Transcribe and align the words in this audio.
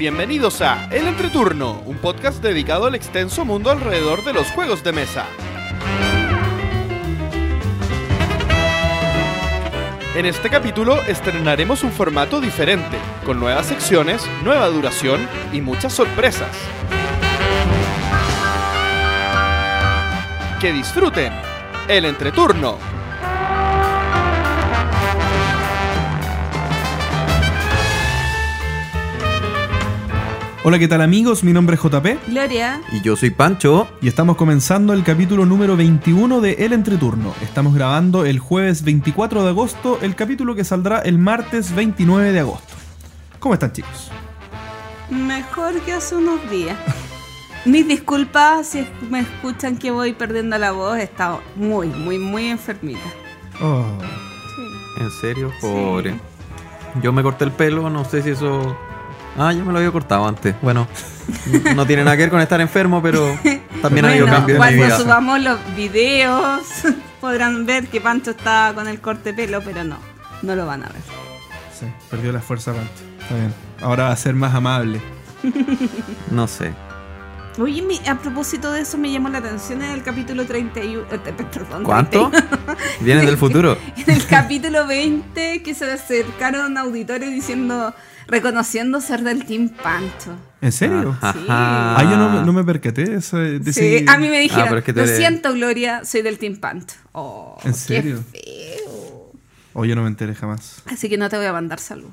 Bienvenidos 0.00 0.62
a 0.62 0.88
El 0.90 1.06
Entreturno, 1.06 1.82
un 1.84 1.98
podcast 1.98 2.42
dedicado 2.42 2.86
al 2.86 2.94
extenso 2.94 3.44
mundo 3.44 3.70
alrededor 3.70 4.24
de 4.24 4.32
los 4.32 4.50
juegos 4.52 4.82
de 4.82 4.92
mesa. 4.92 5.26
En 10.16 10.24
este 10.24 10.48
capítulo 10.48 11.02
estrenaremos 11.02 11.84
un 11.84 11.92
formato 11.92 12.40
diferente, 12.40 12.96
con 13.26 13.38
nuevas 13.38 13.66
secciones, 13.66 14.26
nueva 14.42 14.68
duración 14.68 15.28
y 15.52 15.60
muchas 15.60 15.92
sorpresas. 15.92 16.48
Que 20.62 20.72
disfruten 20.72 21.34
el 21.88 22.06
entreturno. 22.06 22.89
Hola, 30.62 30.78
¿qué 30.78 30.88
tal 30.88 31.00
amigos? 31.00 31.42
Mi 31.42 31.54
nombre 31.54 31.76
es 31.76 31.82
JP 31.82 32.28
Gloria. 32.28 32.82
Y 32.92 33.00
yo 33.00 33.16
soy 33.16 33.30
Pancho. 33.30 33.88
y 34.02 34.08
estamos 34.08 34.36
comenzando 34.36 34.92
el 34.92 35.02
capítulo 35.02 35.46
número 35.46 35.74
21 35.74 36.42
de 36.42 36.52
El 36.52 36.74
Entreturno. 36.74 37.34
Estamos 37.40 37.74
grabando 37.74 38.26
el 38.26 38.38
jueves 38.38 38.84
24 38.84 39.42
de 39.42 39.48
agosto, 39.48 39.98
el 40.02 40.14
capítulo 40.14 40.54
que 40.54 40.64
saldrá 40.64 40.98
el 40.98 41.16
martes 41.16 41.74
29 41.74 42.32
de 42.32 42.40
agosto. 42.40 42.74
¿Cómo 43.38 43.54
están 43.54 43.72
chicos? 43.72 44.10
Mejor 45.08 45.80
que 45.80 45.94
hace 45.94 46.16
unos 46.16 46.38
días. 46.50 46.76
Mis 47.64 47.88
disculpas 47.88 48.68
si 48.68 48.86
me 49.08 49.20
escuchan 49.20 49.78
que 49.78 49.90
voy 49.90 50.12
perdiendo 50.12 50.58
la 50.58 50.72
voz. 50.72 50.98
He 50.98 51.04
estado 51.04 51.40
muy, 51.56 51.88
muy, 51.88 52.18
muy 52.18 52.48
enfermita. 52.48 53.00
Oh, 53.62 53.86
¿En 54.98 55.10
serio? 55.22 55.50
Pobre. 55.62 56.20
Yo 57.02 57.14
me 57.14 57.22
corté 57.22 57.44
el 57.44 57.52
pelo, 57.52 57.88
no 57.88 58.04
sé 58.04 58.22
si 58.22 58.30
eso... 58.30 58.76
Ah, 59.42 59.52
yo 59.54 59.64
me 59.64 59.72
lo 59.72 59.78
había 59.78 59.90
cortado 59.90 60.28
antes. 60.28 60.54
Bueno, 60.60 60.86
no 61.74 61.86
tiene 61.86 62.04
nada 62.04 62.14
que 62.16 62.24
ver 62.24 62.30
con 62.30 62.40
estar 62.42 62.60
enfermo, 62.60 63.00
pero 63.00 63.26
también 63.80 64.04
ha 64.04 64.08
habido 64.10 64.26
Bueno, 64.26 64.36
cambios 64.38 64.56
en 64.56 64.62
mi 64.74 64.76
cuando 64.78 64.84
vida. 64.84 64.98
subamos 64.98 65.40
los 65.40 65.58
videos 65.76 66.60
podrán 67.22 67.64
ver 67.64 67.88
que 67.88 68.00
Pancho 68.02 68.32
está 68.32 68.72
con 68.74 68.86
el 68.86 69.00
corte 69.00 69.32
de 69.32 69.46
pelo, 69.46 69.62
pero 69.64 69.82
no, 69.84 69.96
no 70.42 70.54
lo 70.54 70.66
van 70.66 70.82
a 70.84 70.88
ver. 70.88 71.00
sí, 71.78 71.86
perdió 72.10 72.32
la 72.32 72.40
fuerza 72.40 72.72
Pancho. 72.74 72.90
Está 73.22 73.34
bien. 73.34 73.54
Ahora 73.80 74.04
va 74.04 74.12
a 74.12 74.16
ser 74.16 74.34
más 74.34 74.54
amable. 74.54 75.00
No 76.30 76.46
sé. 76.46 76.72
Oye, 77.58 77.82
mi- 77.82 78.00
a 78.06 78.16
propósito 78.18 78.70
de 78.72 78.82
eso 78.82 78.96
me 78.98 79.10
llamó 79.10 79.28
la 79.30 79.38
atención 79.38 79.82
en 79.82 79.90
el 79.90 80.02
capítulo 80.02 80.44
31, 80.46 81.02
eh, 81.10 81.18
perdón, 81.52 81.82
¿Cuánto? 81.82 82.30
31. 82.30 82.76
Vienes 83.00 83.26
del 83.26 83.36
futuro. 83.36 83.76
En 83.96 84.10
el 84.14 84.26
capítulo 84.26 84.86
20 84.86 85.62
que 85.62 85.74
se 85.74 85.90
acercaron 85.90 86.78
auditores 86.78 87.30
diciendo, 87.30 87.92
reconociendo 88.30 89.00
ser 89.00 89.22
del 89.22 89.44
Team 89.44 89.68
Pancho. 89.70 90.36
¿En 90.60 90.72
serio? 90.72 91.16
Ajá. 91.20 91.32
Sí. 91.32 91.46
Ah, 91.48 92.00
yo 92.08 92.16
no, 92.16 92.44
no 92.44 92.52
me 92.52 92.64
percaté 92.64 93.04
de 93.04 93.16
ese... 93.16 93.36
de 93.36 93.72
Sí, 93.72 93.96
ese- 93.96 94.04
a 94.10 94.18
mí 94.18 94.28
me 94.28 94.40
dijeron, 94.40 94.74
Ah, 94.74 94.78
es 94.78 94.84
que 94.84 94.92
lo 94.92 95.06
siento 95.06 95.52
Gloria, 95.52 96.04
soy 96.04 96.22
del 96.22 96.38
Team 96.38 96.56
Pancho. 96.56 96.96
Oh, 97.12 97.58
¿En 97.64 97.72
qué 97.72 97.78
serio? 97.78 98.24
feo. 98.30 99.32
O 99.72 99.84
yo 99.84 99.94
no 99.96 100.02
me 100.02 100.08
enteré 100.08 100.34
jamás. 100.34 100.82
Así 100.86 101.08
que 101.08 101.16
no 101.16 101.28
te 101.28 101.36
voy 101.36 101.46
a 101.46 101.52
mandar 101.52 101.78
salud. 101.80 102.10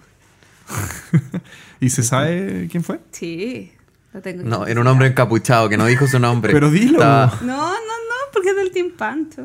¿Y 1.79 1.89
se 1.89 2.03
sabe 2.03 2.67
quién 2.71 2.83
fue? 2.83 2.99
Sí, 3.11 3.71
lo 4.13 4.21
tengo. 4.21 4.43
No, 4.43 4.67
era 4.67 4.81
un 4.81 4.87
hombre 4.87 5.07
encapuchado 5.07 5.69
que 5.69 5.77
no 5.77 5.85
dijo 5.85 6.07
su 6.07 6.19
nombre. 6.19 6.53
Pero 6.53 6.69
dilo. 6.71 6.93
Estaba- 6.99 7.37
No, 7.41 7.57
no, 7.57 7.73
no, 7.73 8.31
porque 8.33 8.49
es 8.49 8.55
del 8.55 8.71
Team 8.71 8.91
Pancho. 8.97 9.43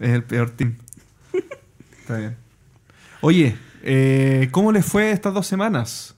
Es 0.00 0.10
el 0.10 0.22
peor 0.24 0.50
team. 0.50 0.76
Está 2.00 2.16
bien. 2.18 2.36
Oye, 3.20 3.56
eh, 3.82 4.48
¿cómo 4.50 4.72
les 4.72 4.86
fue 4.86 5.10
estas 5.10 5.34
dos 5.34 5.46
semanas? 5.46 6.16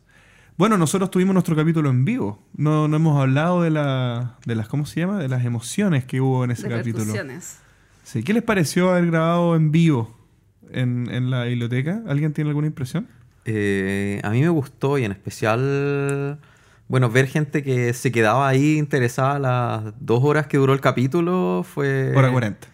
Bueno, 0.56 0.78
nosotros 0.78 1.10
tuvimos 1.10 1.34
nuestro 1.34 1.56
capítulo 1.56 1.90
en 1.90 2.04
vivo. 2.04 2.40
No, 2.56 2.86
no 2.86 2.96
hemos 2.96 3.20
hablado 3.20 3.62
de, 3.62 3.70
la, 3.70 4.36
de 4.46 4.54
las, 4.54 4.68
¿cómo 4.68 4.86
se 4.86 5.00
llama? 5.00 5.18
De 5.18 5.28
las 5.28 5.44
emociones 5.44 6.04
que 6.04 6.20
hubo 6.20 6.44
en 6.44 6.52
ese 6.52 6.68
De 6.68 6.76
capítulo. 6.76 7.12
Sí, 8.04 8.22
¿Qué 8.22 8.32
les 8.32 8.42
pareció 8.42 8.90
haber 8.90 9.06
grabado 9.06 9.56
en 9.56 9.72
vivo 9.72 10.14
en, 10.70 11.08
en 11.10 11.30
la 11.30 11.44
biblioteca? 11.44 12.02
¿Alguien 12.06 12.32
tiene 12.32 12.50
alguna 12.50 12.66
impresión? 12.68 13.08
Eh, 13.46 14.20
a 14.22 14.30
mí 14.30 14.40
me 14.40 14.48
gustó 14.48 14.96
y 14.98 15.04
en 15.04 15.12
especial, 15.12 16.38
bueno, 16.88 17.10
ver 17.10 17.26
gente 17.26 17.62
que 17.62 17.92
se 17.92 18.12
quedaba 18.12 18.48
ahí 18.48 18.76
interesada 18.78 19.38
las 19.38 19.94
dos 20.00 20.22
horas 20.22 20.46
que 20.46 20.56
duró 20.56 20.72
el 20.72 20.80
capítulo 20.80 21.64
fue... 21.64 22.12
Hora 22.14 22.30
40. 22.30 22.68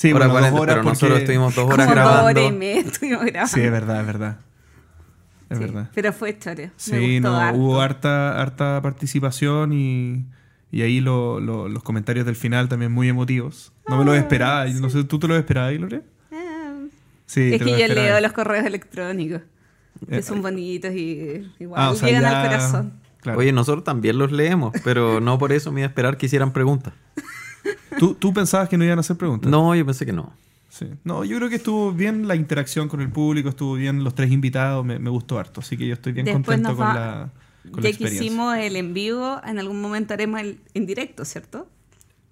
Sí, 0.00 0.12
Hora 0.14 0.28
bueno, 0.28 0.40
dos 0.46 0.50
40, 0.52 0.60
horas 0.62 0.74
pero 0.76 0.82
nosotros 0.88 1.10
porque- 1.10 1.22
estuvimos 1.24 1.54
dos 1.54 1.62
Como 1.64 1.74
horas 1.74 1.86
dos 1.88 1.94
grabando. 1.94 2.24
horas 2.24 2.44
y 2.44 2.52
media 2.56 2.80
estuvimos 2.80 3.24
grabando. 3.26 3.54
Sí, 3.54 3.60
es 3.60 3.70
verdad, 3.70 4.00
es 4.00 4.06
verdad. 4.06 4.38
Es 5.50 5.58
Sí, 5.58 5.64
verdad. 5.64 5.90
Pero 5.94 6.12
fue 6.14 6.30
historia. 6.30 6.66
Me 6.68 6.72
Sí, 6.78 7.14
gustó 7.18 7.28
no, 7.30 7.36
harto. 7.40 7.58
hubo 7.60 7.80
harta, 7.82 8.40
harta 8.40 8.80
participación 8.82 9.72
y, 9.74 10.24
y 10.72 10.80
ahí 10.82 11.00
lo- 11.02 11.38
lo- 11.40 11.68
los 11.68 11.82
comentarios 11.82 12.24
del 12.24 12.34
final 12.36 12.68
también 12.70 12.92
muy 12.92 13.08
emotivos. 13.10 13.72
No 13.88 13.98
me 13.98 14.04
lo 14.06 14.12
Ah, 14.12 14.16
esperaba. 14.16 14.66
yo 14.68 14.80
No 14.80 14.88
sé, 14.88 15.04
¿tú 15.04 15.18
te 15.18 15.28
lo 15.28 15.36
esperabas, 15.36 15.76
Gloria? 15.76 16.00
Ah, 16.32 16.72
Sí, 17.26 17.52
es 17.52 17.62
que 17.62 17.78
yo 17.78 17.94
leo 17.94 18.20
los 18.22 18.32
correos 18.32 18.64
electrónicos. 18.64 19.42
Que 20.08 20.16
Eh, 20.18 20.22
son 20.22 20.40
bonitos 20.40 20.92
y 20.94 21.46
igual 21.58 21.78
Ah, 21.82 21.90
o 21.90 21.94
sea, 21.94 22.08
llegan 22.08 22.22
ya- 22.22 22.40
al 22.40 22.46
corazón. 22.48 22.92
claro. 23.20 23.38
Oye, 23.38 23.52
nosotros 23.52 23.84
también 23.84 24.16
los 24.16 24.32
leemos, 24.32 24.72
pero 24.82 25.20
no 25.20 25.36
por 25.38 25.52
eso 25.52 25.70
me 25.72 25.80
iba 25.80 25.88
a 25.88 25.90
esperar 25.90 26.16
que 26.16 26.24
hicieran 26.24 26.54
preguntas. 26.54 26.94
¿Tú, 27.98 28.14
tú 28.14 28.32
pensabas 28.32 28.68
que 28.68 28.76
no 28.78 28.84
iban 28.84 28.98
a 28.98 29.00
hacer 29.00 29.16
preguntas? 29.16 29.50
No, 29.50 29.74
yo 29.74 29.84
pensé 29.84 30.06
que 30.06 30.12
no. 30.12 30.32
Sí. 30.68 30.86
No, 31.04 31.24
yo 31.24 31.36
creo 31.36 31.48
que 31.48 31.56
estuvo 31.56 31.92
bien 31.92 32.28
la 32.28 32.36
interacción 32.36 32.88
con 32.88 33.00
el 33.00 33.10
público, 33.10 33.48
estuvo 33.48 33.74
bien 33.74 34.04
los 34.04 34.14
tres 34.14 34.30
invitados, 34.30 34.84
me, 34.84 34.98
me 34.98 35.10
gustó 35.10 35.38
harto. 35.38 35.60
Así 35.60 35.76
que 35.76 35.86
yo 35.86 35.94
estoy 35.94 36.12
bien 36.12 36.26
Después 36.26 36.44
contento 36.44 36.76
con 36.76 36.86
va- 36.86 36.94
la, 36.94 37.30
con 37.72 37.82
la 37.82 37.90
Ya 37.90 37.98
que 37.98 38.04
hicimos 38.04 38.56
el 38.56 38.76
en 38.76 38.94
vivo, 38.94 39.40
en 39.44 39.58
algún 39.58 39.80
momento 39.80 40.14
haremos 40.14 40.40
el 40.40 40.60
en 40.74 40.86
directo, 40.86 41.24
¿cierto? 41.24 41.68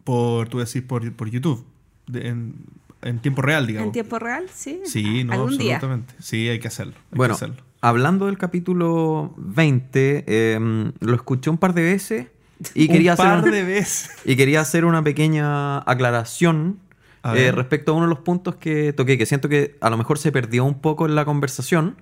Por, 0.05 0.49
tú 0.49 0.59
decís, 0.61 0.83
por, 0.83 1.12
por 1.15 1.28
YouTube, 1.28 1.66
de- 2.06 2.28
en, 2.28 2.55
en 3.03 3.19
tiempo 3.19 3.43
real, 3.43 3.66
digamos. 3.66 3.89
En 3.89 3.93
tiempo 3.93 4.19
real, 4.19 4.47
sí. 4.55 4.81
Sí, 4.84 5.25
no, 5.25 5.33
Algún 5.34 5.59
día. 5.59 5.77
absolutamente. 5.77 6.15
Sí, 6.21 6.49
hay 6.49 6.60
que 6.60 6.69
hacerlo. 6.69 6.95
hay 6.95 7.10
que 7.10 7.16
Bueno, 7.16 7.34
hacerlo. 7.34 7.56
hablando 7.81 8.27
del 8.27 8.39
capítulo 8.39 9.34
20, 9.37 10.25
eh, 10.27 10.93
lo 11.00 11.15
escuché 11.15 11.50
un 11.50 11.59
par 11.59 11.75
de 11.75 11.83
veces 11.83 12.27
y 12.75 12.89
Un 12.89 12.93
quería, 12.95 13.17
par 13.17 13.39
hacer, 13.39 13.51
de 13.53 13.63
veces. 13.65 14.11
y 14.25 14.37
quería 14.37 14.61
hacer 14.61 14.85
una 14.85 15.03
pequeña 15.05 15.79
aclaración 15.81 16.79
A 17.23 17.37
eh, 17.37 17.53
respecto 17.53 17.93
a 17.93 17.95
uno 17.95 18.05
de 18.07 18.11
los 18.11 18.21
puntos 18.21 18.57
que 18.57 18.93
toqué, 18.93 19.17
que 19.19 19.27
siento 19.27 19.49
que 19.49 19.77
a 19.81 19.91
lo 19.91 19.97
mejor 19.97 20.19
se 20.19 20.33
perdió 20.33 20.65
un 20.65 20.81
poco 20.81 21.07
en 21.07 21.15
la 21.15 21.25
conversación. 21.25 21.97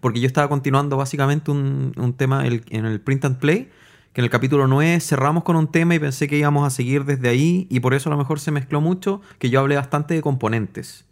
Porque 0.00 0.20
yo 0.20 0.26
estaba 0.26 0.48
continuando 0.48 0.96
básicamente 0.96 1.50
un, 1.50 1.92
un 1.96 2.12
tema 2.14 2.46
el- 2.46 2.64
en 2.70 2.86
el 2.86 3.00
print 3.00 3.24
and 3.24 3.38
play, 3.38 3.68
que 4.12 4.20
en 4.20 4.24
el 4.24 4.30
capítulo 4.30 4.66
9 4.66 4.98
cerramos 5.00 5.44
con 5.44 5.54
un 5.56 5.70
tema 5.70 5.94
y 5.94 5.98
pensé 6.00 6.26
que 6.28 6.36
íbamos 6.36 6.66
a 6.66 6.70
seguir 6.70 7.04
desde 7.04 7.28
ahí 7.28 7.66
y 7.70 7.78
por 7.80 7.94
eso 7.94 8.08
a 8.08 8.12
lo 8.12 8.16
mejor 8.18 8.40
se 8.40 8.50
mezcló 8.50 8.80
mucho, 8.80 9.20
que 9.38 9.50
yo 9.50 9.60
hablé 9.60 9.76
bastante 9.76 10.14
de 10.14 10.22
componentes 10.22 11.04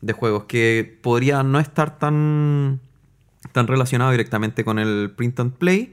de 0.00 0.12
juegos, 0.12 0.44
que 0.44 0.98
podría 1.02 1.42
no 1.42 1.58
estar 1.58 1.98
tan, 1.98 2.78
tan 3.52 3.66
relacionado 3.66 4.10
directamente 4.12 4.64
con 4.64 4.78
el 4.78 5.10
print 5.16 5.40
and 5.40 5.52
play. 5.54 5.92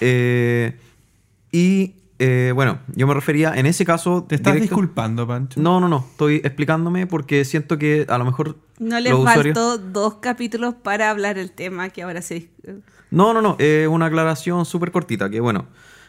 Eh, 0.00 0.76
y 1.52 1.94
eh, 2.18 2.52
bueno, 2.54 2.80
yo 2.94 3.06
me 3.06 3.14
refería 3.14 3.54
en 3.54 3.64
ese 3.64 3.84
caso... 3.86 4.24
¿Te 4.28 4.34
estás 4.34 4.52
directo- 4.54 4.74
disculpando, 4.74 5.26
Pancho? 5.26 5.58
No, 5.60 5.80
no, 5.80 5.88
no, 5.88 6.04
estoy 6.10 6.36
explicándome 6.36 7.06
porque 7.06 7.44
siento 7.46 7.78
que 7.78 8.04
a 8.08 8.18
lo 8.18 8.24
mejor... 8.26 8.58
No 8.78 9.00
les 9.00 9.12
usuarios- 9.14 9.54
faltó 9.54 9.78
dos 9.78 10.14
capítulos 10.16 10.74
para 10.74 11.08
hablar 11.10 11.38
el 11.38 11.50
tema 11.52 11.88
que 11.88 12.02
ahora 12.02 12.20
se... 12.20 12.50
No, 13.10 13.32
no, 13.32 13.40
no, 13.40 13.56
eh, 13.58 13.86
una 13.90 14.06
aclaración 14.06 14.66
súper 14.66 14.92
cortita, 14.92 15.30
que 15.30 15.40
bueno, 15.40 15.66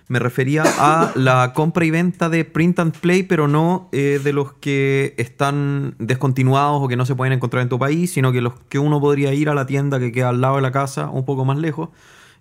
me 0.09 0.19
refería 0.19 0.63
a 0.65 1.11
la 1.15 1.53
compra 1.53 1.85
y 1.85 1.91
venta 1.91 2.27
de 2.27 2.43
print 2.43 2.79
and 2.79 2.93
play, 2.97 3.23
pero 3.23 3.47
no 3.47 3.87
eh, 3.93 4.19
de 4.21 4.33
los 4.33 4.51
que 4.53 5.15
están 5.17 5.95
descontinuados 5.97 6.81
o 6.83 6.87
que 6.89 6.97
no 6.97 7.05
se 7.05 7.15
pueden 7.15 7.31
encontrar 7.31 7.63
en 7.63 7.69
tu 7.69 7.79
país, 7.79 8.11
sino 8.11 8.33
que 8.33 8.41
los 8.41 8.53
que 8.67 8.79
uno 8.79 8.99
podría 8.99 9.33
ir 9.33 9.47
a 9.47 9.53
la 9.53 9.65
tienda 9.65 9.97
que 9.97 10.11
queda 10.11 10.27
al 10.29 10.41
lado 10.41 10.57
de 10.57 10.61
la 10.61 10.73
casa, 10.73 11.09
un 11.09 11.23
poco 11.23 11.45
más 11.45 11.57
lejos, 11.57 11.87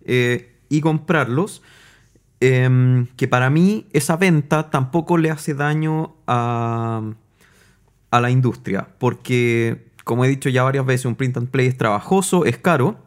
eh, 0.05 0.57
y 0.69 0.81
comprarlos. 0.81 1.63
Em, 2.41 3.07
que 3.17 3.29
para 3.29 3.51
mí 3.51 3.87
esa 3.93 4.17
venta 4.17 4.71
tampoco 4.71 5.19
le 5.19 5.31
hace 5.31 5.53
daño 5.53 6.15
a, 6.27 7.03
a 8.11 8.21
la 8.21 8.31
industria, 8.31 8.89
porque 8.99 9.91
como 10.05 10.25
he 10.25 10.29
dicho 10.29 10.49
ya 10.49 10.63
varias 10.63 10.87
veces, 10.87 11.07
un 11.07 11.15
print 11.15 11.37
and 11.37 11.49
play 11.49 11.67
es 11.67 11.77
trabajoso, 11.77 12.45
es 12.45 12.59
caro 12.59 12.99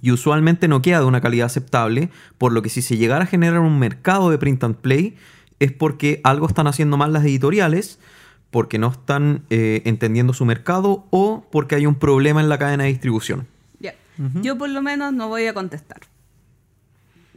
y 0.00 0.10
usualmente 0.10 0.68
no 0.68 0.82
queda 0.82 1.00
de 1.00 1.04
una 1.04 1.20
calidad 1.20 1.46
aceptable, 1.46 2.10
por 2.38 2.52
lo 2.52 2.62
que 2.62 2.68
si 2.68 2.80
se 2.80 2.96
llegara 2.96 3.24
a 3.24 3.26
generar 3.26 3.60
un 3.60 3.78
mercado 3.78 4.30
de 4.30 4.38
print 4.38 4.64
and 4.64 4.76
play 4.76 5.16
es 5.58 5.72
porque 5.72 6.20
algo 6.24 6.46
están 6.46 6.66
haciendo 6.66 6.96
mal 6.96 7.12
las 7.12 7.24
editoriales, 7.24 7.98
porque 8.50 8.78
no 8.78 8.88
están 8.88 9.42
eh, 9.50 9.82
entendiendo 9.84 10.32
su 10.32 10.44
mercado 10.44 11.06
o 11.10 11.46
porque 11.50 11.74
hay 11.74 11.86
un 11.86 11.96
problema 11.96 12.40
en 12.40 12.48
la 12.48 12.58
cadena 12.58 12.84
de 12.84 12.90
distribución. 12.90 13.46
Ya. 13.80 13.94
Yo 14.42 14.56
por 14.56 14.68
lo 14.68 14.80
menos 14.80 15.12
no 15.12 15.28
voy 15.28 15.46
a 15.46 15.54
contestar. 15.54 16.00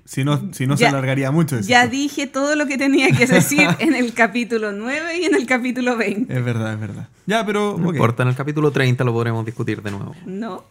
Si 0.10 0.24
no, 0.24 0.52
si 0.56 0.66
no 0.66 0.76
se 0.76 0.82
Ya- 0.86 0.90
alargaría 0.90 1.30
mucho. 1.30 1.60
Ya 1.60 1.86
dije 1.86 2.26
todo 2.26 2.56
lo 2.56 2.66
que 2.66 2.80
tenía 2.80 3.12
que 3.16 3.28
decir 3.28 3.68
en 3.80 3.94
el 3.94 4.12
capítulo 4.16 4.72
9 4.72 5.20
y 5.20 5.26
en 5.26 5.36
el 5.36 5.46
capítulo 5.46 5.96
20. 5.98 6.36
Es 6.36 6.44
verdad, 6.44 6.74
es 6.74 6.80
verdad. 6.80 7.10
Ya, 7.28 7.46
pero. 7.46 7.78
No 7.78 7.90
ok. 7.90 7.94
importa, 7.94 8.24
en 8.24 8.30
el 8.30 8.36
capítulo 8.36 8.72
30 8.72 9.04
lo 9.04 9.14
podremos 9.14 9.46
discutir 9.46 9.84
de 9.84 9.92
nuevo. 9.92 10.16
No. 10.26 10.66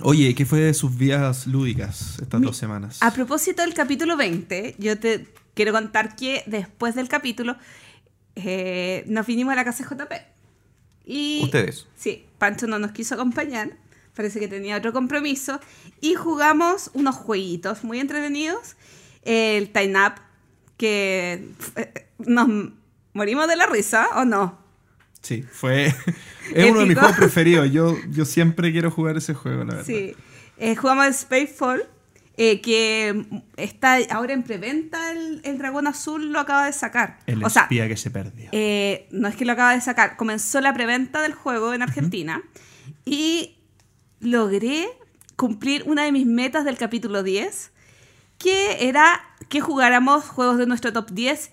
Oye, 0.00 0.34
¿qué 0.34 0.46
fue 0.46 0.60
de 0.60 0.72
sus 0.72 0.96
vidas 0.96 1.46
lúdicas 1.46 2.18
estas 2.22 2.40
Mi- 2.40 2.46
dos 2.46 2.56
semanas? 2.56 3.02
A 3.02 3.12
propósito 3.12 3.60
del 3.60 3.74
capítulo 3.74 4.16
20, 4.16 4.76
yo 4.78 4.98
te 4.98 5.26
quiero 5.52 5.72
contar 5.72 6.16
que 6.16 6.42
después 6.46 6.94
del 6.94 7.08
capítulo 7.08 7.56
eh, 8.34 9.04
nos 9.08 9.26
vinimos 9.26 9.52
a 9.52 9.56
la 9.56 9.64
casa 9.64 9.84
de 9.84 9.94
JP. 9.94 10.12
Y, 11.06 11.40
Ustedes. 11.44 11.86
Sí, 11.96 12.24
Pancho 12.38 12.66
no 12.66 12.78
nos 12.78 12.92
quiso 12.92 13.14
acompañar, 13.14 13.76
parece 14.14 14.40
que 14.40 14.48
tenía 14.48 14.76
otro 14.76 14.92
compromiso. 14.92 15.60
Y 16.00 16.14
jugamos 16.14 16.90
unos 16.94 17.16
jueguitos 17.16 17.84
muy 17.84 18.00
entretenidos. 18.00 18.76
El 19.22 19.70
Time 19.70 20.06
Up, 20.06 20.14
que 20.76 21.48
eh, 21.76 22.06
nos 22.18 22.48
morimos 23.12 23.48
de 23.48 23.56
la 23.56 23.66
risa, 23.66 24.08
¿o 24.16 24.24
no? 24.24 24.58
Sí, 25.22 25.42
fue. 25.42 25.86
es 26.54 26.70
uno 26.70 26.80
de 26.80 26.86
mis 26.86 26.98
juegos 26.98 27.16
preferidos. 27.16 27.70
Yo, 27.72 27.96
yo 28.10 28.24
siempre 28.24 28.70
quiero 28.72 28.90
jugar 28.90 29.16
ese 29.16 29.34
juego, 29.34 29.64
la 29.64 29.76
verdad. 29.76 29.86
Sí. 29.86 30.14
Eh, 30.58 30.76
jugamos 30.76 31.16
Spacefall, 31.16 31.88
eh, 32.36 32.60
que 32.60 33.24
está 33.56 33.98
ahora 34.10 34.34
en 34.34 34.42
preventa 34.42 35.12
el, 35.12 35.40
el 35.44 35.58
dragón 35.58 35.86
azul, 35.86 36.32
lo 36.32 36.38
acaba 36.38 36.66
de 36.66 36.72
sacar. 36.72 37.18
El 37.26 37.42
o 37.42 37.50
sea, 37.50 37.62
espía 37.62 37.88
que 37.88 37.96
se 37.96 38.10
perdió. 38.10 38.50
eh, 38.52 39.08
no 39.10 39.28
es 39.28 39.34
que 39.34 39.44
lo 39.44 39.52
acaba 39.52 39.74
de 39.74 39.80
sacar, 39.80 40.16
comenzó 40.16 40.60
la 40.60 40.74
preventa 40.74 41.22
del 41.22 41.32
juego 41.32 41.74
en 41.74 41.82
Argentina 41.82 42.42
y 43.04 43.53
logré 44.24 44.86
cumplir 45.36 45.82
una 45.86 46.04
de 46.04 46.12
mis 46.12 46.26
metas 46.26 46.64
del 46.64 46.76
capítulo 46.76 47.22
10, 47.22 47.72
que 48.38 48.88
era 48.88 49.20
que 49.48 49.60
jugáramos 49.60 50.24
juegos 50.24 50.58
de 50.58 50.66
nuestro 50.66 50.92
top 50.92 51.10
10. 51.10 51.50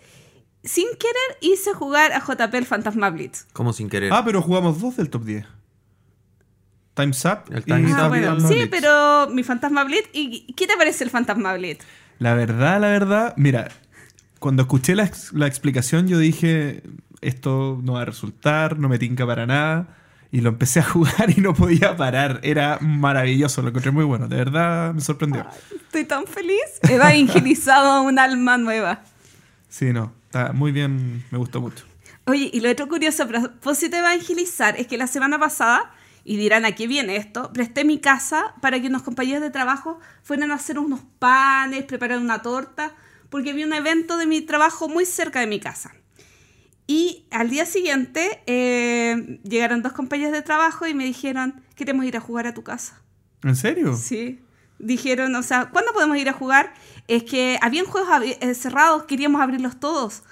Sin 0.64 0.86
querer 1.00 1.38
hice 1.42 1.74
jugar 1.74 2.12
a 2.14 2.20
JP 2.20 2.54
el 2.54 2.66
Fantasma 2.66 3.10
Blitz. 3.10 3.48
Como 3.54 3.74
sin 3.74 3.90
querer. 3.90 4.14
Ah, 4.14 4.24
pero 4.24 4.42
jugamos 4.42 4.80
dos 4.80 4.96
del 4.98 5.10
top 5.10 5.24
10. 5.24 5.46
Time's 6.94 7.24
Up 7.26 7.44
El 7.50 7.60
y 7.60 7.64
Time's 7.64 7.94
Ah, 7.96 8.04
Up 8.04 8.10
bueno, 8.10 8.40
sí, 8.42 8.54
Blitz. 8.56 8.68
pero 8.70 9.28
mi 9.32 9.44
Fantasma 9.44 9.84
Blitz. 9.86 10.10
¿Y 10.14 10.54
qué 10.54 10.68
te 10.68 10.76
parece 10.78 11.04
el 11.04 11.10
Fantasma 11.10 11.54
Blitz? 11.56 11.84
La 12.20 12.36
verdad, 12.36 12.80
la 12.80 12.88
verdad, 12.90 13.34
mira, 13.38 13.70
cuando 14.40 14.64
escuché 14.64 14.96
la, 14.96 15.10
la 15.34 15.48
explicación 15.48 16.08
yo 16.08 16.20
dije, 16.20 16.84
esto 17.22 17.80
no 17.82 17.94
va 17.94 18.02
a 18.02 18.06
resultar, 18.06 18.78
no 18.78 18.90
me 18.90 19.00
tinca 19.00 19.26
para 19.26 19.48
nada. 19.48 19.98
Y 20.32 20.42
lo 20.42 20.50
empecé 20.50 20.80
a 20.80 20.84
jugar 20.84 21.30
y 21.36 21.42
no 21.42 21.54
podía 21.54 21.98
parar. 21.98 22.40
Era 22.44 22.78
maravilloso, 22.80 23.62
lo 23.62 23.70
encontré 23.70 23.92
muy 23.92 24.06
bueno. 24.06 24.28
De 24.28 24.38
verdad 24.38 24.94
me 24.94 25.02
sorprendió. 25.02 25.46
Estoy 25.72 26.06
tan 26.06 26.26
feliz. 26.26 26.80
He 26.84 26.94
evangelizado 26.96 28.04
un 28.04 28.18
alma 28.18 28.58
nueva. 28.58 29.04
Sí, 29.68 29.92
no, 29.94 30.14
está 30.26 30.54
muy 30.54 30.72
bien, 30.72 31.24
me 31.32 31.38
gustó 31.38 31.60
mucho. 31.62 31.86
Oye, 32.26 32.50
y 32.54 32.60
lo 32.60 32.70
otro 32.70 32.88
curioso 32.88 33.24
a 33.24 33.28
propósito 33.28 33.96
de 33.96 34.02
evangelizar 34.02 34.80
es 34.80 34.88
que 34.88 34.98
la 34.98 35.08
semana 35.08 35.40
pasada, 35.40 35.92
y 36.24 36.38
dirán 36.38 36.66
a 36.66 36.74
qué 36.74 36.88
viene 36.88 37.16
esto, 37.16 37.52
presté 37.52 37.84
mi 37.84 38.00
casa 38.00 38.54
para 38.62 38.80
que 38.80 38.88
unos 38.88 39.02
compañeros 39.02 39.42
de 39.42 39.50
trabajo 39.50 40.00
fueran 40.24 40.52
a 40.52 40.56
hacer 40.56 40.78
unos 40.78 41.02
panes, 41.20 41.84
preparar 41.84 42.20
una 42.20 42.42
torta, 42.42 42.94
porque 43.30 43.52
había 43.52 43.66
un 43.66 43.74
evento 43.74 44.18
de 44.18 44.28
mi 44.28 44.42
trabajo 44.42 44.88
muy 44.88 45.06
cerca 45.06 45.40
de 45.40 45.48
mi 45.48 45.60
casa. 45.60 45.94
Y 46.94 47.26
al 47.32 47.50
día 47.50 47.66
siguiente 47.66 48.42
eh, 48.48 49.40
llegaron 49.44 49.82
dos 49.82 49.94
compañeros 49.94 50.34
de 50.34 50.42
trabajo 50.42 50.86
y 50.88 50.94
me 50.94 51.06
dijeron, 51.06 51.64
queremos 51.76 52.04
ir 52.06 52.18
a 52.18 52.20
jugar 52.20 52.48
a 52.48 52.54
tu 52.54 52.64
casa. 52.64 53.02
¿En 53.44 53.56
serio? 53.56 53.96
Sí. 53.96 54.42
Dijeron, 54.78 55.34
o 55.36 55.42
sea, 55.42 55.70
¿cuándo 55.70 55.94
podemos 55.94 56.18
ir 56.18 56.28
a 56.28 56.34
jugar? 56.34 56.74
Es 57.08 57.24
que 57.24 57.58
habían 57.62 57.86
juegos 57.86 58.10
eh, 58.42 58.54
cerrados, 58.56 59.04
queríamos 59.06 59.42
abrirlos 59.42 59.80
todos. 59.80 60.24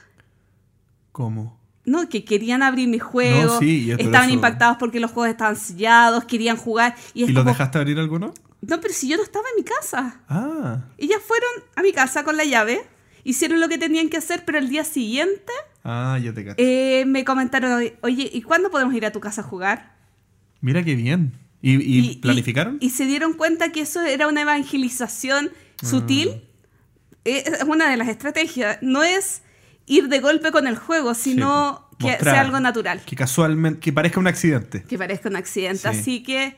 ¿Cómo? 1.13 1.57
No, 1.85 2.09
que 2.09 2.25
querían 2.25 2.61
abrir 2.61 2.89
mis 2.89 3.01
juegos, 3.01 3.53
No, 3.53 3.59
sí, 3.59 3.89
estaban 3.91 4.25
eso- 4.27 4.33
impactados 4.33 4.75
porque 4.77 4.99
los 4.99 5.11
juegos 5.11 5.29
estaban 5.31 5.55
sellados, 5.55 6.25
querían 6.25 6.57
jugar. 6.57 6.93
Y, 7.13 7.21
¿Y, 7.21 7.23
es 7.23 7.29
los 7.29 7.43
como, 7.43 7.51
dejaste 7.53 7.77
abrir 7.77 7.99
alguno? 7.99 8.33
No, 8.59 8.81
pero 8.81 8.93
si 8.93 9.07
yo 9.07 9.15
no 9.15 9.23
estaba 9.23 9.45
en 9.55 9.63
mi 9.63 9.63
casa. 9.63 10.19
Ah, 10.27 10.83
Ellas 10.97 11.21
fueron 11.25 11.49
a 11.77 11.81
mi 11.83 11.93
casa 11.93 12.25
con 12.25 12.35
la 12.35 12.43
llave, 12.43 12.81
hicieron 13.23 13.61
lo 13.61 13.69
que 13.69 13.77
tenían 13.77 14.09
que 14.09 14.17
hacer, 14.17 14.43
pero 14.43 14.57
el 14.57 14.67
día 14.67 14.83
siguiente 14.83 15.53
ah, 15.83 16.17
ya 16.21 16.33
te 16.33 16.45
cacho. 16.45 16.55
eh, 16.57 17.03
me 17.05 17.23
comentaron, 17.23 17.83
oye, 18.01 18.29
¿y 18.31 18.41
cuándo 18.41 18.69
podemos 18.71 18.93
ir 18.93 19.05
a 19.05 19.11
tu 19.11 19.19
casa 19.19 19.41
a 19.41 19.43
jugar? 19.43 19.95
Mira 20.61 20.83
qué 20.83 20.95
bien. 20.95 21.33
¿Y, 21.61 21.75
y 21.75 22.15
planificaron? 22.17 22.77
Y, 22.79 22.91
se 22.91 23.05
dieron 23.05 23.33
cuenta 23.33 23.71
que 23.71 23.81
eso 23.81 24.01
era 24.03 24.27
una 24.27 24.41
evangelización 24.41 25.51
sutil. 25.83 26.29
Ah. 26.33 26.39
Eh, 27.25 27.43
Es 27.45 27.63
una 27.63 27.89
de 27.89 27.97
las 27.97 28.07
estrategias. 28.07 28.77
No 28.81 29.03
es 29.03 29.41
ir 29.85 30.07
de 30.07 30.19
golpe 30.19 30.51
con 30.51 30.67
el 30.67 30.77
juego, 30.77 31.13
sino 31.13 31.89
Sí, 31.99 32.07
que 32.07 32.23
sea 32.23 32.41
algo 32.41 32.59
natural. 32.61 33.01
Que 33.05 33.15
casualmente, 33.17 33.81
que 33.81 33.91
parezca 33.91 34.19
un 34.21 34.27
accidente. 34.27 34.83
Que 34.83 34.97
parezca 34.97 35.27
un 35.27 35.35
accidente. 35.35 35.79
Sí. 35.81 35.87
Así 35.87 36.23
que 36.23 36.55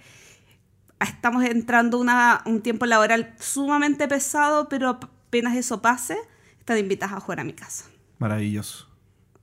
estamos 0.99 1.43
entrando 1.45 1.97
una, 1.97 2.43
un 2.45 2.61
tiempo 2.61 2.85
laboral 2.85 3.33
sumamente 3.39 4.07
pesado, 4.07 4.69
pero 4.69 4.89
apenas 4.89 5.55
eso 5.55 5.81
pase, 5.81 6.15
están 6.59 6.77
invitadas 6.77 7.15
a 7.15 7.19
jugar 7.21 7.39
a 7.39 7.43
mi 7.43 7.53
casa. 7.53 7.85
Maravilloso. 8.19 8.87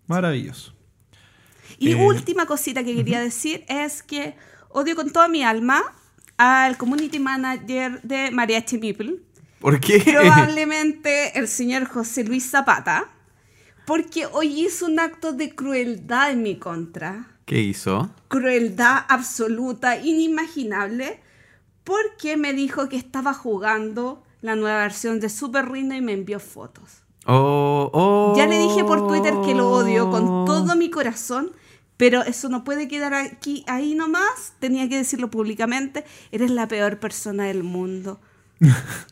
Maravilloso. 0.08 0.74
Y 1.78 1.92
Eh, 1.92 1.94
última 1.94 2.46
cosita 2.46 2.82
que 2.82 2.94
quería 2.96 3.20
decir 3.20 3.64
es 3.68 4.02
que 4.02 4.34
odio 4.70 4.96
con 4.96 5.10
toda 5.10 5.28
mi 5.28 5.44
alma 5.44 5.82
al 6.36 6.76
community 6.76 7.18
manager 7.18 8.00
de 8.02 8.30
Mariachi 8.30 8.78
People, 8.78 9.20
¿Por 9.60 9.80
qué? 9.80 10.00
probablemente 10.00 11.38
el 11.38 11.46
señor 11.46 11.84
José 11.86 12.24
Luis 12.24 12.50
Zapata, 12.50 13.08
porque 13.86 14.26
hoy 14.26 14.64
hizo 14.64 14.86
un 14.86 14.98
acto 14.98 15.32
de 15.32 15.54
crueldad 15.54 16.30
en 16.30 16.42
mi 16.42 16.56
contra. 16.58 17.26
¿Qué 17.44 17.60
hizo? 17.60 18.10
Crueldad 18.28 19.04
absoluta, 19.08 19.98
inimaginable, 19.98 21.20
porque 21.84 22.36
me 22.36 22.52
dijo 22.52 22.88
que 22.88 22.96
estaba 22.96 23.34
jugando 23.34 24.22
la 24.42 24.54
nueva 24.54 24.80
versión 24.82 25.20
de 25.20 25.28
Super 25.28 25.70
Rino 25.70 25.94
y 25.94 26.00
me 26.00 26.12
envió 26.12 26.38
fotos. 26.38 27.02
Oh, 27.26 27.90
oh. 27.92 28.34
Ya 28.36 28.46
le 28.46 28.58
dije 28.58 28.84
por 28.84 29.06
Twitter 29.06 29.34
que 29.44 29.54
lo 29.54 29.70
odio 29.70 30.10
con 30.10 30.44
todo 30.46 30.76
mi 30.76 30.88
corazón, 30.90 31.50
pero 31.96 32.22
eso 32.22 32.48
no 32.48 32.64
puede 32.64 32.88
quedar 32.88 33.12
aquí, 33.14 33.64
ahí 33.66 33.94
nomás. 33.94 34.54
Tenía 34.60 34.88
que 34.88 34.96
decirlo 34.96 35.30
públicamente. 35.30 36.04
Eres 36.32 36.50
la 36.50 36.68
peor 36.68 36.98
persona 36.98 37.44
del 37.44 37.62
mundo. 37.64 38.20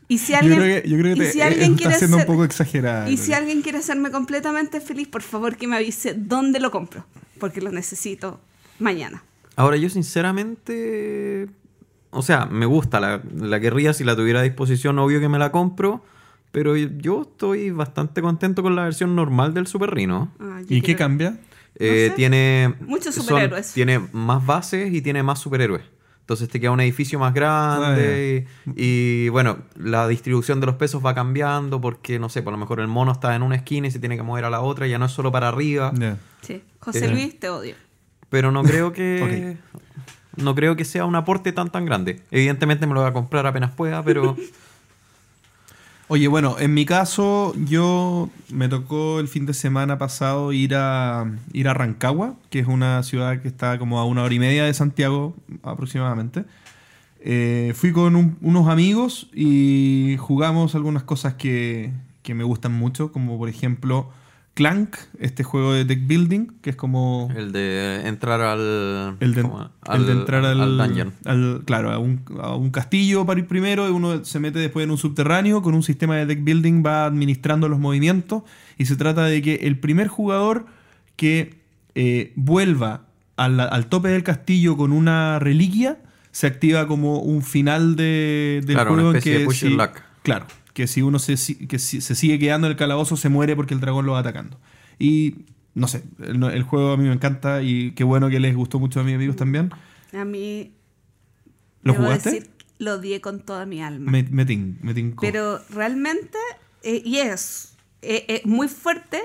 Y 0.08 0.18
si 0.18 0.34
alguien, 0.34 0.54
yo 0.58 0.62
creo 0.62 0.82
que, 0.82 0.88
yo 0.88 0.98
creo 0.98 1.14
que 1.16 1.22
y 1.22 1.24
te- 1.26 1.32
si 1.32 1.40
eh, 1.40 1.42
alguien 1.42 1.72
está 1.72 1.76
quiere 1.90 1.98
ser- 1.98 2.14
un 2.14 2.24
poco 2.26 2.44
exagerada. 2.44 3.10
y 3.10 3.16
si 3.16 3.32
alguien 3.32 3.60
quiere 3.62 3.78
hacerme 3.78 4.10
completamente 4.12 4.80
feliz, 4.80 5.08
por 5.08 5.22
favor 5.22 5.56
que 5.56 5.66
me 5.66 5.76
avise 5.76 6.14
dónde 6.14 6.60
lo 6.60 6.70
compro, 6.70 7.04
porque 7.40 7.60
lo 7.60 7.70
necesito 7.72 8.40
mañana. 8.78 9.24
Ahora, 9.56 9.76
yo 9.76 9.88
sinceramente. 9.90 11.48
O 12.10 12.22
sea, 12.22 12.46
me 12.46 12.66
gusta, 12.66 13.00
la, 13.00 13.20
la 13.34 13.60
querría 13.60 13.92
si 13.92 14.04
la 14.04 14.14
tuviera 14.16 14.40
a 14.40 14.42
disposición, 14.42 14.98
obvio 14.98 15.20
que 15.20 15.28
me 15.28 15.38
la 15.38 15.50
compro. 15.52 16.02
Pero 16.56 16.74
yo 16.74 17.20
estoy 17.20 17.70
bastante 17.70 18.22
contento 18.22 18.62
con 18.62 18.74
la 18.74 18.84
versión 18.84 19.14
normal 19.14 19.52
del 19.52 19.66
Super 19.66 19.90
Rhino. 19.90 20.32
Ah, 20.40 20.62
¿Y 20.66 20.80
qué 20.80 20.96
cambia? 20.96 21.36
Eh, 21.74 22.06
sé. 22.08 22.14
Tiene. 22.16 22.74
Muchos 22.80 23.14
son- 23.14 23.24
superhéroes. 23.24 23.74
tiene 23.74 23.98
más 24.12 24.46
bases 24.46 24.90
y 24.90 25.02
tiene 25.02 25.22
más 25.22 25.38
superhéroes. 25.38 25.82
Entonces 26.20 26.48
te 26.48 26.58
queda 26.58 26.70
un 26.70 26.80
edificio 26.80 27.18
más 27.18 27.34
grande. 27.34 28.46
y, 28.74 29.26
y, 29.26 29.28
bueno, 29.28 29.58
la 29.74 30.08
distribución 30.08 30.58
de 30.60 30.64
los 30.66 30.76
pesos 30.76 31.04
va 31.04 31.14
cambiando 31.14 31.78
porque, 31.82 32.18
no 32.18 32.30
sé, 32.30 32.40
por 32.40 32.54
lo 32.54 32.58
mejor 32.58 32.80
el 32.80 32.88
mono 32.88 33.12
está 33.12 33.36
en 33.36 33.42
una 33.42 33.56
esquina 33.56 33.88
y 33.88 33.90
se 33.90 33.98
tiene 33.98 34.16
que 34.16 34.22
mover 34.22 34.46
a 34.46 34.48
la 34.48 34.62
otra. 34.62 34.86
Ya 34.86 34.96
no 34.98 35.04
es 35.04 35.12
solo 35.12 35.30
para 35.30 35.48
arriba. 35.48 35.92
Ya. 35.94 36.16
Sí, 36.40 36.62
José 36.80 37.04
Eh, 37.04 37.08
Luis, 37.10 37.38
te 37.38 37.50
odio. 37.50 37.74
Pero 38.30 38.50
no 38.50 38.62
creo 38.62 38.94
que. 38.94 39.58
No 40.36 40.54
creo 40.54 40.76
que 40.76 40.84
sea 40.86 41.04
un 41.06 41.16
aporte 41.16 41.52
tan 41.52 41.70
tan 41.70 41.84
grande. 41.86 42.22
Evidentemente 42.30 42.86
me 42.86 42.92
lo 42.94 43.00
voy 43.00 43.08
a 43.10 43.12
comprar 43.12 43.46
apenas 43.46 43.72
pueda, 43.72 44.02
pero. 44.02 44.34
Oye, 46.08 46.28
bueno, 46.28 46.56
en 46.60 46.72
mi 46.72 46.86
caso, 46.86 47.52
yo 47.66 48.30
me 48.52 48.68
tocó 48.68 49.18
el 49.18 49.26
fin 49.26 49.44
de 49.44 49.54
semana 49.54 49.98
pasado 49.98 50.52
ir 50.52 50.74
a 50.76 51.26
ir 51.52 51.66
a 51.68 51.74
Rancagua, 51.74 52.34
que 52.48 52.60
es 52.60 52.68
una 52.68 53.02
ciudad 53.02 53.40
que 53.42 53.48
está 53.48 53.76
como 53.78 53.98
a 53.98 54.04
una 54.04 54.22
hora 54.22 54.32
y 54.32 54.38
media 54.38 54.64
de 54.64 54.72
Santiago 54.74 55.34
aproximadamente. 55.64 56.44
Eh, 57.20 57.72
fui 57.74 57.90
con 57.90 58.14
un- 58.14 58.36
unos 58.40 58.68
amigos 58.68 59.28
y 59.34 60.16
jugamos 60.20 60.76
algunas 60.76 61.02
cosas 61.02 61.34
que, 61.34 61.90
que 62.22 62.34
me 62.34 62.44
gustan 62.44 62.72
mucho, 62.72 63.10
como 63.10 63.36
por 63.36 63.48
ejemplo 63.48 64.08
Clank, 64.56 64.96
este 65.20 65.44
juego 65.44 65.74
de 65.74 65.84
deck 65.84 66.06
building, 66.06 66.46
que 66.62 66.70
es 66.70 66.76
como 66.76 67.28
el 67.36 67.52
de 67.52 68.08
entrar 68.08 68.40
al. 68.40 69.16
el 69.20 69.34
de, 69.34 69.42
de 69.42 70.12
entrar 70.12 70.46
al, 70.46 70.78
dungeon. 70.78 71.12
al- 71.26 71.62
claro, 71.66 71.92
a 71.92 71.98
un, 71.98 72.22
a 72.40 72.56
un 72.56 72.70
castillo 72.70 73.26
para 73.26 73.38
ir 73.38 73.46
primero, 73.46 73.86
y 73.86 73.92
uno 73.92 74.24
se 74.24 74.40
mete 74.40 74.58
después 74.58 74.84
en 74.84 74.90
un 74.90 74.96
subterráneo, 74.96 75.60
con 75.60 75.74
un 75.74 75.82
sistema 75.82 76.16
de 76.16 76.24
deck 76.24 76.42
building 76.42 76.82
va 76.84 77.04
administrando 77.04 77.68
los 77.68 77.78
movimientos, 77.78 78.44
y 78.78 78.86
se 78.86 78.96
trata 78.96 79.24
de 79.26 79.42
que 79.42 79.56
el 79.56 79.78
primer 79.78 80.08
jugador 80.08 80.64
que 81.16 81.60
eh, 81.94 82.32
vuelva 82.34 83.02
al, 83.36 83.60
al 83.60 83.86
tope 83.88 84.08
del 84.08 84.22
castillo 84.22 84.78
con 84.78 84.90
una 84.90 85.38
reliquia, 85.38 85.98
se 86.30 86.46
activa 86.46 86.86
como 86.86 87.18
un 87.20 87.42
final 87.42 87.94
de, 87.94 88.62
del 88.64 88.74
Claro, 88.74 88.92
una 88.94 89.02
juego 89.02 89.10
en 89.10 89.16
especie 89.18 89.32
de 89.34 89.38
que 89.40 89.44
push 89.44 89.56
si- 89.56 89.68
luck. 89.68 90.00
Claro, 90.22 90.46
que 90.76 90.86
si 90.86 91.00
uno 91.00 91.18
se, 91.18 91.36
que 91.66 91.78
si- 91.78 92.02
se 92.02 92.14
sigue 92.14 92.38
quedando 92.38 92.66
en 92.66 92.72
el 92.72 92.76
calabozo 92.76 93.16
se 93.16 93.30
muere 93.30 93.56
porque 93.56 93.72
el 93.72 93.80
dragón 93.80 94.04
lo 94.04 94.12
va 94.12 94.18
atacando. 94.18 94.60
Y 94.98 95.46
no 95.74 95.88
sé, 95.88 96.04
el, 96.22 96.42
el 96.44 96.62
juego 96.64 96.92
a 96.92 96.96
mí 96.98 97.04
me 97.04 97.14
encanta 97.14 97.62
y 97.62 97.92
qué 97.92 98.04
bueno 98.04 98.28
que 98.28 98.38
les 98.40 98.54
gustó 98.54 98.78
mucho 98.78 99.00
a 99.00 99.02
mis 99.02 99.14
amigos 99.14 99.36
también. 99.36 99.70
A 100.12 100.26
mí. 100.26 100.72
¿Lo 101.82 101.94
debo 101.94 102.04
jugaste? 102.04 102.30
decir- 102.30 102.50
lo 102.78 102.96
odié 102.96 103.22
con 103.22 103.40
toda 103.40 103.64
mi 103.64 103.82
alma. 103.82 104.10
Me, 104.10 104.22
me, 104.24 104.44
tin- 104.44 104.76
me 104.82 104.92
tincó. 104.92 105.22
Pero 105.22 105.60
realmente, 105.70 106.36
eh, 106.82 107.00
y 107.02 107.16
es 107.20 107.72
eh, 108.02 108.26
eh, 108.28 108.42
muy 108.44 108.68
fuerte, 108.68 109.18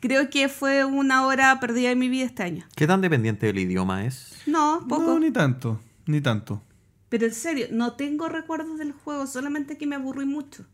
creo 0.00 0.28
que 0.28 0.50
fue 0.50 0.84
una 0.84 1.24
hora 1.26 1.58
perdida 1.58 1.88
de 1.88 1.96
mi 1.96 2.10
vida 2.10 2.26
este 2.26 2.42
año. 2.42 2.66
¿Qué 2.76 2.86
tan 2.86 3.00
dependiente 3.00 3.46
del 3.46 3.58
idioma 3.60 4.04
es? 4.04 4.34
No, 4.46 4.84
poco. 4.86 5.06
No, 5.06 5.18
ni 5.20 5.30
tanto, 5.30 5.80
ni 6.04 6.20
tanto. 6.20 6.62
Pero 7.08 7.24
en 7.26 7.32
serio, 7.34 7.66
no 7.70 7.92
tengo 7.94 8.28
recuerdos 8.28 8.76
del 8.78 8.92
juego, 8.92 9.26
solamente 9.26 9.78
que 9.78 9.86
me 9.86 9.96
aburrí 9.96 10.26
mucho. 10.26 10.66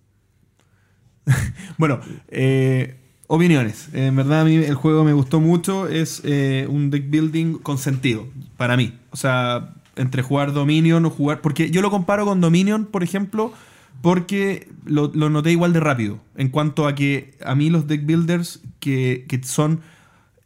Bueno, 1.79 2.01
eh, 2.29 2.97
opiniones. 3.27 3.89
En 3.93 4.17
verdad 4.17 4.43
a 4.43 4.45
mí 4.45 4.57
el 4.57 4.75
juego 4.75 5.05
me 5.05 5.13
gustó 5.13 5.41
mucho. 5.41 5.89
Es 5.89 6.23
eh, 6.25 6.67
un 6.69 6.91
deck 6.91 7.09
building 7.11 7.59
con 7.59 7.79
sentido, 7.79 8.27
para 8.57 8.77
mí. 8.77 8.95
O 9.11 9.17
sea, 9.17 9.75
entre 9.97 10.23
jugar 10.23 10.53
Dominion 10.53 11.05
o 11.05 11.11
jugar... 11.11 11.41
Porque 11.41 11.71
yo 11.71 11.83
lo 11.83 11.91
comparo 11.91 12.25
con 12.25 12.41
Dominion, 12.41 12.87
por 12.87 13.03
ejemplo, 13.03 13.53
porque 14.01 14.69
lo, 14.85 15.11
lo 15.15 15.31
noté 15.31 15.53
igual 15.53 15.73
de 15.73 15.81
rápido. 15.81 16.21
En 16.37 16.49
cuanto 16.49 16.87
a 16.87 16.95
que 16.95 17.35
a 17.45 17.55
mí 17.55 17.71
los 17.71 17.87
deck 17.87 18.05
builders 18.05 18.61
que, 18.81 19.25
que 19.29 19.43
son 19.43 19.81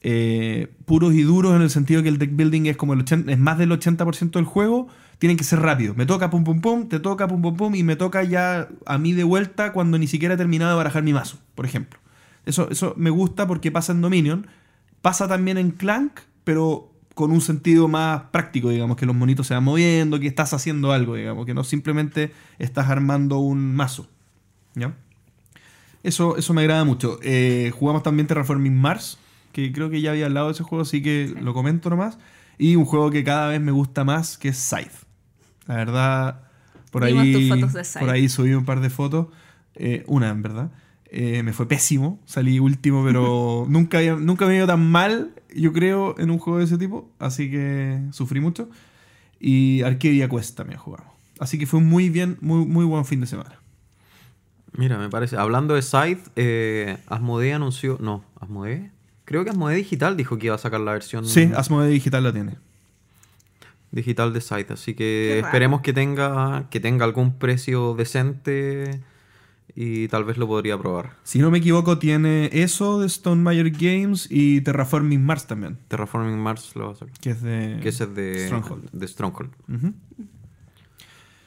eh, 0.04 0.68
puros 0.84 1.14
y 1.14 1.22
duros 1.22 1.54
en 1.54 1.62
el 1.62 1.70
sentido 1.70 2.02
que 2.02 2.08
el 2.08 2.18
deck 2.18 2.34
building 2.34 2.66
es 2.66 2.76
como 2.76 2.92
el 2.94 3.00
80 3.00 3.30
es 3.30 3.38
más 3.38 3.56
del 3.56 3.70
80% 3.70 4.32
del 4.32 4.44
juego, 4.44 4.88
tienen 5.22 5.36
que 5.36 5.44
ser 5.44 5.60
rápidos. 5.60 5.96
Me 5.96 6.04
toca 6.04 6.30
pum 6.30 6.42
pum 6.42 6.60
pum, 6.60 6.88
te 6.88 6.98
toca 6.98 7.28
pum 7.28 7.40
pum 7.40 7.56
pum 7.56 7.76
y 7.76 7.84
me 7.84 7.94
toca 7.94 8.24
ya 8.24 8.68
a 8.86 8.98
mí 8.98 9.12
de 9.12 9.22
vuelta 9.22 9.72
cuando 9.72 9.96
ni 9.96 10.08
siquiera 10.08 10.34
he 10.34 10.36
terminado 10.36 10.72
de 10.72 10.76
barajar 10.76 11.04
mi 11.04 11.12
mazo, 11.12 11.38
por 11.54 11.64
ejemplo. 11.64 12.00
Eso, 12.44 12.68
eso 12.70 12.94
me 12.96 13.08
gusta 13.08 13.46
porque 13.46 13.70
pasa 13.70 13.92
en 13.92 14.00
Dominion. 14.00 14.48
Pasa 15.00 15.28
también 15.28 15.58
en 15.58 15.70
Clank, 15.70 16.22
pero 16.42 16.90
con 17.14 17.30
un 17.30 17.40
sentido 17.40 17.86
más 17.86 18.22
práctico, 18.32 18.70
digamos, 18.70 18.96
que 18.96 19.06
los 19.06 19.14
monitos 19.14 19.46
se 19.46 19.54
van 19.54 19.62
moviendo, 19.62 20.18
que 20.18 20.26
estás 20.26 20.54
haciendo 20.54 20.90
algo, 20.90 21.14
digamos, 21.14 21.46
que 21.46 21.54
no 21.54 21.62
simplemente 21.62 22.32
estás 22.58 22.90
armando 22.90 23.38
un 23.38 23.76
mazo. 23.76 24.08
¿Ya? 24.74 24.96
Eso, 26.02 26.36
eso 26.36 26.52
me 26.52 26.62
agrada 26.62 26.82
mucho. 26.82 27.20
Eh, 27.22 27.70
jugamos 27.78 28.02
también 28.02 28.26
Terraforming 28.26 28.76
Mars, 28.76 29.20
que 29.52 29.70
creo 29.70 29.88
que 29.88 30.00
ya 30.00 30.10
había 30.10 30.26
hablado 30.26 30.48
de 30.48 30.54
ese 30.54 30.64
juego, 30.64 30.82
así 30.82 31.00
que 31.00 31.32
lo 31.40 31.54
comento 31.54 31.90
nomás. 31.90 32.18
Y 32.58 32.74
un 32.74 32.86
juego 32.86 33.12
que 33.12 33.22
cada 33.22 33.46
vez 33.50 33.60
me 33.60 33.70
gusta 33.70 34.02
más, 34.02 34.36
que 34.36 34.48
es 34.48 34.56
Scythe. 34.56 35.01
La 35.66 35.76
verdad, 35.76 36.40
por 36.90 37.04
Vimos 37.04 37.22
ahí, 37.22 37.48
fotos 37.48 37.72
de 37.72 38.00
por 38.00 38.10
ahí 38.10 38.28
subí 38.28 38.52
un 38.54 38.64
par 38.64 38.80
de 38.80 38.90
fotos. 38.90 39.26
eh, 39.74 40.04
una, 40.06 40.28
en 40.30 40.42
verdad. 40.42 40.70
Eh, 41.14 41.42
me 41.42 41.52
fue 41.52 41.68
pésimo, 41.68 42.18
salí 42.24 42.58
último, 42.58 43.04
pero 43.04 43.66
nunca, 43.70 43.98
había- 43.98 44.16
nunca 44.16 44.46
me 44.46 44.54
he 44.54 44.56
ido 44.56 44.66
tan 44.66 44.86
mal, 44.90 45.30
yo 45.54 45.72
creo, 45.72 46.18
en 46.18 46.30
un 46.30 46.38
juego 46.38 46.58
de 46.58 46.64
ese 46.64 46.78
tipo. 46.78 47.10
Así 47.18 47.50
que 47.50 48.00
sufrí 48.12 48.40
mucho. 48.40 48.68
Y 49.40 49.82
Arcadia 49.82 50.28
Quest 50.28 50.56
también 50.56 50.78
jugamos. 50.78 51.12
Así 51.38 51.58
que 51.58 51.66
fue 51.66 51.80
muy 51.80 52.08
bien, 52.10 52.38
muy, 52.40 52.64
muy 52.66 52.84
buen 52.84 53.04
fin 53.04 53.20
de 53.20 53.26
semana. 53.26 53.58
Mira, 54.74 54.96
me 54.98 55.08
parece. 55.10 55.36
Hablando 55.36 55.74
de 55.74 55.82
Scythe, 55.82 56.22
eh, 56.36 56.96
Asmodee 57.08 57.52
anunció. 57.52 57.98
No, 58.00 58.24
Asmodee. 58.40 58.90
Creo 59.24 59.44
que 59.44 59.50
Asmodee 59.50 59.76
Digital 59.76 60.16
dijo 60.16 60.38
que 60.38 60.46
iba 60.46 60.54
a 60.54 60.58
sacar 60.58 60.80
la 60.80 60.92
versión 60.92 61.26
Sí, 61.26 61.50
Asmodee 61.54 61.90
Digital 61.90 62.22
la 62.24 62.32
tiene. 62.32 62.56
Digital 63.92 64.32
de 64.32 64.40
Scythe. 64.40 64.72
Así 64.72 64.94
que 64.94 65.38
esperemos 65.38 65.80
que 65.82 65.92
tenga, 65.92 66.66
que 66.70 66.80
tenga 66.80 67.04
algún 67.04 67.38
precio 67.38 67.94
decente 67.94 69.00
y 69.74 70.08
tal 70.08 70.24
vez 70.24 70.36
lo 70.36 70.46
podría 70.46 70.76
probar. 70.76 71.12
Si 71.22 71.38
no 71.38 71.50
me 71.50 71.58
equivoco, 71.58 71.98
tiene 71.98 72.50
eso 72.52 73.00
de 73.00 73.06
Stone 73.06 73.40
Major 73.42 73.70
Games 73.70 74.26
y 74.30 74.60
Terraforming 74.62 75.24
Mars 75.24 75.46
también, 75.46 75.78
Terraforming 75.88 76.38
Mars 76.38 76.72
lo 76.74 76.86
va 76.88 76.92
a 76.92 76.94
sacar. 76.96 77.14
que 77.20 77.30
es 77.30 77.40
de, 77.42 77.78
Que 77.82 77.88
ese 77.88 78.04
es 78.04 78.14
de 78.14 78.46
Stronghold. 78.46 78.90
De 78.92 79.06
Stronghold. 79.08 79.50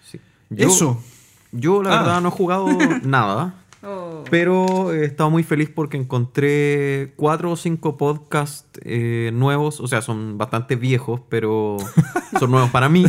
Sí. 0.09 0.19
Yo- 0.49 0.67
Eso. 0.67 1.03
Yo, 1.51 1.81
la 1.83 1.93
Ah. 1.99 2.03
verdad, 2.03 2.21
no 2.21 2.29
he 2.29 2.31
jugado 2.31 2.67
nada. 3.03 3.55
Oh. 3.85 4.23
Pero 4.31 4.93
he 4.93 5.05
estado 5.05 5.29
muy 5.29 5.43
feliz 5.43 5.69
porque 5.73 5.97
encontré 5.97 7.13
cuatro 7.15 7.51
o 7.51 7.55
cinco 7.55 7.97
podcasts 7.97 8.67
eh, 8.83 9.31
nuevos. 9.33 9.79
O 9.79 9.87
sea, 9.87 10.01
son 10.01 10.37
bastante 10.37 10.75
viejos, 10.75 11.21
pero 11.29 11.77
son 12.39 12.51
nuevos 12.51 12.69
para 12.71 12.89
mí. 12.89 13.05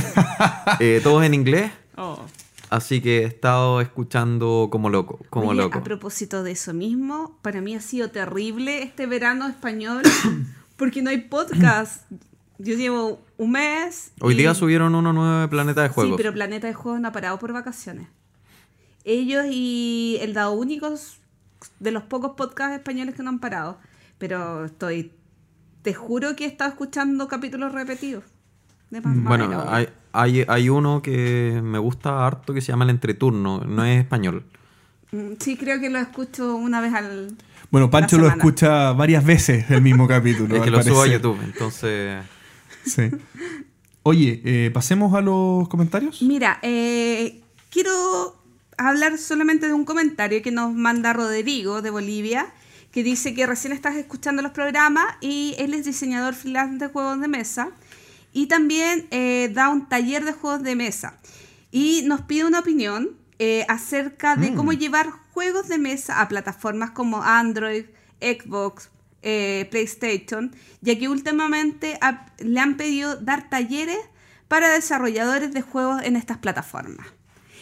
Eh, 0.81 1.01
todos 1.03 1.25
en 1.25 1.35
inglés. 1.35 1.71
Oh. 1.97 2.19
Así 2.69 3.01
que 3.01 3.23
he 3.23 3.25
estado 3.25 3.81
escuchando 3.81 4.69
como 4.71 4.91
loco. 4.91 5.21
Como 5.31 5.51
Oye, 5.51 5.63
loco. 5.63 5.79
a 5.79 5.85
propósito 5.85 6.43
de 6.43 6.51
eso 6.53 6.75
mismo, 6.75 7.39
para 7.41 7.61
mí 7.61 7.75
ha 7.75 7.81
sido 7.81 8.11
terrible 8.11 8.83
este 8.83 9.07
verano 9.07 9.47
español 9.49 10.03
porque 10.77 11.01
no 11.01 11.11
hay 11.11 11.19
podcast. 11.19 12.11
Yo 12.59 12.75
llevo 12.75 13.21
un 13.37 13.53
mes. 13.53 14.13
Hoy 14.21 14.35
y- 14.35 14.39
día 14.39 14.55
subieron 14.55 14.95
uno 14.95 15.13
nuevo 15.13 15.41
de 15.41 15.49
Planeta 15.49 15.83
de 15.83 15.89
Juegos. 15.91 16.17
Sí, 16.17 16.17
pero 16.17 16.33
Planeta 16.33 16.67
de 16.67 16.75
Juegos 16.75 17.01
no 17.01 17.09
ha 17.09 17.13
parado 17.13 17.39
por 17.39 17.53
vacaciones. 17.53 18.09
Ellos 19.07 19.47
y 19.49 20.19
el 20.21 20.35
Dado 20.35 20.53
Únicos, 20.53 21.19
de 21.79 21.93
los 21.93 22.03
pocos 22.03 22.33
podcasts 22.37 22.77
españoles 22.77 23.15
que 23.15 23.23
no 23.23 23.31
han 23.31 23.39
parado. 23.39 23.79
Pero 24.19 24.65
estoy. 24.65 25.13
Te 25.83 25.95
juro 25.95 26.35
que 26.35 26.45
he 26.45 26.49
estado 26.49 26.71
escuchando 26.71 27.29
capítulos 27.29 27.73
repetidos. 27.73 28.25
De 28.91 29.01
más 29.01 29.17
Bueno, 29.23 29.65
hay, 29.69 29.89
hay, 30.13 30.45
hay 30.49 30.69
uno 30.69 31.03
que 31.03 31.61
me 31.63 31.79
gusta 31.79 32.27
harto 32.27 32.53
que 32.53 32.61
se 32.61 32.73
llama 32.73 32.85
El 32.85 32.91
Entreturno. 32.91 33.61
No 33.61 33.85
es 33.85 34.01
español. 34.01 34.45
Mm, 35.13 35.35
Sí, 35.39 35.57
creo 35.57 35.81
que 35.81 35.89
lo 35.89 36.01
escucho 36.01 36.57
una 36.57 36.81
vez 36.81 36.93
al. 36.93 37.37
Bueno, 37.71 37.89
Pancho 37.91 38.19
lo 38.19 38.27
escucha 38.29 38.93
varias 38.93 39.25
veces 39.25 39.71
el 39.71 39.83
mismo 39.83 40.09
capítulo. 40.09 40.57
es 40.57 40.63
que 40.63 40.69
al 40.69 40.75
lo 40.75 40.83
subo 40.83 41.03
a. 41.03 41.07
YouTube. 41.07 41.39
Entonces. 41.45 42.25
Sí. 42.85 43.11
Oye, 44.03 44.41
eh, 44.45 44.71
pasemos 44.73 45.15
a 45.15 45.21
los 45.21 45.69
comentarios. 45.69 46.23
Mira, 46.23 46.59
eh, 46.63 47.41
quiero 47.71 48.37
hablar 48.77 49.19
solamente 49.19 49.67
de 49.67 49.73
un 49.73 49.85
comentario 49.85 50.43
que 50.43 50.51
nos 50.51 50.75
manda 50.75 51.13
Rodrigo 51.13 51.83
de 51.83 51.91
Bolivia, 51.91 52.47
que 52.93 53.03
dice 53.03 53.35
que 53.35 53.47
recién 53.47 53.73
estás 53.73 53.97
escuchando 53.97 54.43
los 54.43 54.53
programas 54.53 55.05
y 55.21 55.55
él 55.59 55.75
es 55.75 55.85
diseñador 55.85 56.35
freelance 56.35 56.79
de 56.79 56.89
juegos 56.91 57.21
de 57.21 57.29
mesa 57.29 57.71
y 58.33 58.47
también 58.47 59.07
eh, 59.11 59.51
da 59.53 59.69
un 59.69 59.89
taller 59.89 60.25
de 60.25 60.33
juegos 60.33 60.63
de 60.63 60.77
mesa. 60.77 61.19
Y 61.71 62.03
nos 62.07 62.23
pide 62.23 62.45
una 62.45 62.61
opinión 62.61 63.11
eh, 63.39 63.67
acerca 63.69 64.37
de 64.37 64.55
cómo 64.55 64.73
llevar 64.73 65.11
juegos 65.33 65.69
de 65.69 65.77
mesa 65.79 66.21
a 66.23 66.29
plataformas 66.29 66.91
como 66.93 67.23
Android, 67.23 67.85
Xbox, 68.21 68.89
eh, 69.23 69.67
PlayStation, 69.71 70.55
ya 70.81 70.99
que 70.99 71.09
últimamente 71.09 71.99
ha- 72.01 72.27
le 72.39 72.61
han 72.61 72.77
pedido 72.79 73.17
dar 73.17 73.51
talleres 73.51 73.99
para 74.49 74.71
desarrolladores 74.71 75.53
de 75.53 75.61
juegos 75.63 76.03
en 76.03 76.17
estas 76.17 76.39
plataformas. 76.39 77.07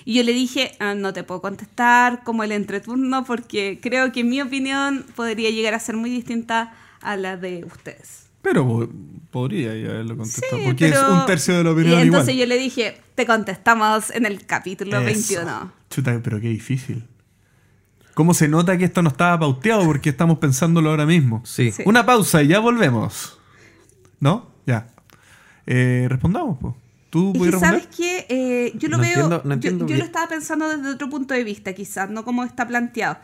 Y 0.05 0.15
yo 0.15 0.23
le 0.23 0.33
dije, 0.33 0.73
"Ah, 0.81 0.95
no 0.95 1.13
te 1.13 1.23
puedo 1.25 1.41
contestar 1.41 2.23
como 2.25 2.45
el 2.45 2.53
entreturno 2.53 3.25
porque 3.25 3.79
creo 3.83 4.13
que 4.13 4.23
mi 4.25 4.41
opinión 4.43 5.05
podría 5.17 5.51
llegar 5.51 5.75
a 5.75 5.79
ser 5.79 5.97
muy 5.97 6.11
distinta 6.11 6.75
a 7.01 7.17
la 7.17 7.37
de 7.37 7.65
ustedes. 7.65 8.27
Pero 8.43 8.67
po- 8.67 8.89
podría 9.31 9.71
haberlo 9.71 10.17
contestado. 10.19 10.59
Sí, 10.59 10.63
porque 10.67 10.89
es 10.89 10.99
un 10.99 11.25
tercio 11.27 11.57
de 11.57 11.65
la 11.65 11.71
opinión 11.71 11.99
Y 11.99 12.03
entonces 12.03 12.35
igual. 12.35 12.49
yo 12.49 12.55
le 12.55 12.61
dije, 12.61 13.01
te 13.15 13.25
contestamos 13.27 14.11
en 14.11 14.27
el 14.27 14.45
capítulo 14.45 14.97
Eso. 14.99 15.05
21. 15.07 15.73
Chuta, 15.89 16.21
pero 16.23 16.41
qué 16.41 16.49
difícil. 16.49 17.05
¿Cómo 18.13 18.35
se 18.35 18.47
nota 18.47 18.77
que 18.79 18.85
esto 18.85 19.03
no 19.03 19.09
estaba 19.09 19.39
pauteado? 19.39 19.85
Porque 19.87 20.11
estamos 20.11 20.39
pensándolo 20.39 20.91
ahora 20.91 21.07
mismo. 21.07 21.43
Sí. 21.47 21.73
Sí. 21.73 21.83
Una 21.87 22.05
pausa 22.07 22.43
y 22.43 22.49
ya 22.49 22.59
volvemos. 22.61 23.39
¿No? 24.21 24.51
Ya. 24.67 24.89
Eh, 25.67 26.07
respondamos, 26.09 26.59
pues. 26.61 26.75
¿Tú 27.15 27.33
Es 27.37 27.43
que 27.43 27.59
sabes 27.61 27.87
que 27.87 28.27
eh, 28.29 28.73
yo 28.77 28.89
lo 28.89 28.97
No 28.97 29.03
veo, 29.05 29.13
entiendo- 29.13 29.43
no 29.45 29.51
yo- 29.51 29.53
entiendo 29.55 29.85
yo, 29.85 29.87
bien. 29.87 29.99
lo 30.01 30.05
estaba 30.05 30.27
pensando 30.27 30.69
desde 30.69 30.91
otro 30.91 31.09
punto 31.09 31.33
de 31.33 31.45
vista, 31.45 31.73
quizás, 31.73 32.11
no 32.11 32.25
como 32.25 32.43
está 32.43 32.67
planteado. 32.67 33.19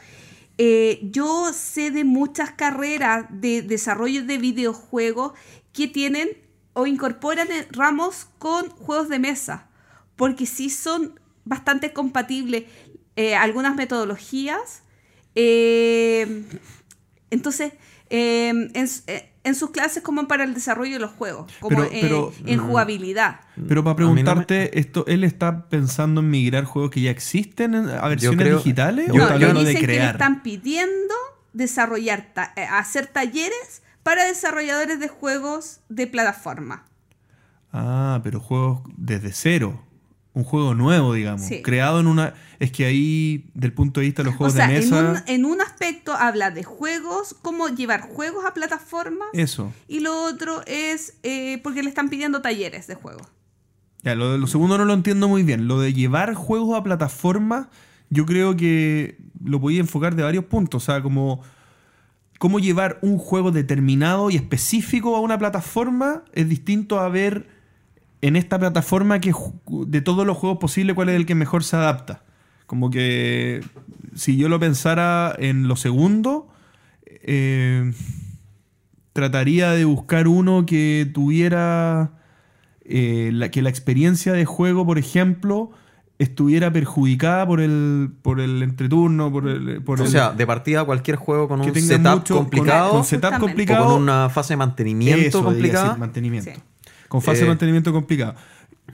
Eh, 0.59 1.01
yo 1.11 1.53
sé 1.53 1.91
de 1.91 2.05
muchas 2.05 2.53
carreras 2.53 3.27
de 3.31 3.63
desarrollo 3.63 4.25
de 4.25 4.39
videojuegos 4.39 5.33
que 5.73 5.89
tienen 5.89 6.29
o 6.73 6.87
incorporan 6.87 7.51
eh, 7.51 7.67
ramos 7.73 8.29
con 8.39 8.69
juegos 8.71 9.09
de 9.09 9.19
mesa, 9.19 9.67
porque 10.15 10.47
sí 10.47 10.71
son 10.71 11.19
bastante 11.45 11.93
compatibles 11.93 12.65
eh, 13.17 13.35
algunas 13.35 13.75
metodologías. 13.75 14.83
eh, 15.35 16.45
entonces, 17.31 17.73
en, 18.09 18.71
en 19.43 19.55
sus 19.55 19.71
clases 19.71 20.03
como 20.03 20.29
para 20.29 20.45
el 20.45 20.53
desarrollo 20.53 20.93
de 20.95 20.99
los 20.99 21.13
juegos, 21.13 21.51
como 21.61 21.77
Pero- 21.79 21.91
eh, 21.91 21.99
pero, 22.03 22.33
en 22.45 22.61
mm, 22.61 22.67
jugabilidad. 22.67 23.41
Pero 23.69 23.83
para 23.83 23.99
no 23.99 24.11
me- 24.11 24.15
preguntarte, 24.23 24.79
esto, 24.79 25.05
¿él 25.07 25.25
está 25.25 25.69
pensando 25.69 26.21
en 26.21 26.29
migrar 26.31 26.65
juegos 26.65 26.91
que 26.91 27.01
ya 27.01 27.11
existen 27.11 27.75
en- 27.75 27.89
a 27.89 28.07
versiones 28.09 28.39
creo- 28.39 28.59
digitales? 28.59 29.07
yo- 29.09 29.15
¿O 29.15 29.17
está 29.17 29.29
No, 29.31 29.35
hablando 29.35 29.61
de 29.65 29.67
dicen 29.71 29.81
que 29.81 29.87
le 29.87 29.95
crear? 29.95 30.15
están 30.17 30.43
pidiendo 30.43 31.15
desarrollar, 31.55 32.29
ta- 32.35 32.53
eh, 32.57 32.65
hacer 32.65 33.07
talleres 33.07 33.83
para 34.03 34.25
desarrolladores 34.27 35.01
de 35.01 35.09
juegos 35.09 35.81
de 35.89 36.07
plataforma. 36.07 36.85
Ah, 37.73 38.21
pero 38.23 38.41
juegos 38.41 38.83
desde 38.97 39.33
cero. 39.33 39.83
Un 40.33 40.45
juego 40.45 40.75
nuevo, 40.75 41.13
digamos. 41.15 41.43
Sí. 41.47 41.61
Creado 41.63 41.99
en 42.01 42.07
una. 42.07 42.35
Es 42.61 42.71
que 42.71 42.85
ahí, 42.85 43.51
del 43.55 43.73
punto 43.73 44.01
de 44.01 44.07
vista 44.07 44.23
de 44.23 44.27
los 44.27 44.35
O 44.35 44.39
juegos 44.39 44.55
sea, 44.55 44.69
de 44.69 44.77
en 44.77 44.81
mesa. 44.85 45.11
un, 45.27 45.35
en 45.35 45.45
un 45.45 45.61
aspecto 45.61 46.15
habla 46.15 46.51
de 46.51 46.63
juegos, 46.63 47.35
cómo 47.43 47.69
llevar 47.69 48.03
juegos 48.03 48.45
a 48.45 48.55
plataformas, 48.55 49.29
Eso. 49.33 49.73
y 49.89 50.01
lo 50.01 50.23
otro 50.25 50.63
es 50.67 51.15
eh, 51.25 51.59
porque 51.65 51.83
le 51.83 51.89
están 51.89 52.11
pidiendo 52.11 52.43
talleres 52.43 52.87
de 52.87 52.95
juegos. 52.95 53.27
Ya, 54.03 54.15
lo, 54.15 54.39
lo 54.39 54.47
segundo 54.47 54.79
no 54.79 54.85
lo 54.85 54.95
entiendo 54.95 55.27
muy 55.29 55.43
bien. 55.43 55.67
Lo 55.69 55.81
de 55.81 55.93
llevar 55.93 56.35
juegos 56.35 56.79
a 56.79 56.83
plataforma, 56.85 57.69
yo 58.09 58.25
creo 58.25 58.57
que 58.57 59.19
lo 59.45 59.61
podía 59.61 59.81
enfocar 59.81 60.15
de 60.15 60.23
varios 60.23 60.45
puntos. 60.45 60.85
O 60.85 60.87
sea, 60.87 61.03
como 61.03 61.43
cómo 62.39 62.59
llevar 62.61 62.99
un 63.03 63.19
juego 63.19 63.51
determinado 63.51 64.31
y 64.31 64.37
específico 64.37 65.17
a 65.17 65.21
una 65.21 65.39
plataforma 65.39 66.25
es 66.33 66.49
distinto 66.49 66.99
a 67.01 67.09
ver 67.09 67.49
en 68.23 68.37
esta 68.37 68.59
plataforma 68.59 69.21
que 69.21 69.33
de 69.87 70.01
todos 70.03 70.27
los 70.27 70.37
juegos 70.37 70.59
posibles 70.59 70.95
cuál 70.95 71.09
es 71.09 71.17
el 71.17 71.27
que 71.27 71.35
mejor 71.35 71.65
se 71.65 71.77
adapta. 71.77 72.23
Como 72.67 72.91
que 72.91 73.61
si 74.15 74.37
yo 74.37 74.49
lo 74.49 74.61
pensara 74.61 75.35
en 75.39 75.67
lo 75.69 75.77
segundo, 75.77 76.49
eh, 77.07 77.93
trataría 79.13 79.71
de 79.73 79.85
buscar 79.85 80.29
uno 80.29 80.67
que 80.67 81.11
tuviera 81.13 82.13
eh, 82.85 83.31
la, 83.33 83.51
que 83.51 83.63
la 83.63 83.71
experiencia 83.71 84.33
de 84.33 84.45
juego, 84.45 84.87
por 84.87 84.99
ejemplo, 84.99 85.71
estuviera 86.19 86.73
perjudicada 86.73 87.47
por 87.47 87.61
el, 87.61 88.11
por 88.23 88.41
el 88.41 88.63
entreturno, 88.63 89.33
por 89.33 89.49
el, 89.49 89.83
por 89.83 90.01
O 90.01 90.05
el- 90.05 90.11
sea, 90.11 90.33
de 90.33 90.47
partida 90.47 90.85
cualquier 90.85 91.17
juego 91.17 91.49
con 91.49 91.61
un 91.61 91.75
setup 91.75 92.13
mucho- 92.13 92.37
complicado 92.37 92.91
con, 92.93 93.05
setup 93.05 93.33
o 93.43 93.67
con 93.79 94.03
una 94.03 94.29
fase 94.29 94.53
de 94.53 94.59
mantenimiento 94.59 95.21
eso, 95.27 95.39
debería 95.39 95.53
complicada. 95.55 95.85
decir, 95.87 95.99
mantenimiento. 96.01 96.51
Sí. 96.55 96.61
Con 97.11 97.21
fase 97.21 97.41
Eh, 97.41 97.43
de 97.43 97.49
mantenimiento 97.49 97.93
complicada. 97.93 98.37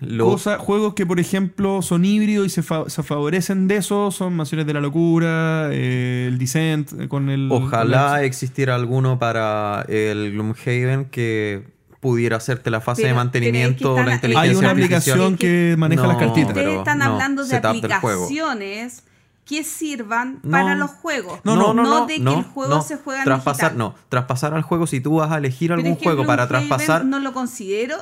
lo- 0.00 0.24
Cosa- 0.32 0.58
juegos 0.58 0.94
que, 0.94 1.06
por 1.06 1.20
ejemplo, 1.20 1.80
son 1.82 2.04
híbridos 2.04 2.46
y 2.46 2.50
se, 2.50 2.62
fa- 2.62 2.88
se 2.90 3.02
favorecen 3.02 3.68
de 3.68 3.76
eso 3.76 4.10
son 4.10 4.34
Mansiones 4.34 4.66
de 4.66 4.74
la 4.74 4.80
Locura, 4.80 5.68
eh, 5.72 6.26
el 6.28 6.36
Descent, 6.38 6.92
eh, 7.00 7.08
con 7.08 7.30
el... 7.30 7.48
Ojalá 7.52 8.08
con 8.10 8.18
el- 8.18 8.24
existiera 8.26 8.74
alguno 8.74 9.18
para 9.18 9.84
el 9.88 10.32
Gloomhaven 10.32 11.06
que 11.06 11.68
pudiera 12.00 12.36
hacerte 12.36 12.70
la 12.70 12.80
fase 12.80 13.02
Pero- 13.02 13.14
de 13.14 13.16
mantenimiento, 13.16 13.96
la 13.96 14.02
Hay 14.04 14.12
inteligencia 14.14 14.40
Hay 14.50 14.56
una 14.56 14.70
artificial. 14.70 14.94
aplicación 15.18 15.36
que 15.38 15.74
maneja 15.78 16.02
No, 16.02 16.08
las 16.08 16.16
cartitas. 16.18 16.52
pero 16.52 16.68
Ustedes 16.70 16.78
están 16.80 16.98
no, 16.98 17.04
hablando 17.06 17.42
de 17.44 17.48
setup 17.48 17.80
del 17.80 17.92
juego. 17.94 18.24
aplicaciones 18.24 19.02
que 19.46 19.62
sirvan 19.64 20.40
No. 20.42 20.50
para 20.50 20.74
los 20.74 20.90
juegos. 20.90 21.40
No, 21.44 21.56
no, 21.56 21.72
no, 21.72 22.06
de 22.06 22.16
que 22.16 22.22
el 22.22 22.42
juego 22.42 22.74
no. 22.74 22.82
se 22.82 22.96
juega 22.96 23.20
en 23.20 23.24
traspasar, 23.24 23.70
digital. 23.70 23.78
No, 23.78 23.94
traspasar 24.08 24.52
al 24.54 24.62
juego, 24.62 24.86
si 24.86 25.00
tú 25.00 25.14
vas 25.16 25.30
a 25.32 25.38
elegir 25.38 25.72
algún 25.72 25.92
es 25.92 25.98
que 25.98 26.04
juego 26.04 26.26
para 26.26 26.46
traspasar, 26.48 27.04
No 27.04 27.18
lo 27.20 27.32
considero. 27.32 27.96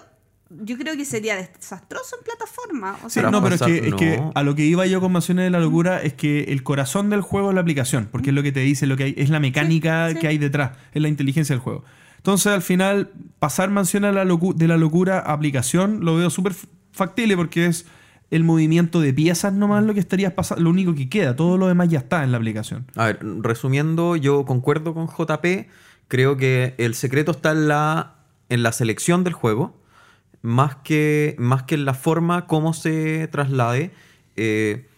Yo 0.51 0.77
creo 0.79 0.97
que 0.97 1.05
sería 1.05 1.37
desastroso 1.37 2.17
en 2.19 2.25
plataforma. 2.25 2.97
O 3.05 3.09
Sí, 3.11 3.21
sea, 3.21 3.31
no, 3.31 3.43
pero 3.43 3.57
es 3.57 3.63
que, 3.63 3.81
Traspasar, 3.81 3.95
es 3.95 4.17
que 4.17 4.17
no. 4.19 4.33
a 4.35 4.43
lo 4.43 4.55
que 4.55 4.65
iba 4.65 4.87
yo 4.87 5.01
con 5.01 5.11
Mansiones 5.13 5.45
de 5.45 5.51
la 5.51 5.59
Locura 5.61 6.01
es 6.03 6.13
que 6.15 6.45
el 6.45 6.63
corazón 6.63 7.11
del 7.11 7.23
juego 7.23 7.49
es 7.51 7.55
la 7.55 7.61
aplicación, 7.63 8.09
porque 8.11 8.31
es 8.31 8.35
lo 8.35 8.43
que 8.43 8.53
te 8.53 8.61
dice, 8.61 8.87
lo 8.87 8.97
que 8.97 9.05
hay, 9.05 9.15
es 9.17 9.31
la 9.31 9.41
mecánica 9.41 10.09
Sí, 10.09 10.15
sí. 10.15 10.21
que 10.21 10.29
hay 10.29 10.39
detrás, 10.39 10.73
es 10.93 11.03
la 11.03 11.09
inteligencia 11.09 11.55
del 11.55 11.61
juego. 11.63 11.85
Entonces, 12.19 12.53
al 12.53 12.63
final, 12.63 13.11
pasar 13.39 13.71
Mansiones 13.71 14.15
de 14.15 14.15
la, 14.15 14.25
Locu- 14.25 14.55
de 14.55 14.69
la 14.69 14.77
Locura 14.77 15.19
a 15.19 15.33
aplicación 15.33 16.05
lo 16.05 16.17
veo 16.17 16.31
súper 16.31 16.55
factible 16.93 17.37
porque 17.37 17.67
es 17.67 17.87
el 18.31 18.45
movimiento 18.45 19.01
de 19.01 19.13
piezas 19.13 19.53
nomás 19.53 19.85
lo 19.85 19.95
que 19.95 20.01
estarías 20.01 20.33
pasando, 20.33 20.65
lo 20.65 20.71
único 20.71 20.95
que 20.95 21.09
queda, 21.09 21.37
todo 21.37 21.57
lo 21.57 21.69
demás 21.69 21.89
ya 21.89 21.99
está 21.99 22.25
en 22.25 22.33
la 22.33 22.39
aplicación. 22.39 22.87
A 22.97 23.07
ver, 23.07 23.19
resumiendo, 23.41 24.17
yo 24.17 24.45
concuerdo 24.45 24.95
con 24.95 25.09
JP. 25.09 25.69
Creo 26.09 26.37
que 26.37 26.75
el 26.79 26.95
secreto 26.95 27.33
está 27.33 27.53
en 27.53 27.69
la, 27.69 28.17
en 28.49 28.63
la 28.63 28.73
selección 28.73 29.25
del 29.25 29.33
juego, 29.33 29.77
más 30.43 30.77
que, 30.77 31.37
más 31.39 31.63
que 31.63 31.75
en 31.77 31.85
la 31.85 31.95
forma 31.95 32.47
como 32.47 32.75
se 32.75 33.29
traslade. 33.29 33.93
Eh, 34.37 34.89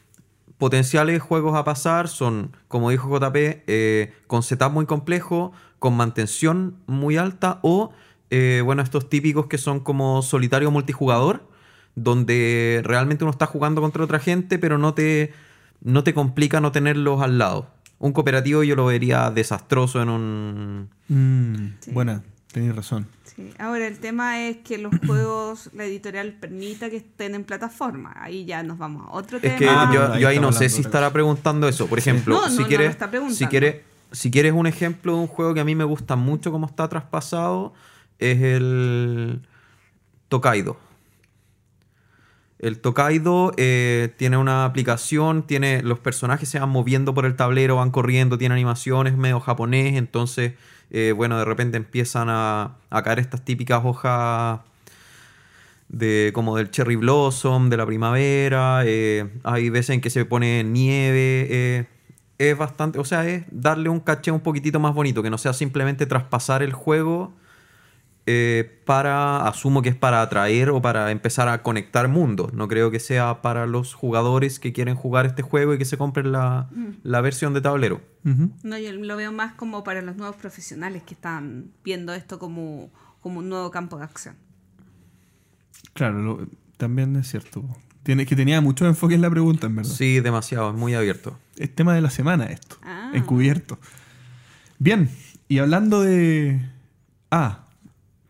potenciales 0.59 1.23
juegos 1.23 1.57
a 1.57 1.65
pasar 1.65 2.09
son, 2.09 2.57
como 2.69 2.91
dijo 2.91 3.09
JP, 3.09 3.37
eh, 3.37 4.15
con 4.27 4.43
setup 4.43 4.73
muy 4.73 4.87
complejo, 4.87 5.53
con 5.79 5.97
mantención 5.97 6.77
muy 6.87 7.17
alta 7.17 7.61
o, 7.63 7.93
eh, 8.31 8.63
bueno, 8.65 8.83
estos 8.83 9.09
típicos 9.09 9.47
que 9.47 9.59
son 9.59 9.81
como 9.81 10.23
solitario 10.23 10.71
multijugador, 10.71 11.47
donde 11.97 12.81
realmente 12.85 13.25
uno 13.25 13.33
está 13.33 13.47
jugando 13.47 13.81
contra 13.81 14.05
otra 14.05 14.21
gente, 14.21 14.59
pero 14.61 14.79
no 14.79 14.95
te, 14.95 15.33
no 15.81 16.05
te 16.05 16.15
complica 16.15 16.61
no 16.61 16.71
tenerlos 16.71 17.21
al 17.23 17.39
lado. 17.39 17.69
Un 17.99 18.13
cooperativo 18.13 18.63
yo 18.63 18.77
lo 18.77 18.87
vería 18.87 19.31
desastroso 19.31 20.01
en 20.03 20.09
un... 20.11 20.89
Mm, 21.09 21.77
Sí. 21.81 21.91
Buena, 21.93 22.23
tenéis 22.53 22.77
razón. 22.77 23.07
sí. 23.25 23.51
Ahora, 23.59 23.87
el 23.87 23.99
tema 23.99 24.47
es 24.47 24.59
que 24.59 24.77
los 24.79 24.93
juegos, 25.07 25.71
la 25.75 25.85
editorial 25.85 26.35
permita 26.35 26.91
que 26.91 26.97
estén 26.99 27.35
en 27.35 27.45
plataforma. 27.45 28.13
Ahí 28.21 28.45
ya 28.45 28.63
nos 28.63 28.77
vamos 28.79 29.07
a 29.09 29.13
otro 29.13 29.39
Es 29.39 29.43
tema. 29.43 29.59
que 29.59 29.69
Ah, 29.69 29.91
yo, 29.95 30.13
ahí 30.13 30.21
yo 30.23 30.29
ahí 30.29 30.39
no 30.39 30.53
sé 30.53 30.69
si 30.69 30.83
estará 30.83 31.11
preguntando 31.13 31.67
eso. 31.69 31.87
Por 31.87 31.99
ejemplo, 31.99 32.35
No, 32.35 32.51
si 32.51 32.61
no 32.61 32.67
quieres, 32.69 32.97
si 33.31 33.47
quieres, 33.47 33.77
si 34.13 34.31
quieres 34.31 34.53
un 34.53 34.67
ejemplo 34.67 35.15
de 35.15 35.21
un 35.21 35.27
juego 35.27 35.55
que 35.55 35.61
a 35.61 35.65
mí 35.65 35.75
me 35.75 35.85
gusta 35.85 36.15
mucho 36.17 36.53
como 36.53 36.67
está 36.67 36.89
traspasado, 36.89 37.73
es 38.19 38.41
el 38.43 39.41
Tokaido. 40.29 40.77
El 42.59 42.79
Tokaido 42.79 43.53
eh, 43.59 44.15
tiene 44.17 44.39
una 44.39 44.65
aplicación, 44.65 45.47
tiene 45.47 45.83
los 45.83 45.99
personajes 45.99 46.49
se 46.49 46.59
van 46.59 46.71
moviendo 46.71 47.13
por 47.13 47.27
el 47.27 47.37
tablero, 47.37 47.77
van 47.77 47.91
corriendo, 47.91 48.39
tiene 48.39 48.55
animaciones 48.55 49.17
medio 49.17 49.41
japonés, 49.41 49.97
entonces, 49.97 50.55
eh, 50.91 51.13
bueno, 51.15 51.39
de 51.39 51.45
repente 51.45 51.77
empiezan 51.77 52.29
a, 52.31 52.77
caer 53.05 53.19
estas 53.19 53.45
típicas 53.45 53.83
hojas 53.85 54.61
de 55.89 56.31
como 56.35 56.57
del 56.57 56.71
cherry 56.71 56.97
blossom, 56.97 57.69
de 57.69 57.77
la 57.77 57.85
primavera, 57.85 58.83
eh, 58.87 59.29
hay 59.45 59.69
veces 59.69 59.91
en 59.91 60.01
que 60.01 60.09
se 60.09 60.25
pone 60.25 60.65
nieve, 60.65 61.87
es 62.39 62.57
bastante, 62.57 62.99
o 62.99 63.05
sea, 63.05 63.29
es 63.29 63.45
darle 63.51 63.91
un 63.91 64.01
caché 64.01 64.31
un 64.31 64.41
poquitito 64.41 64.81
más 64.81 64.95
bonito, 64.95 65.23
que 65.23 65.29
no 65.29 65.37
sea 65.37 65.53
simplemente 65.53 66.07
traspasar 66.07 66.63
el 66.63 66.73
juego 66.73 67.35
eh, 68.27 68.83
para, 68.85 69.47
asumo 69.47 69.83
que 69.83 69.89
es 69.89 69.95
para 69.95 70.21
atraer 70.21 70.71
o 70.71 70.83
para 70.83 71.11
empezar 71.13 71.49
a 71.49 71.63
conectar 71.63 72.09
mundos, 72.09 72.53
no 72.53 72.67
creo 72.69 72.91
que 72.91 72.99
sea 72.99 73.41
para 73.41 73.67
los 73.67 73.95
jugadores 73.95 74.59
que 74.59 74.73
quieren 74.73 74.97
jugar 74.97 75.27
este 75.27 75.43
juego 75.43 75.75
y 75.75 75.79
que 75.79 75.85
se 75.85 75.97
compren 75.97 76.33
la, 76.33 76.69
la 77.05 77.21
versión 77.21 77.55
de 77.55 77.61
tablero. 77.61 78.01
No, 78.65 78.77
yo 78.79 78.93
lo 78.93 79.17
veo 79.17 79.31
más 79.31 79.53
como 79.55 79.85
para 79.85 80.03
los 80.03 80.17
nuevos 80.17 80.35
profesionales 80.37 81.05
que 81.05 81.15
están 81.15 81.71
viendo 81.85 82.13
esto 82.15 82.39
como, 82.41 82.91
como 83.21 83.39
un 83.39 83.49
nuevo 83.49 83.71
campo 83.71 83.97
de 83.99 84.05
acción. 84.05 84.35
Claro, 85.93 86.21
lo- 86.21 86.49
también 86.77 87.15
es 87.17 87.29
cierto. 87.31 87.65
Tiene, 88.03 88.27
que 88.27 88.37
tenía 88.37 88.61
mucho 88.61 88.87
enfoque 88.87 89.15
en 89.15 89.23
la 89.23 89.31
pregunta, 89.31 89.67
en 89.67 89.77
verdad. 89.77 89.91
Sí, 89.91 90.21
demasiado, 90.21 90.71
es 90.71 90.77
muy 90.77 90.95
abierto. 90.95 91.39
Es 91.57 91.75
tema 91.75 91.95
de 91.95 92.01
la 92.01 92.11
semana 92.11 92.47
esto. 92.47 92.77
Ah. 92.83 93.11
Encubierto. 93.15 93.79
Bien, 94.79 95.11
y 95.49 95.59
hablando 95.59 96.03
de... 96.03 96.61
Ah, 97.31 97.66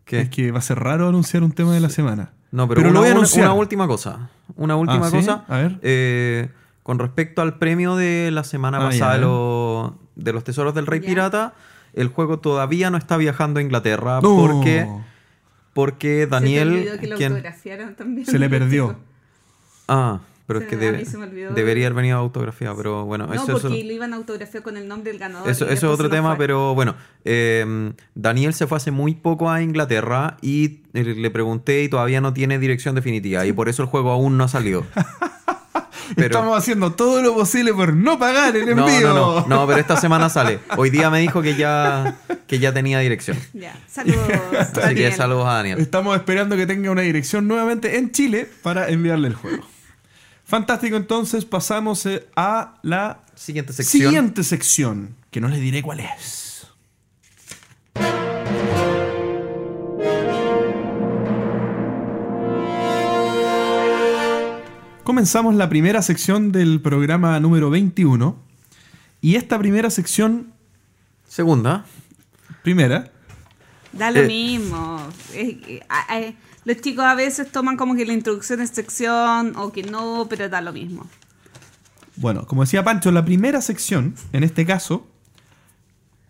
¿Qué? 0.06 0.20
es 0.22 0.30
que 0.30 0.50
va 0.52 0.60
a 0.60 0.62
ser 0.62 0.78
raro 0.78 1.08
anunciar 1.08 1.42
un 1.42 1.52
tema 1.52 1.74
de 1.74 1.80
la 1.80 1.90
semana. 1.90 2.32
No, 2.52 2.66
pero, 2.68 2.80
lo 2.80 2.88
una, 2.90 3.00
voy 3.00 3.08
a 3.08 3.10
una- 3.10 3.18
anunciar. 3.18 3.44
una 3.46 3.54
última 3.54 3.86
cosa. 3.86 4.30
Una 4.56 4.76
última 4.76 5.06
Ah, 5.08 5.10
¿sí? 5.10 5.16
cosa. 5.16 5.44
A 5.48 5.56
ver. 5.58 5.78
Eh, 5.82 6.48
con 6.82 6.98
respecto 6.98 7.42
al 7.42 7.58
premio 7.58 7.96
de 7.96 8.30
la 8.32 8.44
semana 8.44 8.78
Ah, 8.78 8.88
pasada 8.88 9.12
ya. 9.12 9.18
de, 9.18 9.20
los- 9.26 9.92
de 10.14 10.32
los 10.32 10.44
Tesoros 10.44 10.74
del 10.74 10.86
Rey 10.86 11.00
Ya. 11.00 11.06
Pirata, 11.06 11.54
el 11.92 12.08
juego 12.08 12.38
todavía 12.38 12.88
no 12.90 12.96
está 12.96 13.16
viajando 13.18 13.58
a 13.58 13.62
Inglaterra 13.62 14.20
No. 14.22 14.36
porque, 14.36 14.88
porque 15.74 16.20
Se 16.22 16.26
Daniel... 16.28 16.68
te 16.70 16.74
olvidó 16.78 16.98
que 17.00 17.06
lo 17.08 17.16
quien-. 17.16 18.24
Se 18.24 18.38
le 18.38 18.48
perdió. 18.48 18.96
Ah, 19.88 20.20
pero 20.46 20.60
Se 20.60 20.64
es 20.66 20.70
que 20.70 20.76
debe- 20.76 21.04
debería 21.54 21.86
haber 21.86 21.94
venido 21.96 22.18
autografiado, 22.18 22.76
pero 22.76 23.04
bueno, 23.04 23.26
No, 23.26 23.34
eso, 23.34 23.46
porque 23.46 23.58
eso- 23.58 23.68
lo 23.68 23.92
iban 23.92 24.12
a 24.12 24.16
autografiar 24.16 24.62
con 24.62 24.76
el 24.76 24.86
nombre 24.88 25.10
del 25.12 25.18
ganador. 25.20 25.48
eso- 25.50 25.68
es 25.68 25.82
otro 25.84 26.08
tema, 26.08 26.30
fue. 26.36 26.46
pero 26.46 26.74
bueno, 26.74 26.94
eh, 27.24 27.92
Daniel 28.14 28.54
se 28.54 28.66
fue 28.66 28.76
hace 28.76 28.90
muy 28.90 29.14
poco 29.14 29.50
a 29.50 29.62
Inglaterra 29.62 30.36
y 30.42 30.80
eh, 30.94 31.02
le 31.04 31.30
pregunté 31.30 31.82
y 31.82 31.88
todavía 31.88 32.20
no 32.20 32.32
tiene 32.32 32.58
dirección 32.58 32.94
definitiva 32.94 33.44
y 33.44 33.52
por 33.52 33.68
eso 33.68 33.82
el 33.82 33.88
juego 33.88 34.10
aún 34.12 34.36
no 34.38 34.44
ha 34.44 34.48
salido. 34.48 34.84
Pero- 36.14 36.26
Estamos 36.26 36.56
haciendo 36.56 36.92
todo 36.92 37.20
lo 37.20 37.34
posible 37.34 37.74
por 37.74 37.92
no 37.92 38.16
pagar 38.16 38.54
el 38.56 38.76
No, 38.76 38.86
envío. 38.88 39.08
no, 39.12 39.40
no, 39.40 39.46
no, 39.48 39.66
pero 39.66 39.80
esta 39.80 39.96
semana 39.96 40.28
sale. 40.28 40.60
Hoy 40.76 40.88
día 40.88 41.10
me 41.10 41.18
dijo 41.18 41.42
que 41.42 41.56
ya, 41.56 42.16
que 42.46 42.60
ya 42.60 42.72
tenía 42.72 43.00
dirección. 43.00 43.36
Ya, 43.52 43.76
saludos. 43.88 44.20
Así 44.56 44.72
que 44.72 44.80
Daniel. 44.80 45.12
saludos 45.14 45.46
a 45.48 45.54
Daniel. 45.54 45.80
Estamos 45.80 46.16
esperando 46.16 46.56
que 46.56 46.64
tenga 46.64 46.92
una 46.92 47.02
dirección 47.02 47.48
nuevamente 47.48 47.98
en 47.98 48.12
Chile 48.12 48.46
para 48.62 48.88
enviarle 48.88 49.26
el 49.28 49.34
juego. 49.34 49.64
Fantástico, 50.46 50.96
entonces 50.96 51.44
pasamos 51.44 52.06
eh, 52.06 52.28
a 52.36 52.78
la 52.82 53.20
Siguiente 53.34 53.72
sección. 53.72 54.02
siguiente 54.04 54.44
sección, 54.44 55.16
que 55.32 55.40
no 55.40 55.48
les 55.48 55.60
diré 55.60 55.82
cuál 55.82 56.00
es. 56.00 56.68
Comenzamos 65.04 65.54
la 65.54 65.68
primera 65.68 66.02
sección 66.02 66.50
del 66.50 66.80
programa 66.80 67.38
número 67.38 67.70
21. 67.70 68.36
Y 69.20 69.36
esta 69.36 69.58
primera 69.58 69.90
sección, 69.90 70.52
Segunda. 71.28 71.84
primera, 72.62 73.10
Da 73.92 74.10
lo 74.10 74.20
Eh. 74.20 74.26
mismo. 74.26 75.00
Es 75.32 75.54
que, 75.56 75.82
a- 75.88 76.14
a- 76.16 76.32
los 76.66 76.80
chicos 76.82 77.04
a 77.06 77.14
veces 77.14 77.50
toman 77.50 77.78
como 77.78 77.94
que 77.94 78.04
la 78.04 78.12
introducción 78.12 78.60
es 78.60 78.68
sección 78.70 79.54
o 79.56 79.72
que 79.72 79.82
no, 79.84 80.26
pero 80.28 80.48
da 80.50 80.60
lo 80.60 80.72
mismo. 80.74 81.06
Bueno, 82.16 82.46
como 82.46 82.62
decía 82.62 82.84
Pancho, 82.84 83.10
la 83.12 83.24
primera 83.24 83.60
sección, 83.62 84.14
en 84.32 84.42
este 84.44 84.66
caso, 84.66 85.06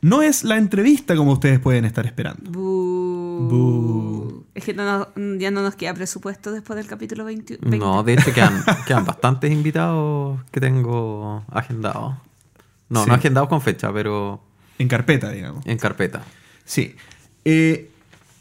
no 0.03 0.23
es 0.23 0.45
la 0.45 0.57
entrevista 0.57 1.17
como 1.17 1.33
ustedes 1.33 1.59
pueden 1.59 1.85
estar 1.85 2.07
esperando. 2.07 2.51
Bu. 2.51 4.45
Es 4.55 4.65
que 4.65 4.75
no 4.75 4.85
nos- 5.15 5.41
ya 5.41 5.51
no 5.51 5.63
nos 5.63 5.75
queda 5.77 5.95
presupuesto 5.95 6.53
después 6.53 6.77
del 6.77 6.87
capítulo 6.87 7.25
20. 7.25 7.59
No, 7.63 8.03
de 8.03 8.15
hecho 8.15 8.33
quedan, 8.33 8.65
quedan 8.87 9.05
bastantes 9.05 9.51
invitados 9.51 10.41
que 10.51 10.61
tengo 10.61 11.45
agendados. 11.51 12.15
No, 12.89 13.03
Sí. 13.05 13.09
no 13.09 13.15
agendados 13.15 13.49
con 13.49 13.61
fecha, 13.61 13.93
pero 13.93 14.41
En 14.79 14.89
carpeta, 14.89 15.31
digamos. 15.31 15.65
en 15.67 15.79
carpeta. 15.79 16.23
Sí. 16.65 16.95
Eh, 17.45 17.91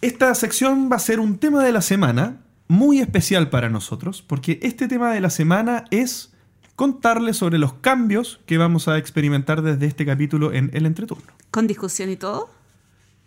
esta 0.02 0.34
sección 0.36 0.90
va 0.92 0.98
a 0.98 1.00
ser 1.00 1.20
un 1.20 1.38
tema 1.38 1.64
de 1.64 1.72
la 1.72 1.82
semana 1.82 2.38
muy 2.68 3.00
especial 3.00 3.50
para 3.50 3.70
nosotros, 3.70 4.22
porque 4.22 4.60
este 4.64 4.88
tema 4.88 5.12
de 5.12 5.22
la 5.22 5.30
semana 5.30 5.86
es 5.92 6.32
contarles 6.76 7.38
sobre 7.38 7.58
los 7.58 7.74
cambios 7.74 8.40
que 8.46 8.58
vamos 8.58 8.88
a 8.88 8.98
experimentar 8.98 9.62
desde 9.62 9.86
este 9.86 10.06
capítulo 10.06 10.52
en 10.52 10.70
el 10.74 10.86
entreturno. 10.86 11.26
Con 11.52 11.68
discusión 11.68 12.10
y 12.10 12.18
todo. 12.18 12.50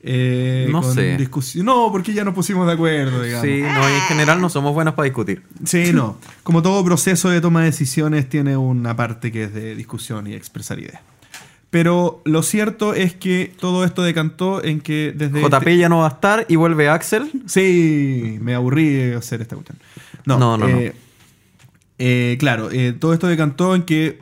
Eh, 0.00 0.68
No 0.70 0.82
con 0.82 0.94
sé. 0.94 1.16
discusión- 1.16 1.66
No, 1.66 1.90
porque 1.90 2.12
ya 2.12 2.22
nos 2.24 2.34
pusimos 2.34 2.66
de 2.66 2.74
acuerdo, 2.74 3.22
digamos. 3.22 3.44
Sí, 3.46 3.62
no, 3.62 3.88
en 3.88 4.00
general 4.02 4.40
no 4.40 4.48
somos 4.48 4.72
buenos 4.74 4.94
para 4.94 5.04
discutir. 5.06 5.42
Sí, 5.64 5.92
no. 5.92 6.18
Como 6.44 6.62
todo 6.62 6.84
proceso 6.84 7.30
de 7.30 7.40
toma 7.40 7.60
de 7.60 7.66
decisiones 7.66 8.28
tiene 8.28 8.56
una 8.56 8.94
parte 8.94 9.32
que 9.32 9.44
es 9.44 9.54
de 9.54 9.74
discusión 9.74 10.26
y 10.28 10.34
expresar 10.34 10.78
ideas. 10.78 11.00
Pero 11.70 12.22
lo 12.24 12.42
cierto 12.42 12.94
es 12.94 13.14
que 13.14 13.52
todo 13.60 13.84
esto 13.84 14.02
decantó 14.02 14.64
en 14.64 14.80
que 14.80 15.12
desde... 15.14 15.40
JP 15.42 15.52
este- 15.58 15.76
ya 15.78 15.88
no 15.90 15.98
va 15.98 16.06
a 16.06 16.10
estar 16.10 16.46
y 16.48 16.56
vuelve 16.56 16.88
Axel. 16.88 17.30
Sí, 17.46 18.38
me 18.40 18.54
aburrí 18.54 18.88
de 18.88 19.16
hacer 19.16 19.42
esta 19.42 19.54
cuestión. 19.54 19.78
No, 20.24 20.38
No, 20.38 20.56
no, 20.56 20.66
eh, 20.66 20.94
eh, 21.98 22.36
claro, 22.38 22.70
eh, 22.70 22.94
todo 22.98 23.12
esto 23.12 23.26
decantó 23.26 23.74
en 23.74 23.82
que 23.82 24.20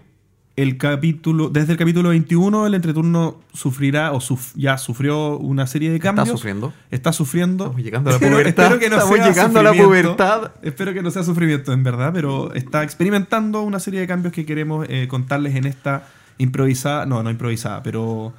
el 0.57 0.79
capítulo, 0.79 1.51
desde 1.51 1.73
el 1.73 1.79
capítulo 1.79 2.09
21, 2.09 2.67
el 2.67 2.75
entreturno 2.75 3.39
sufrirá 3.53 4.13
o 4.13 4.21
suf- 4.21 4.55
ya 4.57 4.79
sufrió 4.79 5.37
una 5.37 5.67
serie 5.67 5.91
de 5.91 6.01
cambios. 6.01 6.31
sufriendo. 6.31 6.73
Está 6.91 7.13
sufriendo. 7.13 7.65
Estamos 7.67 7.83
llegando 7.85 8.11
a 8.11 8.13
la 8.15 8.19
pubertad. 8.19 8.49
espero 8.65 8.79
que 8.81 8.89
no 8.89 8.97
Estamos 8.97 9.17
sea 9.19 9.29
llegando 9.29 9.61
a 9.61 9.63
la 9.63 9.73
pubertad. 9.75 10.51
Espero 10.63 10.95
que 10.95 11.03
no 11.03 11.11
sea 11.11 11.23
sufrimiento, 11.23 11.73
en 11.75 11.85
verdad, 11.85 12.11
pero 12.15 12.55
está 12.55 12.83
experimentando 12.83 13.61
una 13.63 13.79
serie 13.79 14.01
de 14.01 14.07
cambios 14.07 14.33
que 14.33 14.47
queremos 14.47 14.87
eh, 14.89 15.07
contarles 15.09 15.55
en 15.57 15.67
esta 15.67 16.09
improvisada, 16.39 17.07
no, 17.07 17.23
no 17.23 17.31
improvisada, 17.31 17.83
pero 17.83 18.33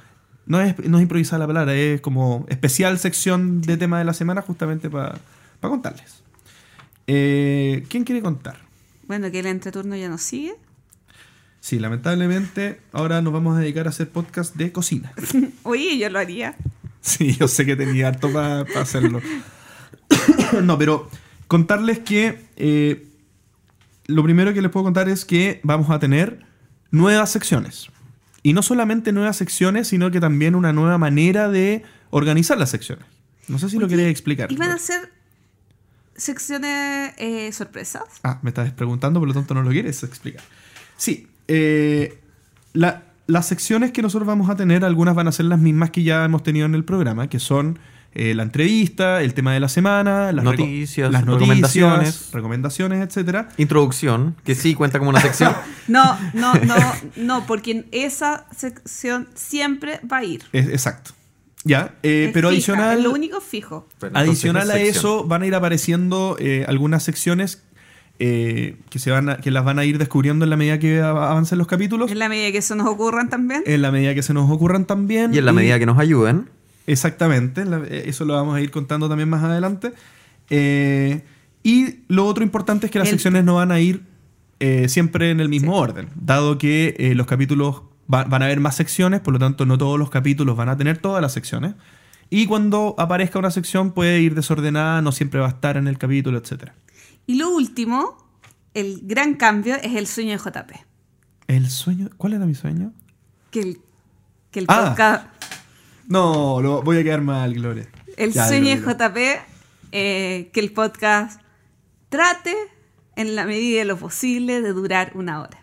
no 0.46 0.60
es, 0.60 0.78
no 0.88 0.98
es 0.98 1.02
improvisada 1.02 1.40
la 1.40 1.46
palabra, 1.46 1.74
es 1.74 2.00
como 2.00 2.46
especial 2.48 2.98
sección 2.98 3.60
de 3.60 3.76
tema 3.76 3.98
de 3.98 4.04
la 4.04 4.14
semana 4.14 4.42
justamente 4.42 4.88
para 4.90 5.20
contarles. 5.60 6.22
Eh, 7.06 7.84
¿Quién 7.88 8.04
quiere 8.04 8.20
contar? 8.20 8.58
Bueno, 9.06 9.30
que 9.30 9.40
el 9.40 9.46
entreturno 9.46 9.96
ya 9.96 10.08
nos 10.08 10.22
sigue. 10.22 10.54
Sí, 11.60 11.78
lamentablemente 11.78 12.80
ahora 12.92 13.20
nos 13.22 13.32
vamos 13.32 13.56
a 13.56 13.60
dedicar 13.60 13.86
a 13.86 13.90
hacer 13.90 14.08
podcast 14.10 14.54
de 14.54 14.72
cocina. 14.72 15.12
Oye, 15.64 15.98
yo 15.98 16.08
lo 16.10 16.18
haría. 16.18 16.56
Sí, 17.00 17.34
yo 17.36 17.48
sé 17.48 17.64
que 17.64 17.76
tenía 17.76 18.08
harto 18.08 18.32
para 18.32 18.60
hacerlo. 18.80 19.20
no, 20.62 20.78
pero 20.78 21.08
contarles 21.46 21.98
que 22.00 22.44
eh, 22.56 23.08
lo 24.06 24.22
primero 24.22 24.52
que 24.52 24.62
les 24.62 24.70
puedo 24.70 24.84
contar 24.84 25.08
es 25.08 25.24
que 25.24 25.60
vamos 25.62 25.90
a 25.90 25.98
tener 25.98 26.47
nuevas 26.90 27.30
secciones. 27.30 27.88
Y 28.42 28.52
no 28.52 28.62
solamente 28.62 29.12
nuevas 29.12 29.36
secciones, 29.36 29.88
sino 29.88 30.10
que 30.10 30.20
también 30.20 30.54
una 30.54 30.72
nueva 30.72 30.96
manera 30.98 31.48
de 31.48 31.82
organizar 32.10 32.56
las 32.58 32.70
secciones. 32.70 33.04
No 33.48 33.58
sé 33.58 33.68
si 33.68 33.78
lo 33.78 33.88
queréis 33.88 34.08
explicar. 34.10 34.50
¿Iban 34.52 34.70
a 34.70 34.78
ser 34.78 35.12
secciones 36.16 37.12
eh, 37.18 37.50
sorpresas? 37.52 38.04
Ah, 38.22 38.38
me 38.42 38.50
estás 38.50 38.70
preguntando, 38.72 39.20
por 39.20 39.28
lo 39.28 39.34
tanto 39.34 39.54
no 39.54 39.62
lo 39.62 39.70
quieres 39.70 40.02
explicar. 40.02 40.42
Sí, 40.96 41.28
eh, 41.48 42.20
la- 42.72 43.04
las 43.26 43.46
secciones 43.46 43.92
que 43.92 44.02
nosotros 44.02 44.26
vamos 44.26 44.48
a 44.50 44.56
tener, 44.56 44.84
algunas 44.84 45.14
van 45.14 45.28
a 45.28 45.32
ser 45.32 45.46
las 45.46 45.58
mismas 45.58 45.90
que 45.90 46.02
ya 46.02 46.24
hemos 46.24 46.42
tenido 46.42 46.66
en 46.66 46.74
el 46.74 46.84
programa, 46.84 47.28
que 47.28 47.38
son 47.38 47.78
eh, 48.14 48.34
la 48.34 48.42
entrevista, 48.42 49.22
el 49.22 49.34
tema 49.34 49.52
de 49.52 49.60
la 49.60 49.68
semana, 49.68 50.32
las 50.32 50.44
Noticias, 50.44 51.12
las 51.12 51.24
noticias, 51.24 51.48
recomendaciones. 51.50 52.30
recomendaciones, 52.32 53.06
etcétera. 53.06 53.48
Introducción, 53.58 54.34
que 54.44 54.54
sí 54.54 54.74
cuenta 54.74 54.98
como 54.98 55.10
una 55.10 55.20
sección. 55.20 55.52
No, 55.88 56.18
no, 56.34 56.52
no, 56.54 56.76
no, 57.16 57.46
porque 57.46 57.70
en 57.70 57.86
esa 57.92 58.46
sección 58.54 59.28
siempre 59.34 60.00
va 60.10 60.18
a 60.18 60.24
ir. 60.24 60.42
Es- 60.52 60.68
exacto. 60.68 61.12
Ya, 61.64 61.94
eh, 62.02 62.26
Es 62.26 62.32
pero 62.32 62.48
fija, 62.50 62.56
adicional, 62.56 62.98
Es 62.98 63.04
lo 63.04 63.12
único 63.12 63.40
fijo. 63.40 63.88
Adicional 64.14 64.70
a 64.70 64.78
eso 64.78 65.24
van 65.24 65.42
a 65.42 65.46
ir 65.46 65.54
apareciendo 65.54 66.36
eh, 66.38 66.64
algunas 66.68 67.02
secciones 67.02 67.62
eh, 68.20 68.76
que, 68.90 68.98
se 68.98 69.10
van 69.10 69.28
a- 69.28 69.36
que 69.38 69.50
las 69.50 69.64
van 69.64 69.78
a 69.78 69.84
ir 69.84 69.98
descubriendo 69.98 70.44
en 70.44 70.50
la 70.50 70.56
medida 70.56 70.78
que 70.78 71.00
av- 71.00 71.16
avancen 71.18 71.56
los 71.58 71.66
capítulos. 71.66 72.10
En 72.10 72.18
la 72.18 72.28
medida 72.28 72.50
que 72.52 72.58
eso 72.58 72.74
nos 72.74 72.86
ocurran 72.88 73.28
también. 73.28 73.62
en 73.66 73.82
la 73.82 73.90
medida 73.92 74.14
que 74.14 74.22
se 74.22 74.34
nos 74.34 74.50
ocurran 74.50 74.84
también. 74.86 75.32
Y 75.34 75.38
en 75.38 75.44
la 75.44 75.52
medida 75.52 75.78
que 75.78 75.86
nos 75.86 75.98
ayuden. 75.98 76.48
Exactamente, 76.92 77.62
eh, 77.88 78.02
eso 78.06 78.24
lo 78.24 78.34
vamos 78.34 78.56
a 78.56 78.60
ir 78.60 78.70
contando 78.70 79.08
también 79.08 79.28
más 79.28 79.44
adelante. 79.44 79.92
Eh, 80.50 81.22
y 81.62 82.00
lo 82.08 82.26
otro 82.26 82.42
importante 82.44 82.86
es 82.86 82.92
que 82.92 82.98
las 82.98 83.08
El- 83.08 83.14
secciones 83.14 83.44
no 83.44 83.56
van 83.56 83.70
a 83.72 83.80
ir 83.80 84.02
eh, 84.60 84.88
siempre 84.88 85.30
en 85.30 85.38
el 85.40 85.48
mismo 85.48 85.72
Sí. 85.74 85.78
orden, 85.80 86.08
dado 86.16 86.58
que 86.58 86.96
eh, 86.98 87.14
los 87.14 87.26
capítulos 87.28 87.82
va- 88.12 88.24
van 88.24 88.42
a 88.42 88.46
haber 88.46 88.58
más 88.58 88.74
secciones, 88.74 89.20
por 89.20 89.32
lo 89.32 89.38
tanto 89.38 89.66
no 89.66 89.78
todos 89.78 89.98
los 89.98 90.10
capítulos 90.10 90.56
van 90.56 90.68
a 90.68 90.76
tener 90.76 90.98
todas 90.98 91.22
las 91.22 91.32
secciones. 91.32 91.74
Y 92.30 92.46
cuando 92.46 92.94
aparezca 92.98 93.38
una 93.38 93.50
sección 93.52 93.92
puede 93.92 94.20
ir 94.20 94.34
desordenada, 94.34 95.00
no 95.00 95.12
siempre 95.12 95.38
va 95.40 95.46
a 95.46 95.50
estar 95.50 95.76
en 95.76 95.86
el 95.88 95.96
capítulo, 95.96 96.38
etc. 96.38 96.70
Y 97.26 97.36
lo 97.36 97.50
último, 97.50 98.16
el 98.74 99.00
gran 99.04 99.34
cambio 99.34 99.76
es 99.76 99.94
el 99.94 100.06
sueño 100.08 100.32
de 100.32 100.38
JP. 100.38 100.72
¿El 101.46 101.70
sueño? 101.70 102.10
¿Cuál 102.16 102.32
era 102.34 102.44
mi 102.44 102.54
sueño? 102.54 102.92
Que 103.50 103.60
el, 103.60 103.78
que 104.50 104.58
el 104.60 104.64
Ah. 104.68 104.88
podcast. 104.88 105.26
No, 106.08 106.60
lo, 106.62 106.82
voy 106.82 106.98
a 106.98 107.04
quedar 107.04 107.20
mal, 107.22 107.54
Gloria. 107.54 107.86
El 108.16 108.32
Ya, 108.32 108.46
sueño 108.48 108.70
de 108.70 108.76
dilo. 108.76 108.90
JP, 108.92 109.16
eh, 109.92 110.50
que 110.52 110.60
el 110.60 110.72
podcast 110.72 111.40
trate, 112.08 112.54
en 113.16 113.36
la 113.36 113.44
medida 113.44 113.80
de 113.80 113.84
lo 113.84 113.96
posible, 113.96 114.60
de 114.62 114.72
durar 114.72 115.12
una 115.14 115.40
hora. 115.42 115.58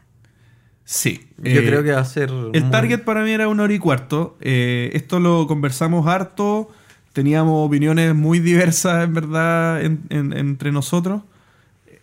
Sí. 0.83 1.27
Yo 1.37 1.61
eh, 1.61 1.65
creo 1.65 1.83
que 1.83 1.91
va 1.91 1.99
a 2.01 2.05
ser. 2.05 2.29
El 2.29 2.61
muy- 2.63 2.71
target 2.71 3.03
para 3.03 3.23
mí 3.23 3.31
era 3.31 3.47
una 3.47 3.63
hora 3.63 3.73
y 3.73 3.79
cuarto. 3.79 4.37
Eh, 4.41 4.91
esto 4.93 5.19
lo 5.19 5.47
conversamos 5.47 6.05
harto. 6.07 6.69
Teníamos 7.13 7.65
opiniones 7.65 8.13
muy 8.13 8.39
diversas, 8.39 9.03
en 9.05 9.13
verdad, 9.13 9.81
en- 9.83 10.03
en- 10.09 10.33
entre 10.33 10.71
nosotros. 10.71 11.23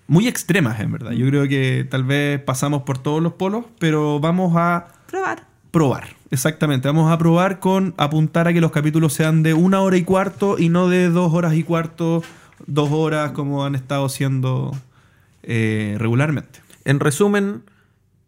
Muy 0.08 0.26
extremas, 0.26 0.80
en 0.80 0.90
verdad. 0.92 1.12
Yo 1.12 1.26
creo 1.28 1.46
que 1.48 1.86
tal 1.88 2.02
vez 2.04 2.40
pasamos 2.40 2.82
por 2.82 2.98
todos 2.98 3.22
los 3.22 3.34
polos, 3.34 3.66
pero 3.78 4.18
vamos 4.20 4.52
a 4.56 4.88
Probar. 5.06 5.46
probar. 5.70 6.08
Exactamente. 6.32 6.88
Vamos 6.88 7.12
a 7.12 7.18
probar 7.18 7.60
con 7.60 7.94
apuntar 7.98 8.48
a 8.48 8.54
que 8.54 8.62
los 8.62 8.72
capítulos 8.72 9.12
sean 9.12 9.42
de 9.42 9.52
una 9.52 9.82
hora 9.82 9.98
y 9.98 10.02
cuarto 10.02 10.58
y 10.58 10.70
no 10.70 10.88
de 10.88 11.10
dos 11.10 11.34
horas 11.34 11.52
y 11.52 11.62
cuarto, 11.62 12.24
dos 12.66 12.90
horas 12.90 13.32
como 13.32 13.66
han 13.66 13.74
estado 13.74 14.08
siendo 14.08 14.74
eh, 15.42 15.94
regularmente. 15.98 16.60
En 16.86 17.00
resumen, 17.00 17.64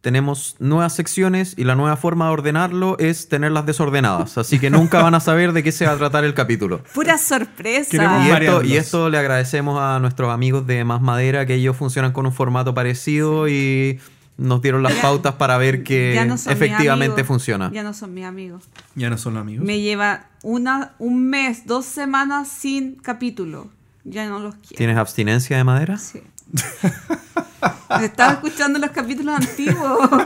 tenemos 0.03 0.57
nuevas 0.59 0.95
secciones 0.95 1.55
y 1.57 1.65
la 1.65 1.77
nueva 1.77 1.97
forma 1.97 2.27
de 2.27 2.33
ordenarlo 2.33 2.99
es 2.99 3.31
tenerlas 3.31 3.65
desordenadas. 3.65 4.37
Así 4.37 4.59
que 4.59 4.69
nunca 4.69 5.03
van 5.03 5.15
a 5.15 5.21
saber 5.21 5.55
de 5.55 5.63
qué 5.63 5.73
se 5.73 5.87
va 5.87 5.93
a 5.93 5.97
tratar 5.97 6.25
el 6.25 6.35
capítulo. 6.35 6.83
Pura 6.93 7.17
sorpresa. 7.17 8.29
Esto, 8.39 8.63
y 8.63 8.77
esto 8.77 9.09
le 9.09 9.17
agradecemos 9.17 9.81
a 9.81 9.99
nuestros 9.99 10.31
amigos 10.31 10.67
de 10.67 10.85
Más 10.85 11.01
Madera, 11.01 11.47
que 11.47 11.55
ellos 11.55 11.75
funcionan 11.75 12.13
con 12.13 12.27
un 12.27 12.35
formato 12.35 12.75
parecido 12.75 13.49
y 13.49 13.99
nos 14.37 14.61
dieron 14.63 14.83
las 14.83 14.95
Ya- 14.97 15.03
pautas 15.03 15.35
para 15.35 15.57
ver 15.59 15.85
que 15.85 16.23
no 16.27 16.35
efectivamente 16.35 17.23
funciona. 17.25 17.71
Ya 17.73 17.83
no 17.83 17.95
son 17.95 18.15
mis 18.15 18.25
amigos. 18.25 18.65
Ya 18.95 19.11
no 19.11 19.19
son 19.19 19.37
amigos. 19.37 19.65
Me 19.65 19.81
lleva 19.81 20.27
una, 20.43 20.93
un 20.99 21.29
mes, 21.29 21.67
dos 21.67 21.85
semanas 21.85 22.49
sin 22.49 22.97
capítulo. 22.97 23.71
Ya 24.05 24.29
no 24.29 24.39
los 24.41 24.55
quiero. 24.57 24.77
¿Tienes 24.77 24.97
abstinencia 24.97 25.57
de 25.57 25.65
madera? 25.65 25.99
Sí. 25.99 26.21
Estaba 28.03 28.33
escuchando 28.35 28.79
los 28.79 28.91
capítulos 28.91 29.35
antiguos. 29.37 30.11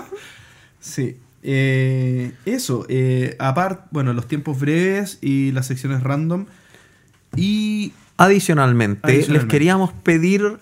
Sí. 0.81 1.19
Eh, 1.43 2.33
eso. 2.45 2.87
Aparte, 3.41 3.83
bueno, 3.91 4.13
los 4.13 4.29
tiempos 4.29 4.59
breves 4.61 5.19
y 5.21 5.51
las 5.53 5.67
secciones 5.67 6.03
random. 6.05 6.47
Y. 7.37 7.93
Adicionalmente, 8.17 9.01
Adicionalmente. 9.03 9.33
les 9.33 9.45
queríamos 9.51 9.93
pedir 9.93 10.59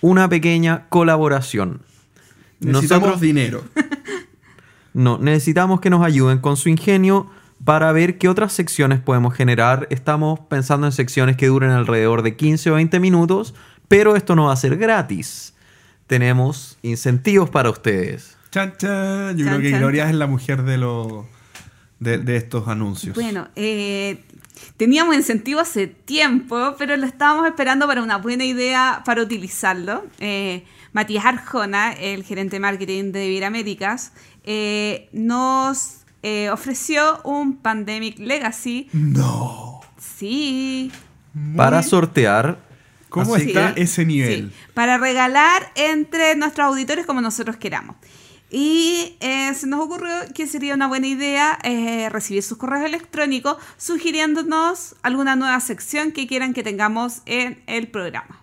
una 0.00 0.28
pequeña 0.28 0.86
colaboración. 0.88 1.82
Necesitamos 2.60 3.02
Nosotros 3.02 3.20
dinero. 3.20 3.64
no, 4.94 5.18
necesitamos 5.18 5.80
que 5.80 5.90
nos 5.90 6.04
ayuden 6.04 6.38
con 6.38 6.56
su 6.56 6.68
ingenio 6.68 7.30
para 7.64 7.92
ver 7.92 8.18
qué 8.18 8.28
otras 8.28 8.52
secciones 8.52 9.00
podemos 9.00 9.34
generar. 9.34 9.86
Estamos 9.90 10.40
pensando 10.40 10.86
en 10.86 10.92
secciones 10.92 11.36
que 11.36 11.46
duren 11.46 11.70
alrededor 11.70 12.22
de 12.22 12.36
15 12.36 12.70
o 12.70 12.74
20 12.74 13.00
minutos, 13.00 13.54
pero 13.88 14.16
esto 14.16 14.34
no 14.36 14.46
va 14.46 14.52
a 14.52 14.56
ser 14.56 14.76
gratis. 14.76 15.54
Tenemos 16.06 16.78
incentivos 16.82 17.50
para 17.50 17.70
ustedes. 17.70 18.36
Chan, 18.50 18.74
chan. 18.78 19.36
Yo 19.36 19.44
Chan, 19.44 19.54
creo 19.54 19.60
que 19.60 19.70
chan. 19.70 19.80
Gloria 19.80 20.08
es 20.08 20.14
la 20.14 20.26
mujer 20.26 20.62
de 20.62 20.78
los. 20.78 21.24
De, 21.98 22.18
de 22.18 22.36
estos 22.36 22.68
anuncios. 22.68 23.14
Bueno, 23.14 23.48
eh, 23.56 24.22
teníamos 24.76 25.16
incentivo 25.16 25.60
hace 25.60 25.86
tiempo, 25.86 26.74
pero 26.78 26.94
lo 26.98 27.06
estábamos 27.06 27.46
esperando 27.46 27.86
para 27.86 28.02
una 28.02 28.18
buena 28.18 28.44
idea 28.44 29.02
para 29.06 29.22
utilizarlo. 29.22 30.04
Eh, 30.20 30.62
Matías 30.96 31.26
Arjona, 31.26 31.92
el 31.92 32.24
gerente 32.24 32.56
de 32.56 32.60
marketing 32.60 33.12
de 33.12 33.26
Vivir 33.26 33.44
Américas, 33.44 34.12
eh, 34.44 35.10
nos 35.12 36.06
eh, 36.22 36.48
ofreció 36.48 37.20
un 37.22 37.58
Pandemic 37.58 38.18
Legacy. 38.18 38.88
No. 38.94 39.82
Sí, 39.98 40.90
para 41.54 41.82
sortear. 41.82 42.58
¿Cómo 43.10 43.34
Así 43.34 43.48
está 43.48 43.74
que- 43.74 43.82
ese 43.82 44.06
nivel? 44.06 44.50
Sí, 44.50 44.56
para 44.72 44.96
regalar 44.96 45.70
entre 45.74 46.34
nuestros 46.34 46.66
auditores 46.66 47.04
como 47.04 47.20
nosotros 47.20 47.56
queramos. 47.58 47.96
Y 48.48 49.16
eh, 49.20 49.52
se 49.54 49.66
nos 49.66 49.80
ocurrió 49.80 50.14
que 50.34 50.46
sería 50.46 50.72
una 50.74 50.86
buena 50.86 51.08
idea 51.08 51.58
eh, 51.62 52.08
recibir 52.08 52.42
sus 52.42 52.56
correos 52.56 52.86
electrónicos 52.86 53.58
sugiriéndonos 53.76 54.96
alguna 55.02 55.36
nueva 55.36 55.60
sección 55.60 56.12
que 56.12 56.26
quieran 56.26 56.54
que 56.54 56.62
tengamos 56.62 57.20
en 57.26 57.62
el 57.66 57.88
programa. 57.88 58.35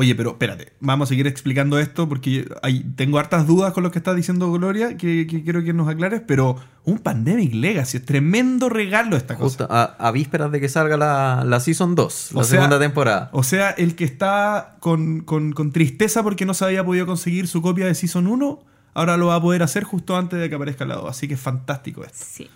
Oye, 0.00 0.14
pero 0.14 0.30
espérate, 0.30 0.74
vamos 0.78 1.08
a 1.08 1.10
seguir 1.10 1.26
explicando 1.26 1.76
esto 1.80 2.08
porque 2.08 2.48
hay- 2.62 2.84
tengo 2.94 3.18
hartas 3.18 3.48
dudas 3.48 3.72
con 3.72 3.82
lo 3.82 3.90
que 3.90 3.98
está 3.98 4.14
diciendo 4.14 4.52
Gloria 4.52 4.96
que, 4.96 5.26
que 5.26 5.42
quiero 5.42 5.64
que 5.64 5.72
nos 5.72 5.88
aclares, 5.88 6.22
pero 6.24 6.54
un 6.84 6.98
Pandemic 7.00 7.52
Legacy 7.52 7.96
es 7.96 8.04
tremendo 8.04 8.68
regalo 8.68 9.16
esta 9.16 9.34
cosa. 9.34 9.44
Justo 9.64 9.66
a, 9.68 9.82
a 9.98 10.12
vísperas 10.12 10.52
de 10.52 10.60
que 10.60 10.68
salga 10.68 10.96
la, 10.96 11.42
la 11.44 11.58
Season 11.58 11.96
2, 11.96 12.30
la 12.34 12.40
O 12.40 12.44
sea- 12.44 12.50
segunda 12.60 12.78
temporada. 12.78 13.28
O 13.32 13.42
sea, 13.42 13.70
el 13.70 13.96
que 13.96 14.04
está 14.04 14.76
con, 14.78 15.22
con- 15.22 15.50
con 15.52 15.72
tristeza 15.72 16.22
porque 16.22 16.46
no 16.46 16.54
se 16.54 16.64
había 16.64 16.84
podido 16.84 17.04
conseguir 17.04 17.48
su 17.48 17.60
copia 17.60 17.86
de 17.86 17.96
Season 17.96 18.28
1, 18.28 18.60
ahora 18.94 19.16
lo 19.16 19.26
va 19.26 19.34
a 19.34 19.42
poder 19.42 19.64
hacer 19.64 19.82
justo 19.82 20.16
antes 20.16 20.38
de 20.38 20.48
que 20.48 20.54
aparezca 20.54 20.84
la 20.84 20.94
2. 20.94 21.10
Así 21.10 21.26
que 21.26 21.34
es 21.34 21.40
fantástico 21.40 22.04
esto. 22.04 22.24
Sí. 22.24 22.48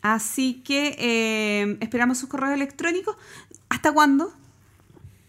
Así 0.00 0.62
que 0.64 0.96
eh, 0.98 1.76
esperamos 1.80 2.16
sus 2.18 2.28
correos 2.28 2.54
electrónicos. 2.54 3.16
¿Hasta 3.68 3.92
cuándo? 3.92 4.32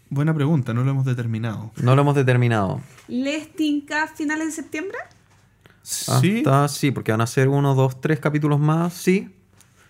Buena 0.10 0.34
pregunta, 0.34 0.74
no 0.74 0.84
lo 0.84 0.92
hemos 0.92 1.06
determinado. 1.06 1.72
No 1.78 1.96
lo 1.96 2.02
hemos 2.02 2.16
determinado. 2.16 2.82
¿Les 3.08 3.52
tinca 3.54 4.08
finales 4.08 4.48
de 4.48 4.52
septiembre? 4.54 4.98
Sí, 5.84 6.38
Hasta, 6.40 6.68
sí, 6.68 6.92
porque 6.92 7.12
van 7.12 7.22
a 7.22 7.28
ser 7.28 7.48
uno, 7.48 7.76
dos, 7.76 8.00
tres 8.02 8.20
capítulos 8.20 8.60
más, 8.60 8.94
sí. 8.94 9.34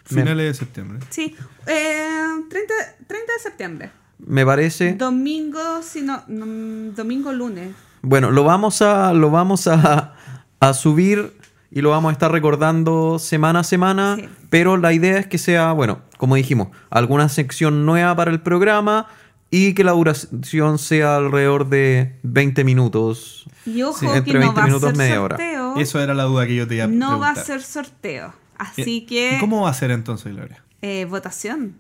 Me, 0.10 0.22
finales 0.22 0.46
de 0.48 0.54
septiembre. 0.54 1.00
Sí. 1.10 1.36
Eh, 1.66 2.08
30, 2.50 2.74
30 3.08 3.34
de 3.34 3.40
septiembre. 3.42 3.92
me 4.20 4.46
parece. 4.46 4.94
Domingo, 4.94 5.60
si 5.82 6.02
no, 6.02 6.24
domingo, 6.28 7.32
lunes. 7.34 7.76
Bueno, 8.02 8.32
lo 8.32 8.44
vamos 8.44 8.82
a, 8.82 9.14
lo 9.14 9.30
vamos 9.32 9.68
a, 9.68 10.14
a 10.60 10.74
subir 10.74 11.34
y 11.72 11.82
lo 11.82 11.90
vamos 11.90 12.10
a 12.10 12.14
estar 12.14 12.32
recordando 12.32 13.20
semana 13.20 13.60
a 13.60 13.64
semana, 13.64 14.16
Sí. 14.18 14.30
pero 14.50 14.78
la 14.78 14.94
idea 14.94 15.18
es 15.18 15.28
que 15.28 15.38
sea, 15.38 15.74
bueno, 15.74 16.02
como 16.18 16.36
dijimos, 16.36 16.70
alguna 16.90 17.28
sección 17.28 17.86
nueva 17.86 18.16
para 18.16 18.32
el 18.32 18.40
programa 18.42 19.08
y 19.50 19.74
que 19.74 19.84
la 19.84 19.92
duración 19.94 20.78
sea 20.80 21.18
alrededor 21.18 21.70
de 21.70 22.18
20 22.24 22.64
minutos. 22.64 23.46
Y 23.66 23.82
ojo 23.84 24.00
Sí, 24.00 24.08
que 24.08 24.18
entre 24.18 24.34
no 24.34 24.40
20 24.40 24.56
va 24.58 24.64
a 24.64 24.68
minutos, 24.68 24.90
ser 24.90 24.98
media 24.98 25.22
hora. 25.22 25.38
sorteo. 25.38 25.76
Eso 25.78 26.02
era 26.02 26.14
la 26.14 26.24
duda 26.24 26.46
que 26.48 26.56
yo 26.56 26.68
te 26.68 26.76
iba 26.76 26.84
a 26.86 26.88
no 26.88 27.20
va 27.20 27.30
a 27.30 27.36
ser 27.36 27.62
sorteo. 27.62 28.34
Así 28.58 28.82
Eh, 28.82 28.90
¿Y 28.90 29.06
que 29.06 29.38
¿Cómo 29.40 29.62
va 29.64 29.70
a 29.70 29.74
ser 29.74 29.92
entonces, 29.92 30.34
Gloria? 30.34 30.64
eh, 30.82 31.06
votación. 31.10 31.76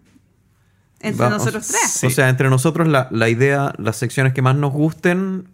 Entre 1.00 1.30
nosotros 1.30 1.68
tres. 1.68 1.82
Sí. 1.92 2.08
O 2.08 2.10
sea, 2.10 2.30
entre 2.30 2.50
nosotros 2.50 2.88
la, 2.88 3.08
la 3.12 3.30
idea, 3.30 3.74
las 3.78 3.98
secciones 3.98 4.34
que 4.34 4.42
más 4.42 4.56
nos 4.56 4.72
gusten 4.74 5.48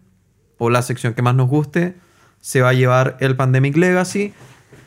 o 0.56 0.70
la 0.70 0.80
sección 0.82 1.12
que 1.14 1.20
más 1.22 1.34
nos 1.34 1.48
guste, 1.48 1.96
se 2.40 2.62
va 2.62 2.70
a 2.70 2.72
llevar 2.72 3.16
el 3.20 3.36
Pandemic 3.36 3.76
Legacy. 3.76 4.32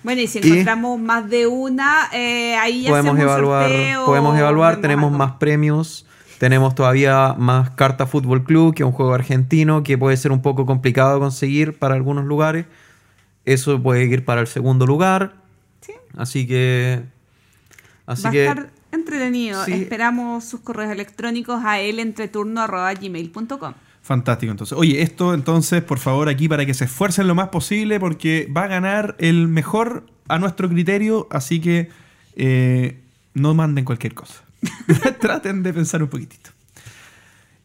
Bueno, 0.04 0.22
y 0.22 0.28
si 0.28 0.40
Y- 0.40 0.48
encontramos 0.52 1.00
más 1.00 1.30
de 1.30 1.46
una, 1.48 2.08
eh, 2.12 2.56
ahí 2.56 2.84
ya 2.84 2.90
podemos 2.90 3.14
hacemos 3.16 3.32
evaluar, 3.32 3.68
sorteo 3.70 4.06
podemos 4.06 4.40
evaluar, 4.40 4.82
tenemos 4.82 5.12
más 5.12 5.34
premios, 5.34 6.07
tenemos 6.38 6.76
todavía 6.76 7.36
más 7.38 7.72
Carta 7.72 8.06
Fútbol 8.06 8.44
Club, 8.44 8.76
que 8.76 8.84
es 8.84 8.88
un 8.88 8.94
juego 8.94 9.14
argentino 9.14 9.84
que 9.84 9.98
puede 9.98 10.18
ser 10.18 10.32
un 10.32 10.42
poco 10.42 10.66
complicado 10.66 11.16
de 11.16 11.20
conseguir 11.20 11.78
para 11.78 11.96
algunos 11.96 12.26
lugares. 12.26 12.66
Eso 13.46 13.82
puede 13.82 14.06
ir 14.06 14.24
para 14.26 14.42
el 14.42 14.48
segundo 14.48 14.86
lugar. 14.86 15.36
Sí. 15.82 15.94
Así 16.16 16.46
que. 16.46 17.04
Así 18.06 18.24
va 18.24 18.32
que. 18.32 18.48
a 18.48 18.52
estar 18.52 18.70
entretenido. 18.92 19.66
sí. 19.66 19.74
Esperamos 19.74 20.44
sus 20.44 20.60
correos 20.60 20.92
electrónicos 20.92 21.64
a 21.64 21.80
elentreturno.gmail.com. 21.80 23.74
Fantástico, 24.02 24.52
entonces. 24.52 24.78
Oye, 24.78 25.02
esto 25.02 25.34
entonces, 25.34 25.84
por 25.84 26.00
favor, 26.00 26.30
aquí 26.30 26.48
para 26.48 26.66
que 26.66 26.74
se 26.74 26.86
esfuercen 26.86 27.28
lo 27.28 27.36
más 27.36 27.50
posible, 27.50 28.00
porque 28.00 28.48
va 28.56 28.64
a 28.64 28.68
ganar 28.68 29.16
el 29.20 29.48
mejor 29.48 30.06
a 30.30 30.40
nuestro 30.40 30.70
criterio, 30.70 31.28
así 31.30 31.60
que 31.60 31.90
eh, 32.36 33.02
no 33.34 33.54
manden 33.54 33.84
cualquier 33.84 34.14
cosa. 34.14 34.47
Traten 35.20 35.64
de 35.64 35.74
pensar 35.74 36.04
un 36.04 36.10
poquitito. 36.10 36.52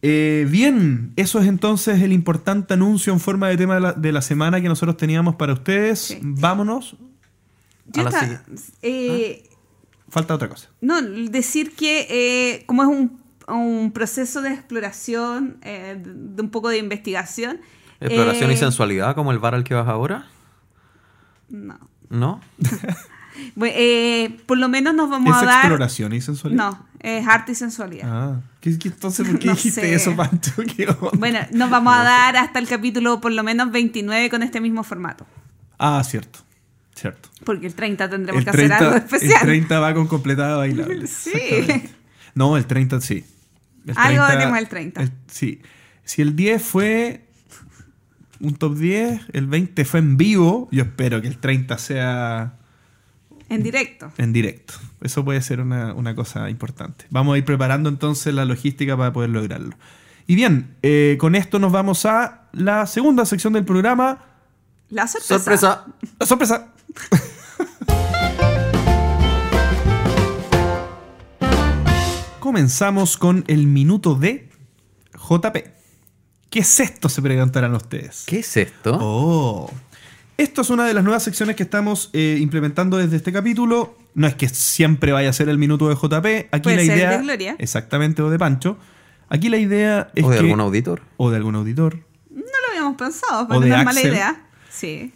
Eh, 0.05 0.47
bien, 0.51 1.13
eso 1.17 1.39
es 1.41 1.47
entonces 1.47 2.03
el 2.03 2.13
importante 2.13 2.75
anuncio 2.75 3.13
en 3.13 3.21
forma 3.21 3.49
de 3.49 3.57
tema 3.57 3.75
de 3.75 3.81
la, 3.81 3.93
de 3.93 4.11
la 4.11 4.21
semana 4.21 4.61
que 4.61 4.69
nosotros 4.69 4.97
teníamos 4.97 5.37
para 5.37 5.53
ustedes. 5.53 6.01
Sí. 6.01 6.19
Vámonos. 6.23 6.97
Yo 7.87 8.07
A 8.07 8.11
la 8.11 8.43
eh, 8.83 9.49
Falta 10.09 10.35
otra 10.35 10.49
cosa. 10.49 10.69
No, 10.81 11.01
decir 11.01 11.75
que 11.75 12.07
eh, 12.11 12.67
como 12.67 12.83
es 12.83 12.89
un, 12.89 13.23
un 13.49 13.93
proceso 13.93 14.43
de 14.43 14.51
exploración, 14.51 15.59
eh, 15.63 15.97
de, 15.99 16.43
un 16.43 16.51
poco 16.51 16.69
de 16.69 16.79
investigación. 16.79 17.61
Exploración 18.01 18.51
y 18.51 18.57
sensualidad, 18.57 19.15
como 19.15 19.33
el 19.33 19.39
bar 19.39 19.55
al 19.55 19.65
que 19.65 19.75
vas 19.75 19.89
ahora. 19.89 20.27
No. 21.49 21.79
¿No? 22.11 22.41
Eh, 23.65 24.37
por 24.47 24.59
lo 24.59 24.69
menos 24.69 24.95
nos 24.95 25.11
vamos 25.11 25.37
¿Es 25.37 25.43
a 25.43 25.47
dar. 25.47 25.59
exploración 25.61 26.13
y 26.13 26.21
sensualidad? 26.21 26.65
No, 26.71 26.87
es 27.01 27.27
arte 27.27 27.53
y 27.53 27.55
sensualidad. 27.55 28.09
Ah, 28.11 28.41
¿qué- 28.61 28.79
qué- 28.79 28.89
entonces, 28.89 29.27
¿por 29.29 29.39
qué 29.39 29.47
No 29.49 29.53
dijiste 29.55 29.81
sé. 29.83 29.95
eso, 29.95 30.15
Pancho? 30.17 30.53
Bueno, 31.19 31.39
nos 31.53 31.71
vamos 31.71 31.95
a 31.97 32.03
dar 32.03 32.37
hasta 32.37 32.59
el 32.59 32.69
capítulo 32.69 33.21
por 33.21 33.33
lo 33.33 33.43
menos 33.43 33.71
29 33.73 34.31
con 34.31 34.43
este 34.43 34.61
mismo 34.61 34.83
formato. 34.85 35.27
Ah, 35.79 36.03
cierto. 36.05 36.41
Cierto. 36.95 37.31
Porque 37.45 37.67
el 37.67 37.75
30 37.75 38.09
tendremos 38.11 38.41
El 38.41 38.45
que 38.45 38.51
hacer 38.51 38.73
algo 38.73 38.91
30, 38.91 39.07
especial. 39.15 39.41
el 39.41 39.47
30 39.47 39.81
va 39.81 39.95
con 39.95 40.07
completada 40.07 40.57
bailable. 40.59 41.07
Sí. 41.07 41.33
No, 42.35 42.57
el 42.57 42.67
30 42.67 43.01
sí. 43.01 43.25
El 43.87 43.95
Algo 43.99 44.23
haremos 44.23 44.59
el 44.59 44.69
30. 44.69 45.09
sí. 45.27 45.61
Si 46.05 46.23
el 46.23 46.37
10 46.37 46.63
fue 46.63 47.27
un 48.41 48.55
top 48.55 48.77
10, 48.77 49.21
el 49.33 49.47
20 49.47 49.85
fue 49.85 50.01
en 50.01 50.17
vivo, 50.17 50.69
yo 50.73 50.83
espero 50.83 51.21
que 51.23 51.29
el 51.29 51.39
30 51.39 51.79
sea 51.79 52.55
En 53.55 53.63
directo. 53.63 54.13
en 54.19 54.33
directo. 54.33 54.75
Eso 55.01 55.25
puede 55.25 55.43
ser 55.43 55.61
una, 55.61 55.95
una 55.95 56.15
cosa 56.15 56.49
importante. 56.51 57.07
Vamos 57.11 57.35
a 57.35 57.39
ir 57.39 57.45
preparando 57.45 57.89
entonces 57.89 58.33
la 58.35 58.45
logística 58.45 58.97
para 58.97 59.13
poder 59.13 59.31
lograrlo. 59.31 59.77
Y 60.27 60.35
bien, 60.35 60.77
eh, 60.83 61.17
con 61.19 61.35
esto 61.35 61.59
nos 61.59 61.73
vamos 61.73 62.07
a 62.07 62.49
la 62.53 62.87
segunda 62.87 63.27
sección 63.27 63.53
del 63.53 63.65
programa. 63.65 64.25
La 64.89 65.07
sorpresa. 65.09 65.39
¡Sorpresa! 65.39 65.87
¡La 66.19 66.27
sorpresa! 66.27 66.73
Comenzamos 72.41 73.17
con 73.17 73.45
el 73.47 73.67
minuto 73.67 74.15
de 74.15 74.49
JP. 75.15 75.57
¿Qué 76.51 76.59
es 76.59 76.81
esto? 76.81 77.09
Se 77.09 77.23
preguntarán 77.23 77.75
ustedes. 77.75 78.25
¿Qué 78.27 78.41
es 78.41 78.57
esto? 78.57 78.99
Oh. 79.01 79.71
Esto 80.37 80.63
es 80.63 80.71
una 80.71 80.87
de 80.87 80.95
las 80.95 81.05
nuevas 81.05 81.23
secciones 81.23 81.57
que 81.57 81.63
estamos 81.63 82.11
eh, 82.13 82.39
implementando 82.41 82.97
desde 82.97 83.17
este 83.17 83.33
capítulo. 83.33 83.97
No 84.15 84.27
es 84.27 84.35
que 84.35 84.49
siempre 84.49 85.13
vaya 85.13 85.31
a 85.31 85.33
ser 85.33 85.49
el 85.49 85.59
minuto 85.59 85.89
de 85.89 85.95
JP. 85.95 86.49
Aquí 86.53 86.63
Puede 86.63 86.77
la 86.77 86.83
ser 86.83 86.97
idea. 86.97 87.11
de 87.19 87.23
Gloria. 87.23 87.57
Exactamente, 87.59 88.23
o 88.23 88.31
de 88.31 88.39
Pancho. 88.39 88.77
Aquí 89.29 89.49
la 89.49 89.57
idea 89.59 90.11
es 90.15 90.25
¿O 90.25 90.31
de 90.31 90.37
que. 90.39 90.43
algún 90.45 90.61
auditor? 90.61 91.03
O 91.17 91.31
de 91.31 91.37
algún 91.37 91.55
auditor. 91.55 91.99
No 92.31 92.41
lo 92.43 92.69
habíamos 92.71 92.97
pensado, 92.97 93.47
pero 93.49 93.61
no 93.61 93.67
es 93.77 93.85
mala 93.85 94.01
idea. 94.01 94.43
Sí. 94.71 95.13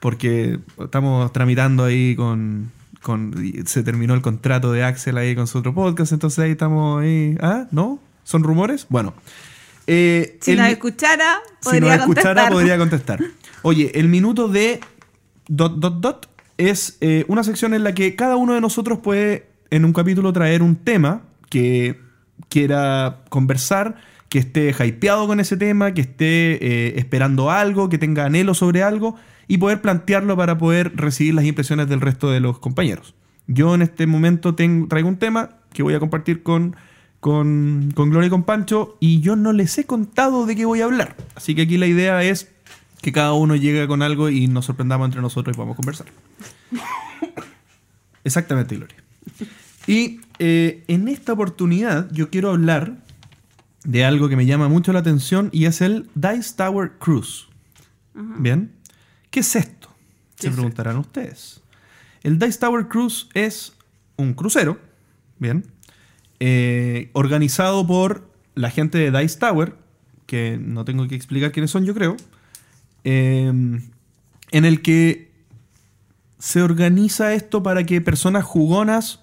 Porque 0.00 0.60
estamos 0.78 1.32
tramitando 1.32 1.84
ahí 1.84 2.14
con. 2.14 2.70
con 3.02 3.34
se 3.66 3.82
terminó 3.82 4.14
el 4.14 4.22
contrato 4.22 4.70
de 4.72 4.84
Axel 4.84 5.16
ahí 5.18 5.34
con 5.34 5.46
su 5.46 5.58
otro 5.58 5.74
podcast. 5.74 6.12
Entonces 6.12 6.38
ahí 6.38 6.52
estamos 6.52 7.02
ahí. 7.02 7.36
¿Ah? 7.40 7.66
¿No? 7.70 7.98
¿Son 8.24 8.42
rumores? 8.42 8.86
Bueno. 8.88 9.14
Eh, 9.88 10.38
Si 10.40 10.52
el 10.52 10.58
nos 10.58 10.68
escuchara, 10.68 11.38
si 11.60 11.70
podría 11.70 11.96
nos 11.96 12.00
escuchara, 12.00 12.26
contestar. 12.42 12.52
podría 12.52 12.78
contestar. 12.78 13.20
Oye, 13.62 13.90
el 13.98 14.08
minuto 14.08 14.46
de 14.48 14.80
dot 15.48 15.76
dot 15.78 16.00
dot 16.00 16.28
es 16.58 16.98
eh, 17.00 17.24
una 17.28 17.42
sección 17.42 17.72
en 17.72 17.82
la 17.84 17.94
que 17.94 18.14
cada 18.14 18.36
uno 18.36 18.52
de 18.52 18.60
nosotros 18.60 18.98
puede 18.98 19.46
en 19.70 19.84
un 19.84 19.92
capítulo 19.92 20.32
traer 20.32 20.62
un 20.62 20.76
tema 20.76 21.22
que 21.48 21.98
quiera 22.48 23.22
conversar, 23.30 23.96
que 24.28 24.38
esté 24.38 24.74
hypeado 24.78 25.26
con 25.26 25.40
ese 25.40 25.56
tema, 25.56 25.94
que 25.94 26.02
esté 26.02 26.58
eh, 26.64 26.98
esperando 26.98 27.50
algo, 27.50 27.88
que 27.88 27.96
tenga 27.96 28.26
anhelo 28.26 28.52
sobre 28.54 28.82
algo 28.82 29.16
y 29.46 29.56
poder 29.56 29.80
plantearlo 29.80 30.36
para 30.36 30.58
poder 30.58 30.92
recibir 30.96 31.32
las 31.34 31.46
impresiones 31.46 31.88
del 31.88 32.02
resto 32.02 32.30
de 32.30 32.40
los 32.40 32.58
compañeros. 32.58 33.14
Yo 33.46 33.74
en 33.74 33.80
este 33.80 34.06
momento 34.06 34.54
tengo, 34.54 34.86
traigo 34.88 35.08
un 35.08 35.16
tema 35.16 35.56
que 35.72 35.82
voy 35.82 35.94
a 35.94 35.98
compartir 36.00 36.42
con, 36.42 36.76
con, 37.20 37.92
con 37.94 38.10
Gloria 38.10 38.28
y 38.28 38.30
con 38.30 38.44
Pancho 38.44 38.96
y 39.00 39.20
yo 39.20 39.36
no 39.36 39.52
les 39.52 39.76
he 39.78 39.84
contado 39.84 40.46
de 40.46 40.56
qué 40.56 40.64
voy 40.64 40.80
a 40.80 40.84
hablar. 40.84 41.16
Así 41.34 41.54
que 41.54 41.62
aquí 41.62 41.76
la 41.78 41.86
idea 41.86 42.22
es 42.22 42.50
que 43.00 43.12
cada 43.12 43.32
uno 43.32 43.56
llegue 43.56 43.86
con 43.86 44.02
algo 44.02 44.28
y 44.28 44.46
nos 44.46 44.66
sorprendamos 44.66 45.06
entre 45.06 45.20
nosotros 45.20 45.54
y 45.54 45.56
podamos 45.56 45.76
conversar. 45.76 46.06
Exactamente, 48.24 48.76
Gloria. 48.76 48.96
Y 49.86 50.20
eh, 50.38 50.84
en 50.88 51.08
esta 51.08 51.32
oportunidad 51.32 52.10
yo 52.12 52.30
quiero 52.30 52.50
hablar 52.50 52.98
de 53.84 54.04
algo 54.04 54.28
que 54.28 54.36
me 54.36 54.46
llama 54.46 54.68
mucho 54.68 54.92
la 54.92 54.98
atención 54.98 55.48
y 55.52 55.64
es 55.64 55.80
el 55.80 56.08
Dice 56.14 56.54
Tower 56.56 56.92
Cruise. 56.98 57.46
¿Bien? 58.14 58.72
¿Qué 59.30 59.40
es 59.40 59.56
esto? 59.56 59.88
Se 60.38 60.50
preguntarán 60.50 60.98
ustedes. 60.98 61.62
El 62.22 62.38
Dice 62.38 62.58
Tower 62.58 62.88
Cruise 62.88 63.28
es 63.34 63.72
un 64.16 64.34
crucero, 64.34 64.78
¿bien? 65.38 65.64
Eh, 66.40 67.10
organizado 67.12 67.86
por 67.86 68.28
la 68.54 68.70
gente 68.70 68.98
de 68.98 69.18
Dice 69.18 69.38
Tower, 69.38 69.74
que 70.26 70.58
no 70.60 70.84
tengo 70.84 71.06
que 71.08 71.14
explicar 71.14 71.52
quiénes 71.52 71.70
son, 71.70 71.84
yo 71.84 71.94
creo, 71.94 72.16
eh, 73.04 73.46
en 73.46 74.64
el 74.64 74.82
que 74.82 75.30
se 76.38 76.62
organiza 76.62 77.34
esto 77.34 77.62
para 77.62 77.84
que 77.84 78.00
personas 78.00 78.44
jugonas 78.44 79.20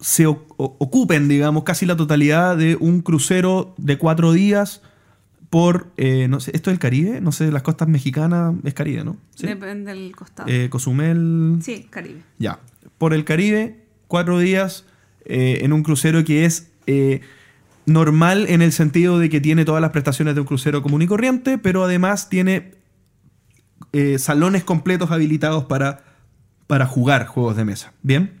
se 0.00 0.26
ocupen, 0.26 1.28
digamos, 1.28 1.64
casi 1.64 1.86
la 1.86 1.96
totalidad 1.96 2.56
de 2.56 2.76
un 2.76 3.00
crucero 3.00 3.74
de 3.78 3.96
cuatro 3.96 4.32
días 4.32 4.82
por, 5.48 5.90
eh, 5.96 6.28
no 6.28 6.40
sé, 6.40 6.50
¿esto 6.54 6.70
es 6.70 6.74
el 6.74 6.78
Caribe? 6.78 7.20
No 7.20 7.32
sé, 7.32 7.50
las 7.50 7.62
costas 7.62 7.88
mexicanas 7.88 8.54
es 8.64 8.74
Caribe, 8.74 9.04
¿no? 9.04 9.16
Sí. 9.34 9.46
Depende 9.46 9.92
del 9.92 10.14
costado. 10.14 10.48
Eh, 10.50 10.68
Cozumel. 10.68 11.58
sí, 11.62 11.86
Caribe. 11.88 12.22
Ya. 12.38 12.60
Por 12.98 13.14
el 13.14 13.24
Caribe, 13.24 13.84
cuatro 14.06 14.38
días 14.38 14.84
eh, 15.28 15.60
en 15.62 15.72
un 15.72 15.82
crucero 15.82 16.24
que 16.24 16.44
es 16.44 16.70
eh, 16.86 17.20
normal 17.84 18.46
en 18.48 18.62
el 18.62 18.72
sentido 18.72 19.18
de 19.18 19.28
que 19.28 19.40
tiene 19.40 19.64
todas 19.64 19.80
las 19.80 19.90
prestaciones 19.90 20.34
de 20.34 20.40
un 20.40 20.46
crucero 20.46 20.82
común 20.82 21.02
y 21.02 21.06
corriente, 21.06 21.58
pero 21.58 21.84
además 21.84 22.28
tiene 22.28 22.74
eh, 23.92 24.18
salones 24.18 24.64
completos 24.64 25.10
habilitados 25.10 25.64
para, 25.64 26.04
para 26.66 26.86
jugar 26.86 27.26
juegos 27.26 27.56
de 27.56 27.64
mesa. 27.64 27.92
Bien. 28.02 28.40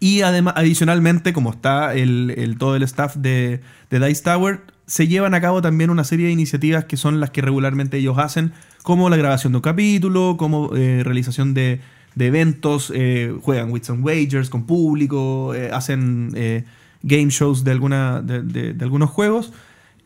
Y 0.00 0.22
además, 0.22 0.54
adicionalmente, 0.56 1.32
como 1.32 1.50
está 1.50 1.94
el, 1.94 2.56
todo 2.58 2.76
el 2.76 2.82
staff 2.82 3.16
de, 3.16 3.60
de 3.88 4.06
Dice 4.06 4.22
Tower, 4.22 4.60
se 4.86 5.08
llevan 5.08 5.34
a 5.34 5.40
cabo 5.40 5.62
también 5.62 5.90
una 5.90 6.04
serie 6.04 6.26
de 6.26 6.32
iniciativas 6.32 6.84
que 6.84 6.96
son 6.96 7.18
las 7.18 7.30
que 7.30 7.40
regularmente 7.40 7.96
ellos 7.96 8.18
hacen, 8.18 8.52
como 8.82 9.08
la 9.08 9.16
grabación 9.16 9.52
de 9.52 9.58
un 9.58 9.62
capítulo, 9.62 10.36
como 10.36 10.68
realización 10.68 11.54
de, 11.54 11.80
de 12.16 12.26
eventos, 12.26 12.90
eh, 12.94 13.32
juegan 13.42 13.70
Wits 13.70 13.90
and 13.90 14.04
Wagers 14.04 14.50
con 14.50 14.66
público, 14.66 15.54
eh, 15.54 15.70
hacen 15.70 16.30
eh, 16.34 16.64
game 17.02 17.28
shows 17.28 17.62
de, 17.62 17.70
alguna, 17.70 18.22
de, 18.22 18.74
algunos 18.80 19.10
juegos. 19.10 19.52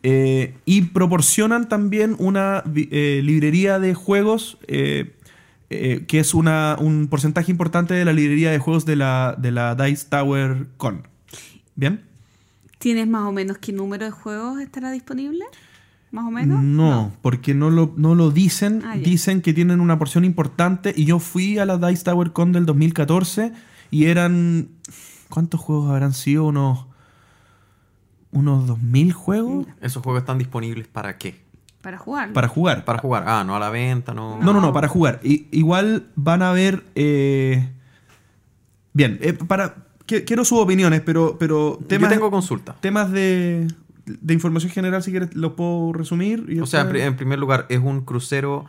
eh, 0.03 0.55
y 0.65 0.81
proporcionan 0.83 1.69
también 1.69 2.15
una 2.19 2.63
eh, 2.75 3.21
librería 3.23 3.79
de 3.79 3.93
juegos 3.93 4.57
que 4.67 6.19
es 6.19 6.33
una, 6.33 6.75
un 6.79 7.07
porcentaje 7.07 7.49
importante 7.49 7.93
de 7.93 8.03
la 8.03 8.11
librería 8.11 8.51
de 8.51 8.59
juegos 8.59 8.85
de 8.85 8.97
la, 8.97 9.37
de 9.37 9.51
la 9.51 9.73
Dice 9.75 10.05
Tower 10.09 10.67
Con. 10.75 11.07
¿Bien? 11.75 12.01
¿Tienes 12.77 13.07
más 13.07 13.23
o 13.23 13.31
menos 13.31 13.57
qué 13.57 13.71
número 13.71 14.03
de 14.03 14.11
juegos 14.11 14.59
estará 14.59 14.91
disponible? 14.91 15.45
¿Más 16.11 16.25
o 16.25 16.31
menos? 16.31 16.61
No, 16.61 17.13
porque 17.21 17.53
no 17.53 17.69
lo, 17.69 17.93
no 17.95 18.15
lo 18.15 18.31
dicen. 18.31 18.81
Ah, 18.85 18.97
dicen 18.97 19.41
que 19.41 19.53
tienen 19.53 19.79
una 19.79 19.97
porción 19.97 20.25
importante. 20.25 20.93
Y 20.95 21.05
yo 21.05 21.19
fui 21.19 21.57
a 21.57 21.65
la 21.65 21.77
Dice 21.77 22.03
Tower 22.03 22.31
Con 22.33 22.51
del 22.51 22.65
2014 22.65 23.53
y 23.91 24.05
eran. 24.05 24.69
¿Cuántos 25.29 25.61
juegos 25.61 25.89
habrán 25.89 26.13
sido? 26.13 26.45
Unos. 26.45 26.85
¿Unos 28.33 28.65
2000 28.67 29.11
juegos? 29.13 29.67
¿Esos 29.81 30.03
juegos 30.03 30.21
están 30.21 30.37
disponibles 30.37 30.87
para 30.87 31.17
qué? 31.17 31.41
Para 31.81 31.97
jugar. 31.97 32.31
Para 32.33 32.47
jugar. 32.47 32.85
Para 32.85 32.99
jugar. 32.99 33.23
Ah, 33.27 33.43
no 33.45 33.55
a 33.55 33.59
la 33.59 33.69
venta, 33.69 34.13
no. 34.13 34.37
No, 34.41 34.53
no, 34.53 34.61
no, 34.61 34.71
para 34.71 34.87
jugar. 34.87 35.19
I- 35.23 35.47
igual 35.51 36.07
van 36.15 36.41
a 36.41 36.51
ver. 36.51 36.83
eh, 36.95 37.69
Bien, 38.93 39.17
eh, 39.21 39.33
para. 39.33 39.75
Quiero 40.05 40.43
sus 40.43 40.59
opiniones, 40.59 40.99
pero, 41.05 41.37
pero 41.39 41.79
Yo 41.87 42.07
tengo 42.09 42.29
consulta. 42.29 42.75
temas 42.81 43.11
de, 43.13 43.65
de 44.05 44.33
información 44.33 44.71
general, 44.71 45.03
si 45.03 45.11
quieres, 45.11 45.33
los 45.35 45.53
puedo 45.53 45.93
resumir. 45.93 46.45
y 46.49 46.59
O 46.59 46.65
sea, 46.65 46.81
en, 46.93 47.15
primer 47.15 47.39
lugar, 47.39 47.65
es 47.69 47.79
un 47.79 48.01
crucero 48.01 48.65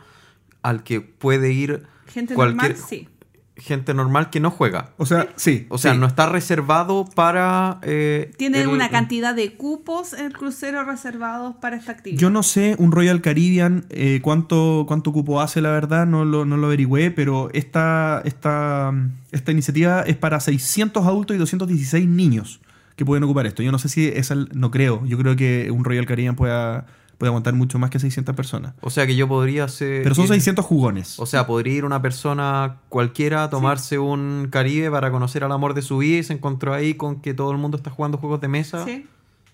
al 0.61 0.83
que 0.83 1.01
puede 1.01 1.51
ir 1.51 1.83
Gente 2.07 2.35
cualquier 2.35 2.71
normal, 2.73 2.87
sí. 2.89 3.09
gente 3.55 3.93
normal 3.93 4.29
que 4.29 4.39
no 4.39 4.49
juega. 4.51 4.91
o 4.97 5.05
sea, 5.05 5.27
sí. 5.35 5.65
O 5.69 5.77
sea, 5.77 5.93
sí. 5.93 5.97
no 5.99 6.05
está 6.07 6.27
reservado 6.27 7.05
para. 7.15 7.79
eh, 7.83 8.31
Tiene 8.37 8.61
el- 8.61 8.67
una 8.67 8.89
cantidad 8.89 9.35
de 9.35 9.53
cupos 9.53 10.13
en 10.13 10.25
el 10.27 10.33
crucero 10.33 10.83
reservados 10.85 11.55
para 11.57 11.75
esta 11.75 11.91
actividad. 11.93 12.19
Yo 12.19 12.29
no 12.29 12.43
sé, 12.43 12.75
un 12.79 12.91
Royal 12.91 13.21
Caribbean, 13.21 13.85
eh, 13.89 14.19
cuánto, 14.21 14.85
cuánto 14.87 15.11
cupo 15.13 15.41
hace, 15.41 15.61
la 15.61 15.71
verdad, 15.71 16.05
no 16.07 16.25
lo, 16.25 16.45
no 16.45 16.57
lo 16.57 16.67
averigüé, 16.67 17.11
pero 17.11 17.49
esta, 17.53 18.21
esta, 18.25 18.93
esta 19.31 19.51
iniciativa 19.51 20.01
es 20.01 20.15
para 20.17 20.39
600 20.39 21.05
adultos 21.05 21.35
y 21.35 21.39
216 21.39 22.07
niños 22.07 22.59
que 22.95 23.05
pueden 23.05 23.23
ocupar 23.23 23.45
esto. 23.47 23.63
Yo 23.63 23.71
no 23.71 23.79
sé 23.79 23.89
si 23.89 24.07
es 24.07 24.31
el, 24.31 24.49
no 24.53 24.71
creo, 24.71 25.05
yo 25.05 25.17
creo 25.17 25.35
que 25.35 25.71
un 25.71 25.83
Royal 25.83 26.05
Caribbean 26.05 26.35
pueda, 26.35 26.85
puede 27.17 27.29
aguantar 27.29 27.53
mucho 27.53 27.79
más 27.79 27.89
que 27.89 27.99
600 27.99 28.35
personas. 28.35 28.73
O 28.81 28.89
sea, 28.89 29.07
que 29.07 29.15
yo 29.15 29.27
podría 29.27 29.67
ser. 29.67 30.03
Pero 30.03 30.13
son 30.15 30.25
ir- 30.25 30.29
600 30.29 30.65
jugones. 30.65 31.19
O 31.19 31.25
sea, 31.25 31.47
podría 31.47 31.73
ir 31.73 31.85
una 31.85 32.01
persona 32.01 32.77
cualquiera 32.89 33.43
a 33.45 33.49
tomarse 33.49 33.97
un 33.99 34.47
Caribe 34.51 34.91
para 34.91 35.09
conocer 35.11 35.43
al 35.43 35.51
amor 35.51 35.73
de 35.73 35.81
su 35.81 35.97
vida 35.99 36.19
y 36.19 36.23
se 36.23 36.33
encontró 36.33 36.73
ahí 36.73 36.93
con 36.95 37.21
que 37.21 37.33
todo 37.33 37.51
el 37.51 37.57
mundo 37.57 37.77
está 37.77 37.89
jugando 37.89 38.17
juegos 38.17 38.41
de 38.41 38.47
mesa. 38.47 38.85
Sí. 38.85 39.07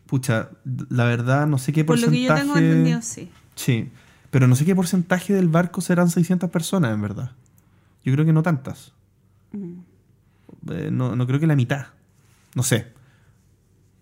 Pucha, 0.05 0.49
la 0.89 1.03
verdad, 1.05 1.45
no 1.47 1.57
sé 1.59 1.71
qué 1.71 1.83
Por 1.85 1.97
lo 1.99 2.07
que 2.07 2.07
porcentaje... 2.07 2.39
yo 2.41 2.53
tengo 2.53 2.57
entendido, 2.57 3.01
sí. 3.03 3.29
Sí, 3.55 3.89
pero 4.31 4.47
no 4.47 4.55
sé 4.55 4.65
qué 4.65 4.75
porcentaje 4.75 5.33
del 5.33 5.47
barco 5.49 5.81
serán 5.81 6.09
600 6.09 6.49
personas, 6.49 6.93
en 6.93 7.01
verdad. 7.01 7.31
Yo 8.03 8.11
creo 8.13 8.25
que 8.25 8.33
no 8.33 8.41
tantas. 8.41 8.91
Eh, 9.53 10.89
no, 10.91 11.15
no 11.15 11.27
creo 11.27 11.39
que 11.39 11.47
la 11.47 11.55
mitad. 11.55 11.87
No 12.55 12.63
sé. 12.63 12.87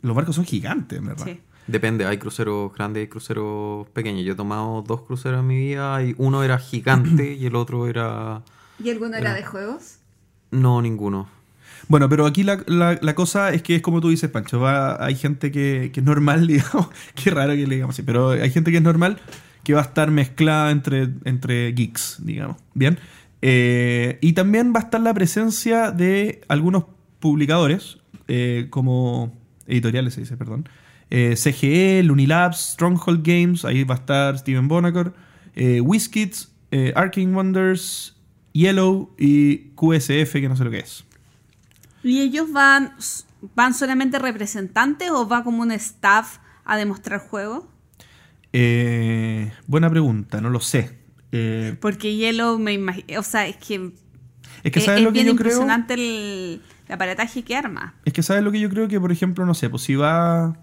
Los 0.08 0.16
barcos 0.16 0.36
son 0.36 0.46
gigantes, 0.46 0.98
en 1.00 1.06
verdad. 1.06 1.26
sí. 1.26 1.40
Depende, 1.68 2.06
hay 2.06 2.18
cruceros 2.18 2.74
grandes 2.74 3.04
y 3.04 3.08
cruceros 3.10 3.88
pequeños. 3.90 4.24
Yo 4.26 4.32
he 4.34 4.36
tomado 4.38 4.82
dos 4.88 5.02
cruceros 5.02 5.42
en 5.42 5.48
mi 5.48 5.58
vida 5.58 6.02
y 6.02 6.16
uno 6.18 6.42
era 6.42 6.58
gigante 6.60 7.34
y 7.40 7.46
el 7.46 7.56
otro 7.56 7.88
era... 7.88 8.42
¿Y 8.82 8.90
alguno 8.90 9.18
era 9.18 9.34
de 9.34 9.44
juegos? 9.44 9.98
No, 10.52 10.82
ninguno. 10.82 11.28
Bueno, 11.90 12.08
pero 12.08 12.26
aquí 12.26 12.44
la, 12.44 12.64
la- 12.68 12.98
la 13.02 13.16
cosa 13.16 13.52
es 13.52 13.62
que 13.64 13.76
es 13.76 13.82
como 13.82 14.00
tú 14.00 14.08
dices, 14.10 14.30
Pancho. 14.30 14.62
Va, 14.62 15.04
hay 15.04 15.16
gente 15.16 15.52
que, 15.52 15.92
que 15.94 16.00
es 16.00 16.06
normal, 16.06 16.48
digamos. 16.48 16.88
Qué 17.22 17.32
raro 17.32 17.52
que 17.54 17.68
le 17.68 17.76
digamos 17.76 17.96
así, 17.96 18.02
pero 18.04 18.30
hay 18.30 18.50
gente 18.50 18.72
que 18.72 18.78
es 18.78 18.84
normal 18.84 19.20
que 19.66 19.74
va 19.74 19.82
a 19.82 19.84
estar 19.84 20.10
mezclada 20.10 20.72
entre, 20.72 21.10
entre 21.26 21.74
geeks, 21.74 22.20
digamos. 22.24 22.56
Bien. 22.76 22.98
Eh, 23.42 24.18
y 24.22 24.32
también 24.34 24.72
va 24.74 24.80
a 24.80 24.84
estar 24.84 25.02
la 25.02 25.14
presencia 25.14 25.92
de 25.92 26.42
algunos 26.48 26.86
publicadores, 27.20 27.98
eh, 28.30 28.68
como 28.70 29.36
editoriales 29.68 30.14
se 30.14 30.22
dice, 30.22 30.38
perdón. 30.38 30.68
Eh, 31.10 31.36
CGE, 31.36 32.04
Lunilabs, 32.04 32.74
Stronghold 32.74 33.26
Games, 33.26 33.66
ahí 33.66 33.84
va 33.84 33.96
a 33.96 33.98
estar 34.00 34.38
Steven 34.38 34.68
Bonacore, 34.68 35.12
eh, 35.56 35.82
WizKids, 35.82 36.52
eh, 36.72 36.92
Arcane 36.96 37.34
Wonders, 37.34 38.16
Yellow 38.54 39.14
y 39.18 39.70
QSF, 39.76 40.34
que 40.34 40.50
no 40.50 40.56
sé 40.56 40.64
lo 40.64 40.72
que 40.72 40.80
es. 40.80 41.06
¿Y 42.04 42.22
ellos 42.22 42.52
van, 42.52 42.94
van 43.56 43.74
solamente 43.74 44.20
representantes 44.20 45.10
o 45.12 45.28
va 45.28 45.44
como 45.44 45.62
un 45.62 45.72
staff 45.72 46.38
a 46.66 46.78
demostrar 46.78 47.20
juegos? 47.20 47.66
Eh, 48.54 49.52
buena 49.68 49.90
pregunta, 49.90 50.42
no 50.42 50.50
lo 50.50 50.60
sé. 50.60 50.98
Eh, 51.32 51.76
Porque 51.80 52.16
Yellow 52.16 52.58
me 52.58 52.74
imagino, 52.74 53.20
o 53.20 53.24
sea, 53.24 53.48
es 53.48 53.58
que 53.58 53.92
es 54.64 54.72
que 54.72 54.80
es, 54.80 54.86
sabes 54.86 55.00
es 55.00 55.04
lo 55.04 55.12
que 55.14 55.24
bien 55.24 55.28
yo 55.28 55.36
creo. 55.36 55.68
impresionante 55.68 55.94
el, 55.94 56.62
el 56.88 56.96
aparataje 56.96 57.44
que 57.44 57.56
arma. 57.56 57.96
Es 58.06 58.14
que 58.14 58.24
sabes 58.24 58.44
lo 58.44 58.52
que 58.52 58.60
yo 58.60 58.70
creo 58.70 58.88
que, 58.88 59.00
por 59.00 59.12
ejemplo, 59.12 59.46
no 59.46 59.54
sé, 59.54 59.70
pues 59.70 59.84
si 59.84 59.96
va. 59.96 60.58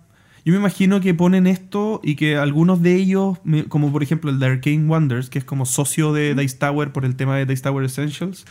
Yo 0.44 0.52
me 0.52 0.58
imagino 0.58 1.00
que 1.00 1.14
ponen 1.14 1.46
esto 1.46 2.00
y 2.02 2.16
que 2.16 2.36
algunos 2.36 2.82
de 2.82 2.94
ellos, 2.96 3.38
como 3.68 3.90
por 3.90 4.02
ejemplo 4.02 4.30
el 4.30 4.38
de 4.38 4.46
Arcane 4.46 4.86
Wonders, 4.86 5.30
que 5.30 5.38
es 5.38 5.44
como 5.44 5.64
socio 5.64 6.12
de 6.12 6.34
Dice 6.34 6.58
Tower 6.58 6.92
por 6.92 7.06
el 7.06 7.16
tema 7.16 7.36
de 7.38 7.46
Dice 7.46 7.62
Tower 7.62 7.82
Essentials, 7.82 8.44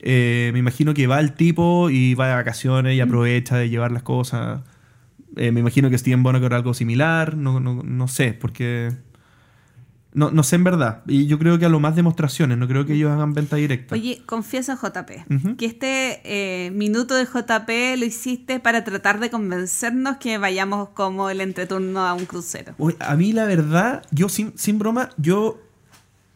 eh, 0.00 0.50
me 0.54 0.58
imagino 0.60 0.94
que 0.94 1.06
va 1.06 1.20
el 1.20 1.32
tipo 1.32 1.90
y 1.90 2.14
va 2.14 2.28
de 2.28 2.34
vacaciones 2.34 2.96
y 2.96 3.00
aprovecha 3.00 3.58
de 3.58 3.68
llevar 3.68 3.92
las 3.92 4.02
cosas. 4.02 4.62
Eh, 5.36 5.52
me 5.52 5.60
imagino 5.60 5.90
que 5.90 5.98
Steven 5.98 6.22
Bonacore 6.22 6.56
algo 6.56 6.72
similar, 6.72 7.36
no, 7.36 7.60
no, 7.60 7.82
no 7.82 8.08
sé, 8.08 8.32
porque. 8.32 8.92
No, 10.16 10.30
no 10.30 10.42
sé 10.42 10.56
en 10.56 10.64
verdad. 10.64 11.02
Y 11.06 11.26
yo 11.26 11.38
creo 11.38 11.58
que 11.58 11.66
a 11.66 11.68
lo 11.68 11.78
más 11.78 11.94
demostraciones, 11.94 12.56
no 12.56 12.66
creo 12.66 12.86
que 12.86 12.94
ellos 12.94 13.12
hagan 13.12 13.34
venta 13.34 13.56
directa. 13.56 13.94
Oye, 13.94 14.22
confiesa 14.24 14.74
JP, 14.74 15.10
Ujú. 15.30 15.56
que 15.58 15.66
este 15.66 16.20
eh, 16.24 16.70
minuto 16.70 17.14
de 17.14 17.26
JP 17.26 17.68
lo 17.98 18.06
hiciste 18.06 18.58
para 18.58 18.82
tratar 18.82 19.20
de 19.20 19.28
convencernos 19.28 20.16
que 20.16 20.38
vayamos 20.38 20.88
como 20.88 21.28
el 21.28 21.42
entreturno 21.42 22.00
a 22.06 22.14
un 22.14 22.24
crucero. 22.24 22.72
Oye, 22.78 22.96
a 22.98 23.14
mí 23.14 23.34
la 23.34 23.44
verdad, 23.44 24.04
yo 24.10 24.30
sin, 24.30 24.56
sin 24.56 24.78
broma, 24.78 25.10
yo 25.18 25.60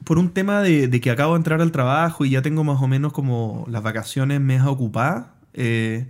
por 0.04 0.18
un 0.18 0.28
tema 0.30 0.60
de, 0.60 0.86
de 0.86 1.00
que 1.00 1.10
acabo 1.10 1.32
de 1.32 1.38
entrar 1.38 1.62
al 1.62 1.72
trabajo 1.72 2.26
y 2.26 2.30
ya 2.30 2.42
tengo 2.42 2.64
más 2.64 2.82
o 2.82 2.86
menos 2.86 3.14
como 3.14 3.64
las 3.70 3.82
vacaciones 3.82 4.42
me 4.42 4.60
ocupadas, 4.60 5.28
eh, 5.54 6.06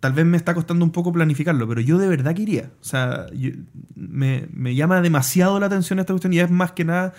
tal 0.00 0.12
vez 0.12 0.24
me 0.26 0.36
está 0.36 0.54
costando 0.54 0.84
un 0.84 0.92
poco 0.92 1.12
planificarlo, 1.12 1.66
pero 1.68 1.80
yo 1.80 1.98
de 1.98 2.08
verdad 2.08 2.34
quería. 2.34 2.70
O 2.80 2.84
sea, 2.84 3.26
yo- 3.34 3.50
me, 3.96 4.46
me 4.52 4.74
llama 4.74 5.00
demasiado 5.00 5.58
la 5.60 5.66
atención 5.66 5.98
esta 5.98 6.12
cuestión 6.12 6.32
y 6.32 6.38
es 6.40 6.50
más 6.50 6.72
que 6.72 6.84
nada, 6.84 7.14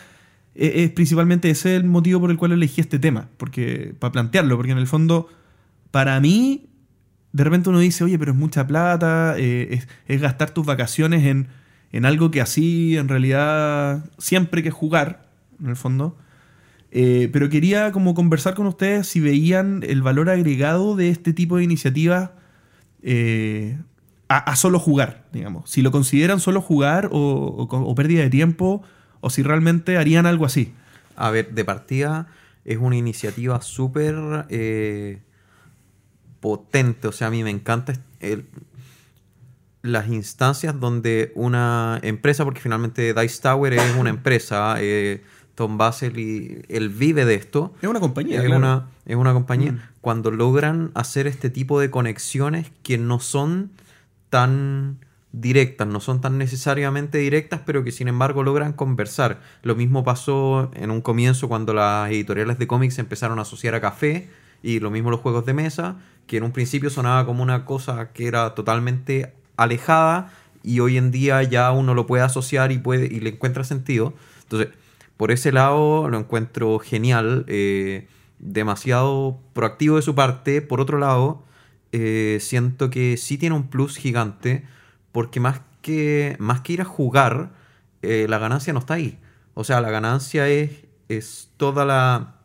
es, 0.55 0.71
es 0.75 0.91
principalmente 0.91 1.49
ese 1.49 1.75
el 1.75 1.83
motivo 1.85 2.19
por 2.21 2.31
el 2.31 2.37
cual 2.37 2.51
elegí 2.53 2.81
este 2.81 2.99
tema, 2.99 3.27
porque 3.37 3.93
para 3.99 4.11
plantearlo, 4.11 4.55
porque 4.55 4.71
en 4.71 4.77
el 4.77 4.87
fondo, 4.87 5.27
para 5.91 6.19
mí, 6.19 6.67
de 7.33 7.43
repente 7.43 7.69
uno 7.69 7.79
dice, 7.79 8.03
oye, 8.03 8.17
pero 8.17 8.31
es 8.31 8.37
mucha 8.37 8.65
plata, 8.65 9.35
eh, 9.37 9.67
es, 9.71 9.87
es 10.07 10.21
gastar 10.21 10.51
tus 10.51 10.65
vacaciones 10.65 11.25
en, 11.25 11.47
en 11.91 12.05
algo 12.05 12.31
que 12.31 12.41
así, 12.41 12.97
en 12.97 13.07
realidad, 13.09 14.05
siempre 14.17 14.63
que 14.63 14.71
jugar, 14.71 15.27
en 15.61 15.67
el 15.69 15.75
fondo. 15.75 16.17
Eh, 16.91 17.29
pero 17.31 17.49
quería 17.49 17.91
como 17.91 18.15
conversar 18.15 18.55
con 18.55 18.65
ustedes 18.65 19.05
si 19.05 19.19
veían 19.19 19.83
el 19.85 20.01
valor 20.01 20.29
agregado 20.29 20.95
de 20.95 21.09
este 21.09 21.33
tipo 21.33 21.57
de 21.57 21.63
iniciativas 21.65 22.31
eh, 23.03 23.77
a, 24.27 24.37
a 24.37 24.55
solo 24.55 24.79
jugar, 24.79 25.25
digamos. 25.33 25.69
Si 25.69 25.81
lo 25.81 25.91
consideran 25.91 26.39
solo 26.39 26.61
jugar 26.61 27.09
o, 27.11 27.17
o- 27.19 27.67
o 27.77 27.95
pérdida 27.95 28.21
de 28.21 28.29
tiempo, 28.29 28.81
o 29.21 29.29
si 29.29 29.43
realmente 29.43 29.97
harían 29.97 30.25
algo 30.25 30.45
así. 30.45 30.73
A 31.15 31.29
ver, 31.31 31.53
de 31.53 31.65
partida 31.65 32.27
es 32.65 32.77
una 32.77 32.95
iniciativa 32.95 33.61
súper 33.61 34.45
eh, 34.49 35.19
potente. 36.39 37.07
O 37.07 37.11
sea, 37.11 37.27
a 37.27 37.29
mí 37.31 37.43
me 37.43 37.49
encanta 37.49 37.93
el- 38.19 38.45
las 39.81 40.07
instancias 40.09 40.79
donde 40.79 41.31
una 41.35 41.99
empresa, 42.03 42.43
porque 42.43 42.59
finalmente 42.59 43.13
Dice 43.13 43.41
Tower 43.41 43.73
es 43.73 43.95
una 43.95 44.09
empresa, 44.09 44.75
eh, 44.79 45.23
Tom 45.55 45.77
Basel 45.77 46.17
y 46.19 46.61
él 46.69 46.89
vive 46.89 47.25
de 47.25 47.35
esto. 47.35 47.73
Es 47.81 47.89
una 47.89 47.99
compañía, 47.99 48.37
Es, 48.37 48.41
claro. 48.45 48.57
una, 48.57 48.87
es 49.05 49.15
una 49.15 49.33
compañía. 49.33 49.71
Mm. 49.73 49.79
Cuando 50.01 50.31
logran 50.31 50.91
hacer 50.93 51.27
este 51.27 51.49
tipo 51.49 51.79
de 51.79 51.89
conexiones 51.89 52.71
que 52.83 52.97
no 52.97 53.19
son 53.19 53.71
tan 54.29 54.99
directas, 55.31 55.87
no 55.87 55.99
son 55.99 56.21
tan 56.21 56.37
necesariamente 56.37 57.17
directas, 57.19 57.61
pero 57.65 57.83
que 57.83 57.91
sin 57.91 58.07
embargo 58.07 58.43
logran 58.43 58.73
conversar. 58.73 59.41
Lo 59.61 59.75
mismo 59.75 60.03
pasó 60.03 60.71
en 60.73 60.91
un 60.91 61.01
comienzo 61.01 61.47
cuando 61.47 61.73
las 61.73 62.09
editoriales 62.09 62.57
de 62.57 62.67
cómics 62.67 62.97
empezaron 62.99 63.39
a 63.39 63.43
asociar 63.43 63.75
a 63.75 63.81
café 63.81 64.29
y 64.63 64.79
lo 64.79 64.89
mismo 64.89 65.11
los 65.11 65.19
juegos 65.19 65.45
de 65.45 65.53
mesa, 65.53 65.97
que 66.27 66.37
en 66.37 66.43
un 66.43 66.51
principio 66.51 66.89
sonaba 66.89 67.25
como 67.25 67.43
una 67.43 67.65
cosa 67.65 68.11
que 68.11 68.27
era 68.27 68.55
totalmente 68.55 69.33
alejada 69.57 70.31
y 70.63 70.79
hoy 70.79 70.97
en 70.97 71.11
día 71.11 71.43
ya 71.43 71.71
uno 71.71 71.93
lo 71.93 72.05
puede 72.05 72.23
asociar 72.23 72.71
y, 72.71 72.77
puede, 72.77 73.05
y 73.05 73.19
le 73.19 73.31
encuentra 73.31 73.63
sentido. 73.63 74.13
Entonces, 74.43 74.69
por 75.17 75.31
ese 75.31 75.51
lado 75.51 76.09
lo 76.09 76.17
encuentro 76.17 76.79
genial, 76.79 77.45
eh, 77.47 78.07
demasiado 78.39 79.39
proactivo 79.53 79.97
de 79.97 80.01
su 80.01 80.15
parte. 80.15 80.61
Por 80.61 80.81
otro 80.81 80.97
lado, 80.97 81.43
eh, 81.91 82.39
siento 82.41 82.89
que 82.89 83.17
sí 83.17 83.37
tiene 83.37 83.55
un 83.55 83.67
plus 83.67 83.97
gigante, 83.97 84.65
porque 85.11 85.39
más 85.39 85.61
que, 85.81 86.35
más 86.39 86.61
que 86.61 86.73
ir 86.73 86.81
a 86.81 86.85
jugar, 86.85 87.51
eh, 88.01 88.25
la 88.29 88.39
ganancia 88.39 88.73
no 88.73 88.79
está 88.79 88.95
ahí. 88.95 89.19
O 89.53 89.63
sea, 89.63 89.81
la 89.81 89.91
ganancia 89.91 90.47
es, 90.47 90.71
es 91.09 91.51
toda 91.57 91.85
la 91.85 92.35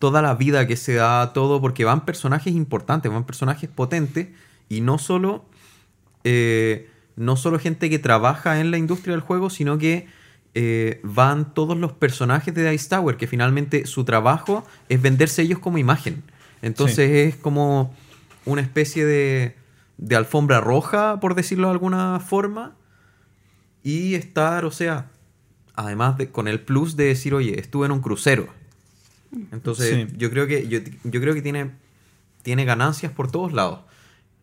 toda 0.00 0.22
la 0.22 0.34
vida 0.34 0.66
que 0.66 0.76
se 0.76 0.94
da, 0.94 1.34
todo, 1.34 1.60
porque 1.60 1.84
van 1.84 2.06
personajes 2.06 2.54
importantes, 2.54 3.12
van 3.12 3.24
personajes 3.24 3.68
potentes, 3.68 4.28
y 4.70 4.80
no 4.80 4.96
solo, 4.96 5.44
eh, 6.24 6.88
no 7.16 7.36
solo 7.36 7.58
gente 7.58 7.90
que 7.90 7.98
trabaja 7.98 8.60
en 8.60 8.70
la 8.70 8.78
industria 8.78 9.12
del 9.12 9.20
juego, 9.20 9.50
sino 9.50 9.76
que 9.76 10.08
eh, 10.54 11.00
van 11.04 11.54
todos 11.54 11.76
los 11.76 11.92
personajes 11.92 12.54
de 12.54 12.68
Dice 12.70 12.88
Tower, 12.88 13.16
que 13.16 13.26
finalmente 13.26 13.86
su 13.86 14.04
trabajo 14.04 14.64
es 14.88 15.00
venderse 15.00 15.42
ellos 15.42 15.58
como 15.58 15.78
imagen. 15.78 16.22
Entonces 16.62 17.10
es 17.10 17.36
como 17.36 17.94
una 18.44 18.60
especie 18.60 19.04
de, 19.06 19.56
de 19.98 20.16
alfombra 20.16 20.60
roja, 20.60 21.20
por 21.20 21.34
decirlo 21.34 21.68
de 21.68 21.72
alguna 21.72 22.20
forma, 22.20 22.74
y 23.82 24.14
estar, 24.14 24.64
o 24.64 24.70
sea, 24.70 25.10
además 25.74 26.18
de, 26.18 26.30
con 26.30 26.48
el 26.48 26.60
plus 26.60 26.96
de 26.96 27.04
decir, 27.04 27.32
oye, 27.34 27.58
estuve 27.60 27.86
en 27.86 27.92
un 27.92 28.00
crucero. 28.00 28.48
Entonces, 29.52 30.08
Sí. 30.10 30.14
yo 30.18 30.30
creo 30.30 30.46
que, 30.46 30.66
yo, 30.68 30.80
yo 31.04 31.20
creo 31.20 31.34
que 31.34 31.42
tiene, 31.42 31.70
tiene 32.42 32.64
ganancias 32.64 33.12
por 33.12 33.30
todos 33.30 33.52
lados. 33.52 33.80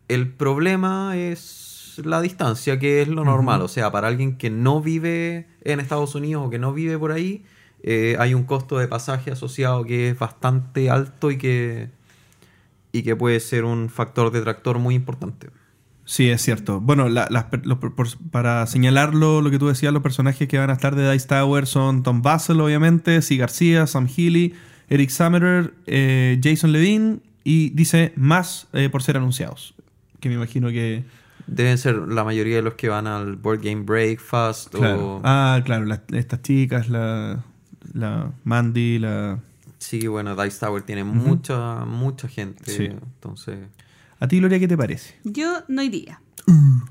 El 0.08 0.28
problema 0.32 1.16
es 1.16 1.40
la 2.06 2.20
distancia, 2.20 2.78
que 2.78 3.02
es 3.02 3.08
lo 3.08 3.24
normal. 3.24 3.62
O 3.62 3.68
sea, 3.68 3.90
para 3.92 4.08
alguien 4.08 4.36
que 4.36 4.50
no 4.50 4.80
vive 4.80 5.46
en 5.64 5.80
Estados 5.80 6.14
Unidos 6.14 6.46
o 6.46 6.50
que 6.50 6.58
no 6.58 6.72
vive 6.72 6.98
por 6.98 7.12
ahí, 7.12 7.44
eh, 7.82 8.16
hay 8.18 8.34
un 8.34 8.44
costo 8.44 8.78
de 8.78 8.88
pasaje 8.88 9.30
asociado 9.30 9.84
que 9.84 10.10
es 10.10 10.18
bastante 10.18 10.90
alto 10.90 11.30
y 11.30 11.38
que, 11.38 11.90
y 12.92 13.02
que 13.02 13.14
puede 13.16 13.40
ser 13.40 13.64
un 13.64 13.88
factor 13.88 14.30
detractor 14.32 14.78
muy 14.78 14.94
importante. 14.94 15.48
Sí, 16.04 16.30
es 16.30 16.40
cierto. 16.40 16.80
Bueno, 16.80 17.08
la- 17.10 17.28
las 17.30 17.44
per- 17.44 17.66
los 17.66 17.78
per- 17.78 17.92
por- 17.92 18.08
para 18.30 18.66
señalarlo, 18.66 19.42
lo 19.42 19.50
que 19.50 19.58
tú 19.58 19.68
decías, 19.68 19.92
los 19.92 20.02
personajes 20.02 20.48
que 20.48 20.56
van 20.58 20.70
a 20.70 20.72
estar 20.72 20.94
de 20.96 21.10
Dice 21.12 21.28
Tower 21.28 21.66
son 21.66 22.02
Tom 22.02 22.22
Basel, 22.22 22.60
obviamente, 22.62 23.20
C. 23.20 23.36
García, 23.36 23.86
Sam 23.86 24.08
Healy, 24.08 24.54
Eric 24.88 25.10
Summerer, 25.10 25.74
eh, 25.86 26.40
Jason 26.42 26.72
Levine 26.72 27.18
y 27.44 27.70
dice 27.70 28.12
más 28.16 28.68
eh, 28.72 28.88
por 28.88 29.02
ser 29.02 29.18
anunciados. 29.18 29.74
Que 30.20 30.30
me 30.30 30.36
imagino 30.36 30.68
que. 30.70 31.04
Deben 31.48 31.78
ser 31.78 31.96
la 31.96 32.24
mayoría 32.24 32.56
de 32.56 32.62
los 32.62 32.74
que 32.74 32.88
van 32.88 33.06
al 33.06 33.36
Board 33.36 33.60
Game 33.62 33.82
Breakfast 33.82 34.68
Claro. 34.74 35.16
o... 35.16 35.20
Ah, 35.24 35.60
claro, 35.64 35.84
las- 35.86 36.02
estas 36.12 36.42
chicas, 36.42 36.88
la, 36.88 37.42
la 37.94 38.30
Mandy, 38.44 38.98
la. 38.98 39.38
Sí, 39.78 40.06
bueno, 40.08 40.36
Dice 40.36 40.58
Tower 40.60 40.82
tiene 40.82 41.04
mucha, 41.04 41.84
mucha 41.86 42.28
gente. 42.28 42.70
Sí. 42.70 42.84
Entonces, 42.86 43.58
¿A 44.20 44.28
ti, 44.28 44.38
Gloria, 44.38 44.58
qué 44.58 44.68
te 44.68 44.76
parece? 44.76 45.14
Yo 45.24 45.62
no 45.68 45.82
iría. 45.82 46.20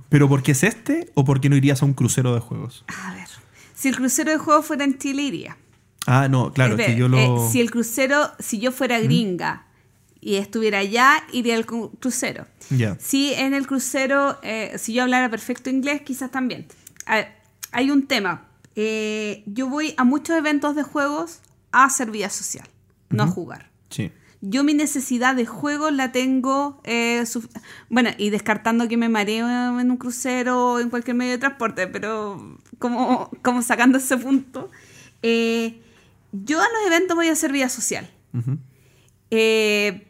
¿Pero 0.09 0.27
porque 0.29 0.53
es 0.53 0.63
este 0.63 1.11
o 1.13 1.23
porque 1.25 1.49
no 1.49 1.55
irías 1.55 1.81
a 1.81 1.85
un 1.85 1.93
crucero 1.93 2.33
de 2.33 2.39
juegos? 2.39 2.83
A 3.05 3.13
ver. 3.13 3.27
Si 3.75 3.89
el 3.89 3.95
crucero 3.95 4.31
de 4.31 4.37
juego 4.37 4.61
fuera 4.63 4.83
en 4.85 4.97
Chile, 4.97 5.21
iría. 5.23 5.57
Ah, 6.07 6.27
no, 6.29 6.51
claro, 6.53 6.73
es 6.75 6.79
Espera, 6.79 6.95
que 6.95 6.99
yo 6.99 7.07
lo. 7.09 7.17
eh, 7.17 7.49
si 7.51 7.59
el 7.61 7.69
crucero, 7.69 8.31
si 8.39 8.59
yo 8.59 8.71
fuera 8.71 8.99
gringa 8.99 9.65
y 10.21 10.35
estuviera 10.35 10.79
allá, 10.79 11.23
iría 11.31 11.55
al 11.55 11.65
cru- 11.65 11.91
crucero. 11.99 12.45
Si 12.99 13.33
en 13.33 13.53
el 13.53 13.65
crucero, 13.67 14.37
eh, 14.43 14.73
si 14.77 14.93
yo 14.93 15.03
hablara 15.03 15.29
perfecto 15.29 15.69
inglés, 15.69 16.01
quizás 16.01 16.31
también. 16.31 16.65
Ver, 17.07 17.27
hay 17.71 17.91
un 17.91 18.07
tema. 18.07 18.47
Eh, 18.75 19.43
yo 19.45 19.67
voy 19.69 19.93
a 19.97 20.03
muchos 20.03 20.35
eventos 20.37 20.75
de 20.75 20.83
juegos 20.83 21.39
a 21.71 21.85
hacer 21.85 22.11
vida 22.11 22.29
social, 22.29 22.67
no 23.09 23.23
a 23.23 23.27
jugar. 23.27 23.69
Sí. 23.89 24.11
Yo 24.41 24.63
mi 24.63 24.75
necesidad 24.75 25.35
de 25.35 25.45
juego 25.47 25.89
la 25.89 26.11
tengo, 26.11 26.79
eh, 26.83 27.23
bueno, 27.89 28.11
y 28.19 28.29
descartando 28.29 28.87
que 28.87 28.95
me 28.95 29.09
mareo 29.09 29.47
en 29.79 29.89
un 29.89 29.97
crucero 29.97 30.73
o 30.73 30.79
en 30.79 30.89
cualquier 30.91 31.15
medio 31.15 31.31
de 31.31 31.37
transporte, 31.39 31.87
pero 31.87 32.57
como, 32.77 33.31
como 33.41 33.63
sacando 33.63 33.97
ese 33.97 34.15
punto, 34.17 34.69
yo 35.23 36.59
a 36.61 36.65
los 36.69 36.85
eventos 36.87 37.15
voy 37.15 37.29
a 37.29 37.31
hacer 37.31 37.51
vida 37.51 37.67
social. 37.69 38.07
Eh, 39.31 40.06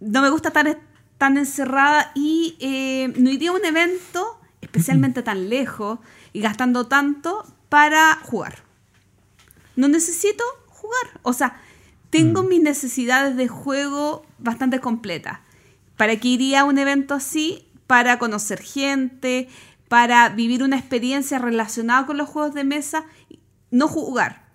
no 0.00 0.22
me 0.22 0.30
gusta 0.30 0.48
estar 0.48 0.78
tan 1.18 1.36
encerrada 1.36 2.12
y 2.14 2.56
eh, 2.60 3.12
no 3.16 3.30
iría 3.30 3.50
a 3.50 3.54
un 3.54 3.64
evento, 3.64 4.40
especialmente 4.60 5.22
tan 5.22 5.48
lejos 5.48 5.98
y 6.32 6.40
gastando 6.40 6.86
tanto, 6.86 7.44
para 7.68 8.16
jugar. 8.22 8.58
No 9.76 9.88
necesito 9.88 10.42
jugar. 10.66 11.20
O 11.22 11.32
sea, 11.32 11.60
tengo 12.10 12.42
mis 12.42 12.60
necesidades 12.60 13.36
de 13.36 13.48
juego 13.48 14.24
bastante 14.38 14.80
completas. 14.80 15.40
¿Para 15.96 16.16
qué 16.16 16.28
iría 16.28 16.60
a 16.60 16.64
un 16.64 16.78
evento 16.78 17.14
así? 17.14 17.68
Para 17.86 18.18
conocer 18.18 18.60
gente, 18.60 19.48
para 19.88 20.28
vivir 20.30 20.62
una 20.62 20.78
experiencia 20.78 21.38
relacionada 21.38 22.06
con 22.06 22.16
los 22.16 22.28
juegos 22.28 22.54
de 22.54 22.64
mesa, 22.64 23.04
no 23.70 23.88
jugar. 23.88 24.48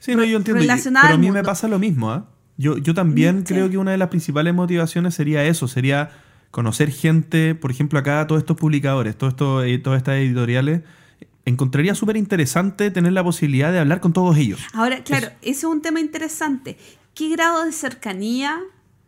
Sí, 0.00 0.14
no, 0.14 0.24
yo 0.24 0.36
entiendo. 0.36 0.60
relacionada 0.60 1.06
Pero 1.06 1.14
a 1.14 1.18
mí 1.18 1.30
me 1.30 1.42
pasa 1.42 1.68
lo 1.68 1.78
mismo, 1.78 2.10
¿ah? 2.10 2.28
Yo, 2.58 2.78
yo 2.78 2.94
también 2.94 3.46
sí. 3.46 3.54
creo 3.54 3.70
que 3.70 3.78
una 3.78 3.90
de 3.90 3.98
las 3.98 4.08
principales 4.08 4.54
motivaciones 4.54 5.14
sería 5.14 5.44
eso, 5.44 5.68
sería 5.68 6.10
conocer 6.50 6.90
gente, 6.90 7.54
por 7.54 7.70
ejemplo, 7.70 7.98
acá 7.98 8.26
todos 8.26 8.40
estos 8.40 8.56
publicadores, 8.56 9.16
todos 9.16 9.34
estos, 9.34 9.64
eh, 9.66 9.78
todas 9.78 9.98
estas 9.98 10.16
editoriales. 10.16 10.82
Encontraría 11.44 11.94
súper 11.94 12.16
interesante 12.16 12.90
tener 12.90 13.12
la 13.12 13.22
posibilidad 13.22 13.70
de 13.72 13.78
hablar 13.78 14.00
con 14.00 14.12
todos 14.12 14.36
ellos. 14.36 14.60
Ahora, 14.72 15.04
claro, 15.04 15.28
ese 15.42 15.50
es 15.50 15.64
un 15.64 15.82
tema 15.82 16.00
interesante. 16.00 16.78
¿Qué 17.14 17.28
grado 17.28 17.64
de 17.64 17.72
cercanía 17.72 18.58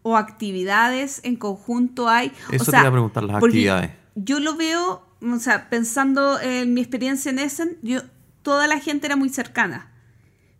o 0.02 0.16
actividades 0.16 1.20
en 1.24 1.36
conjunto 1.36 2.08
hay? 2.08 2.32
Eso 2.52 2.64
o 2.64 2.72
te 2.72 2.78
iba 2.78 2.88
a 2.88 2.92
preguntar, 2.92 3.24
las 3.24 3.42
actividades. 3.42 3.90
Yo 4.14 4.40
lo 4.40 4.54
veo, 4.54 5.02
o 5.20 5.38
sea, 5.38 5.68
pensando 5.70 6.38
en 6.40 6.74
mi 6.74 6.80
experiencia 6.80 7.30
en 7.30 7.38
Essen, 7.38 7.78
yo, 7.82 8.02
toda 8.42 8.66
la 8.66 8.78
gente 8.78 9.06
era 9.06 9.16
muy 9.16 9.30
cercana. 9.30 9.90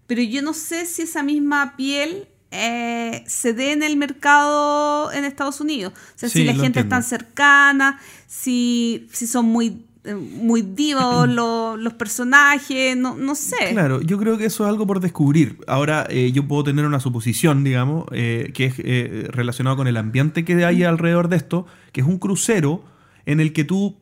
Pero 0.06 0.22
yo 0.22 0.40
no 0.42 0.54
sé 0.54 0.86
si 0.86 1.02
esa 1.02 1.22
misma 1.22 1.76
piel 1.76 2.28
eh, 2.50 3.24
se 3.26 3.52
dé 3.52 3.72
en 3.72 3.82
el 3.82 3.96
mercado 3.96 5.12
en 5.12 5.24
Estados 5.24 5.60
Unidos. 5.60 5.92
O 5.94 6.18
sea, 6.18 6.28
Sí, 6.28 6.40
si 6.40 6.44
la 6.44 6.52
gente 6.52 6.80
es 6.80 6.84
entiendo. 6.84 6.90
tan 6.90 7.02
cercana, 7.02 8.00
si, 8.26 9.06
si 9.12 9.26
son 9.26 9.46
muy, 9.46 9.84
eh, 10.04 10.14
muy 10.14 10.62
divos 10.62 11.28
los, 11.38 11.78
los 11.78 11.92
personajes, 11.94 12.96
no, 12.96 13.16
no 13.16 13.34
sé. 13.34 13.72
Claro, 13.72 14.00
yo 14.00 14.18
creo 14.18 14.38
que 14.38 14.46
eso 14.46 14.64
es 14.64 14.70
algo 14.70 14.86
por 14.86 15.00
descubrir. 15.00 15.58
Ahora 15.66 16.06
eh, 16.08 16.32
yo 16.32 16.48
puedo 16.48 16.64
tener 16.64 16.86
una 16.86 17.00
suposición, 17.00 17.64
digamos, 17.64 18.06
eh, 18.12 18.50
que 18.54 18.66
es 18.66 18.74
eh, 18.78 19.28
relacionado 19.30 19.76
con 19.76 19.86
el 19.86 19.96
ambiente 19.96 20.44
que 20.44 20.64
hay 20.64 20.84
alrededor 20.84 21.28
de 21.28 21.36
esto, 21.36 21.66
que 21.92 22.00
es 22.00 22.06
un 22.06 22.18
crucero 22.18 22.82
en 23.26 23.40
el 23.40 23.52
que 23.52 23.64
tú, 23.64 23.96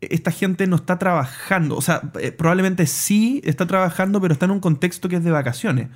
esta 0.00 0.30
gente 0.30 0.66
no 0.68 0.76
está 0.76 0.98
trabajando, 0.98 1.76
o 1.76 1.82
sea, 1.82 2.00
probablemente 2.38 2.86
sí 2.86 3.40
está 3.44 3.66
trabajando, 3.66 4.20
pero 4.20 4.32
está 4.32 4.44
en 4.44 4.52
un 4.52 4.60
contexto 4.60 5.08
que 5.08 5.16
es 5.16 5.24
de 5.24 5.32
vacaciones. 5.32 5.88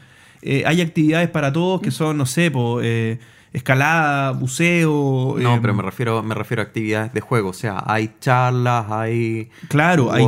Eh, 0.47 0.63
hay 0.67 0.81
actividades 0.83 1.31
para 1.31 1.53
todos 1.53 1.81
que 1.81 1.91
son, 1.91 2.19
no 2.19 2.27
sé, 2.27 2.51
po, 2.51 2.81
eh, 2.83 3.19
escalada, 3.55 4.33
buceo. 4.33 5.37
No, 5.39 5.55
eh, 5.55 5.59
pero 5.63 5.73
me 5.75 5.83
refiero, 5.83 6.23
me 6.23 6.35
refiero 6.35 6.61
a 6.63 6.67
actividades 6.67 7.13
de 7.15 7.21
juego. 7.23 7.49
O 7.49 7.53
sea, 7.55 7.83
hay 7.87 8.13
charlas, 8.21 8.87
hay 8.91 9.49
Claro, 9.69 10.13
hay, 10.13 10.27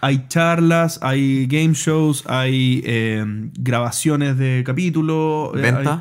hay 0.00 0.26
charlas, 0.28 1.00
hay 1.02 1.46
game 1.46 1.74
shows, 1.74 2.24
hay 2.28 2.82
eh, 2.84 3.24
grabaciones 3.58 4.38
de 4.38 4.62
capítulos. 4.64 5.52
¿Venta? 5.54 5.92
hay- 5.94 6.00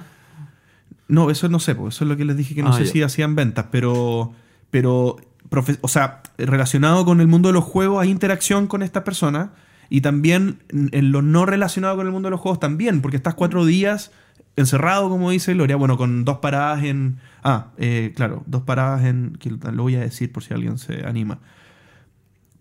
No, 1.08 1.32
eso 1.32 1.48
no 1.50 1.60
sé, 1.60 1.72
eso 1.72 1.88
es 1.88 2.02
lo 2.02 2.18
que 2.18 2.26
les 2.26 2.36
dije 2.38 2.54
que 2.54 2.62
no 2.64 2.70
Ah, 2.70 2.74
sé 2.78 2.86
ya. 2.86 2.92
si 2.92 3.02
hacían 3.02 3.34
ventas, 3.36 3.68
pero, 3.72 4.34
pero 4.70 5.16
profe- 5.50 5.80
o 5.82 5.88
sea, 5.88 6.22
relacionado 6.38 7.06
con 7.06 7.22
el 7.22 7.28
mundo 7.28 7.48
de 7.50 7.54
los 7.54 7.64
juegos 7.64 8.02
hay 8.04 8.10
interacción 8.10 8.68
con 8.68 8.84
estas 8.84 9.04
personas 9.04 9.50
y 9.90 10.02
también 10.02 10.60
en 10.70 11.12
lo 11.12 11.22
no 11.22 11.46
relacionado 11.46 11.96
con 11.96 12.06
el 12.06 12.12
mundo 12.12 12.28
de 12.28 12.32
los 12.32 12.40
juegos 12.40 12.60
también, 12.60 13.02
porque 13.02 13.18
estás 13.18 13.36
cuatro 13.36 13.66
días 13.66 14.12
encerrado, 14.58 15.08
como 15.10 15.32
dice 15.32 15.54
Gloria, 15.54 15.76
bueno, 15.76 15.98
con 15.98 16.26
dos 16.26 16.40
paradas 16.40 16.84
en... 16.84 17.20
Ah, 17.44 17.68
eh, 17.78 18.12
claro, 18.16 18.44
dos 18.48 18.64
paradas 18.64 19.06
en... 19.06 19.38
que 19.40 19.52
lo 19.52 19.84
voy 19.84 19.96
a 19.96 20.00
decir 20.00 20.32
por 20.32 20.44
si 20.44 20.54
alguien 20.54 20.78
se 20.78 21.06
anima. 21.06 21.40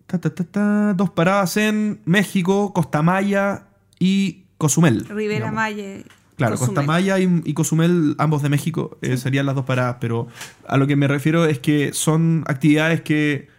Ta, 0.05 0.19
ta, 0.19 0.33
ta, 0.33 0.43
ta, 0.45 0.93
dos 0.93 1.09
paradas 1.09 1.57
en 1.57 1.99
México, 2.05 2.71
Costa 2.71 3.01
Maya 3.01 3.63
y 3.99 4.43
Cozumel. 4.57 5.05
Rivera. 5.09 5.51
Maya. 5.51 6.03
Claro, 6.37 6.53
Cozumel. 6.53 6.75
Costa 6.75 6.81
Maya 6.83 7.19
y, 7.19 7.41
y 7.43 7.53
Cozumel, 7.53 8.15
ambos 8.19 8.43
de 8.43 8.49
México, 8.49 8.97
eh, 9.01 9.17
serían 9.17 9.47
las 9.47 9.55
dos 9.55 9.65
paradas, 9.65 9.97
pero 9.99 10.27
a 10.67 10.77
lo 10.77 10.85
que 10.85 10.95
me 10.95 11.07
refiero 11.07 11.45
es 11.45 11.57
que 11.57 11.93
son 11.93 12.43
actividades 12.47 13.01
que 13.01 13.49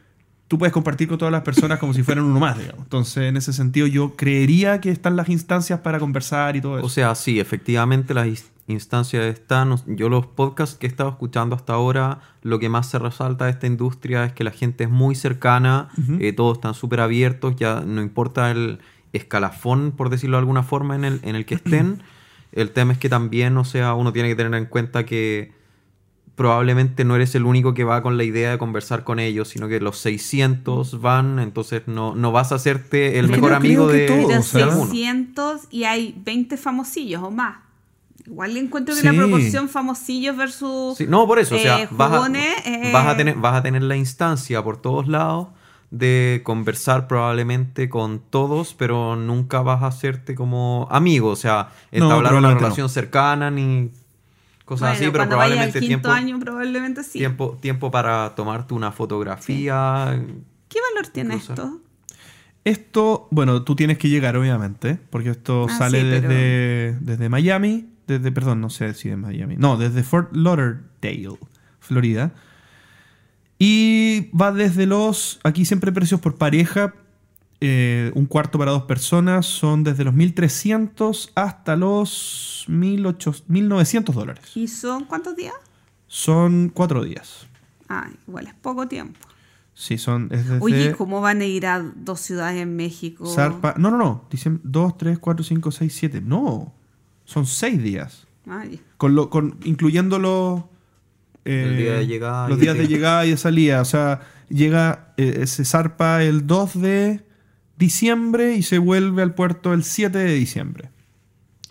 tú 0.49 0.59
puedes 0.59 0.73
compartir 0.73 1.09
con 1.09 1.19
todas 1.19 1.31
las 1.31 1.43
personas 1.43 1.79
como 1.79 1.93
si 1.93 2.03
fueran 2.03 2.25
uno 2.25 2.41
más, 2.41 2.59
digamos. 2.59 2.83
Entonces, 2.83 3.25
en 3.25 3.37
ese 3.37 3.53
sentido, 3.53 3.87
yo 3.87 4.17
creería 4.17 4.81
que 4.81 4.91
están 4.91 5.15
las 5.15 5.29
instancias 5.29 5.81
para 5.81 5.99
conversar 5.99 6.57
y 6.57 6.61
todo 6.61 6.79
eso. 6.79 6.87
O 6.87 6.89
sea, 6.89 7.15
sí, 7.15 7.39
efectivamente 7.39 8.15
las 8.15 8.27
instancias 8.67 9.25
están. 9.25 9.77
Yo 9.87 10.09
los 10.09 10.27
podcasts 10.27 10.77
que 10.77 10.87
he 10.87 10.91
estado 10.91 11.11
escuchando 11.11 11.55
hasta 11.55 11.75
ahora, 11.75 12.21
lo 12.43 12.59
que 12.59 12.71
más 12.71 12.89
se 12.89 12.99
resalta 12.99 13.45
de 13.45 13.53
esta 13.53 13.67
industria 13.67 14.25
es 14.25 14.33
que 14.33 14.43
la 14.43 14.51
gente 14.51 14.85
es 14.85 14.91
muy 14.91 15.15
cercana, 15.15 15.91
eh, 16.19 16.33
todos 16.33 16.57
están 16.57 16.75
súper 16.75 17.01
abiertos, 17.01 17.55
ya 17.57 17.83
no 17.83 18.01
importa 18.01 18.51
el 18.51 18.81
escalafón, 19.13 19.93
por 19.93 20.09
decirlo 20.09 20.39
de 20.39 20.41
alguna 20.41 20.63
forma, 20.63 20.97
en 20.97 21.05
el, 21.05 21.21
en 21.23 21.37
el 21.37 21.45
que 21.45 21.55
estén. 21.55 22.03
El 22.51 22.71
tema 22.71 22.95
es 22.95 22.99
que 22.99 23.11
también, 23.11 23.59
o 23.59 23.65
sea, 23.67 23.93
uno 23.93 24.11
tiene 24.11 24.31
que 24.31 24.35
tener 24.35 24.55
en 24.55 24.65
cuenta 24.65 25.05
que 25.05 25.53
probablemente 26.39 27.05
no 27.05 27.17
eres 27.17 27.35
el 27.35 27.45
único 27.45 27.75
que 27.75 27.83
va 27.83 28.01
con 28.01 28.17
la 28.17 28.23
idea 28.23 28.53
de 28.53 28.59
conversar 28.59 29.03
con 29.03 29.19
ellos, 29.19 29.49
sino 29.49 29.67
que 29.67 29.81
los 29.81 29.99
600 29.99 31.01
van, 31.01 31.41
entonces 31.41 31.83
no, 31.87 32.15
no 32.15 32.31
vas 32.31 32.53
a 32.53 32.55
hacerte 32.55 33.19
el 33.19 33.27
Pero 33.27 33.43
mejor 33.43 33.55
amigo 33.55 33.89
de, 33.89 34.07
todos, 34.07 34.27
Pero 34.27 34.41
o 34.41 34.43
sea, 34.45 34.65
de 34.65 34.71
alguno. 34.71 34.91
600 34.91 35.61
y 35.71 35.85
hay 35.85 36.15
20 36.25 36.57
famosillos 36.57 37.23
o 37.25 37.33
más. 37.33 37.57
Igual 38.25 38.55
le 38.55 38.61
encuentro 38.61 38.95
que 38.95 39.01
Sí. 39.01 39.07
la 39.07 39.15
proporción 39.15 39.69
famosillos 39.69 40.37
versus 40.37 40.97
Sí, 40.97 41.07
no, 41.09 41.27
por 41.27 41.41
eso, 41.41 41.57
o 41.57 41.59
sea, 41.59 41.83
eh, 41.83 41.89
vas, 41.91 42.13
a, 42.13 42.17
jugones, 42.17 42.55
eh, 42.65 42.91
vas, 42.93 43.09
a 43.09 43.17
tener, 43.17 43.35
vas 43.35 43.55
a 43.57 43.63
tener 43.63 43.83
la 43.83 43.97
instancia 43.97 44.63
por 44.63 44.81
todos 44.81 45.09
lados 45.09 45.49
de 45.91 46.43
conversar 46.45 47.09
probablemente 47.09 47.89
con 47.89 48.21
todos, 48.21 48.75
pero 48.75 49.17
nunca 49.17 49.63
vas 49.63 49.83
a 49.83 49.87
hacerte 49.89 50.37
como 50.37 50.87
amigo, 50.91 51.31
o 51.31 51.37
sea, 51.37 51.71
No, 51.91 52.05
entablar 52.05 52.35
una 52.35 52.55
relación 52.55 52.89
cercana 52.89 53.51
ni 53.51 53.91
cosas 54.69 54.91
bueno, 54.91 54.95
así, 54.95 55.05
pero 55.07 55.19
cuando 55.19 55.37
vaya 55.39 55.45
al 55.63 55.71
probablemente 55.71 55.81
quinto 55.81 55.89
tiempo, 55.89 56.11
año 56.11 56.39
probablemente 56.39 57.03
sí. 57.03 57.19
tiempo, 57.19 57.59
tiempo 57.61 57.91
para 57.91 58.35
tomarte 58.35 58.75
una 58.75 58.93
fotografía. 58.93 60.23
¿Qué 60.69 60.79
valor 60.95 61.11
tiene 61.11 61.35
esto? 61.37 61.81
Esto, 62.65 63.29
bueno, 63.31 63.63
tú 63.63 63.75
tienes 63.75 63.97
que 63.99 64.09
llegar, 64.11 64.37
obviamente, 64.37 64.99
porque 65.11 65.31
esto 65.31 65.67
Ah, 65.71 65.79
sale 65.79 66.01
sí, 66.03 66.07
pero- 66.11 66.29
desde, 66.29 66.99
desde 67.01 67.29
Miami, 67.31 67.89
desde, 68.07 68.31
perdón, 68.31 68.61
no 68.61 68.69
sé 68.69 68.93
si 68.95 69.09
de 69.09 69.17
Miami, 69.17 69.57
no, 69.57 69.77
desde 69.79 70.03
Fort 70.03 70.35
Lauderdale, 70.37 71.39
Florida. 71.81 72.33
Y 73.59 74.31
va 74.37 74.53
desde 74.53 74.87
los, 74.87 75.41
aquí 75.45 75.65
siempre 75.65 75.91
precios 75.93 76.21
por 76.21 76.37
pareja, 76.37 76.95
eh, 77.61 78.13
un 78.15 78.27
cuarto 78.27 78.59
para 78.59 78.71
dos 78.71 78.85
personas, 78.85 79.47
son 79.47 79.83
desde 79.85 80.05
los 80.05 80.15
1.300 80.15 81.31
hasta 81.35 81.77
los 81.77 82.65
1.800 82.69 83.45
1.900 83.49 84.13
dólares. 84.13 84.45
¿Y 84.55 84.69
son 84.69 85.05
cuántos 85.05 85.35
días? 85.37 85.55
Son 86.07 86.71
cuatro 86.73 87.03
días. 87.05 87.47
Ah, 87.89 88.09
igual 88.27 88.47
es 88.47 88.55
poco 88.55 88.87
tiempo. 88.89 89.19
Sí, 89.75 89.97
son, 89.99 90.29
es 90.33 90.49
desde... 90.49 90.59
Oye, 90.65 90.93
¿cómo 90.97 91.21
van 91.21 91.41
a 91.41 91.45
ir 91.45 91.67
a 91.67 91.81
dos 91.81 92.21
ciudades 92.21 92.61
en 92.61 92.75
México? 92.77 93.25
Zarpa- 93.27 93.77
No, 93.77 93.91
no, 93.91 93.97
no. 93.99 94.25
Dicen 94.31 94.61
2, 94.65 94.97
3, 94.99 95.19
4, 95.19 95.45
5, 95.45 95.71
6, 95.71 95.95
7. 95.97 96.21
No. 96.21 96.73
Son 97.25 97.47
6 97.47 97.81
días. 97.83 98.27
Ay, 98.49 98.81
Con 98.97 99.15
lo, 99.15 99.31
con, 99.31 99.57
incluyendo 99.65 100.19
los. 100.19 100.63
eh, 101.45 101.65
El 101.69 101.77
día 101.77 101.93
de 101.95 102.07
llegada 102.07 102.49
Los 102.49 102.59
días 102.59 102.75
de- 102.75 102.83
de 102.83 102.89
llegada 102.89 103.25
y 103.27 103.31
de 103.31 103.37
salida. 103.37 103.81
O 103.81 103.85
sea, 103.85 104.21
llega. 104.49 105.13
eh, 105.17 105.47
se 105.47 105.65
zarpa 105.65 106.23
el 106.25 106.47
2 106.47 106.81
de 106.81 107.21
diciembre 107.79 108.55
y 108.57 108.63
se 108.63 108.79
vuelve 108.79 109.23
al 109.23 109.35
puerto 109.35 109.73
el 109.73 109.85
7 109.85 110.17
de 110.19 110.35
diciembre. 110.35 110.91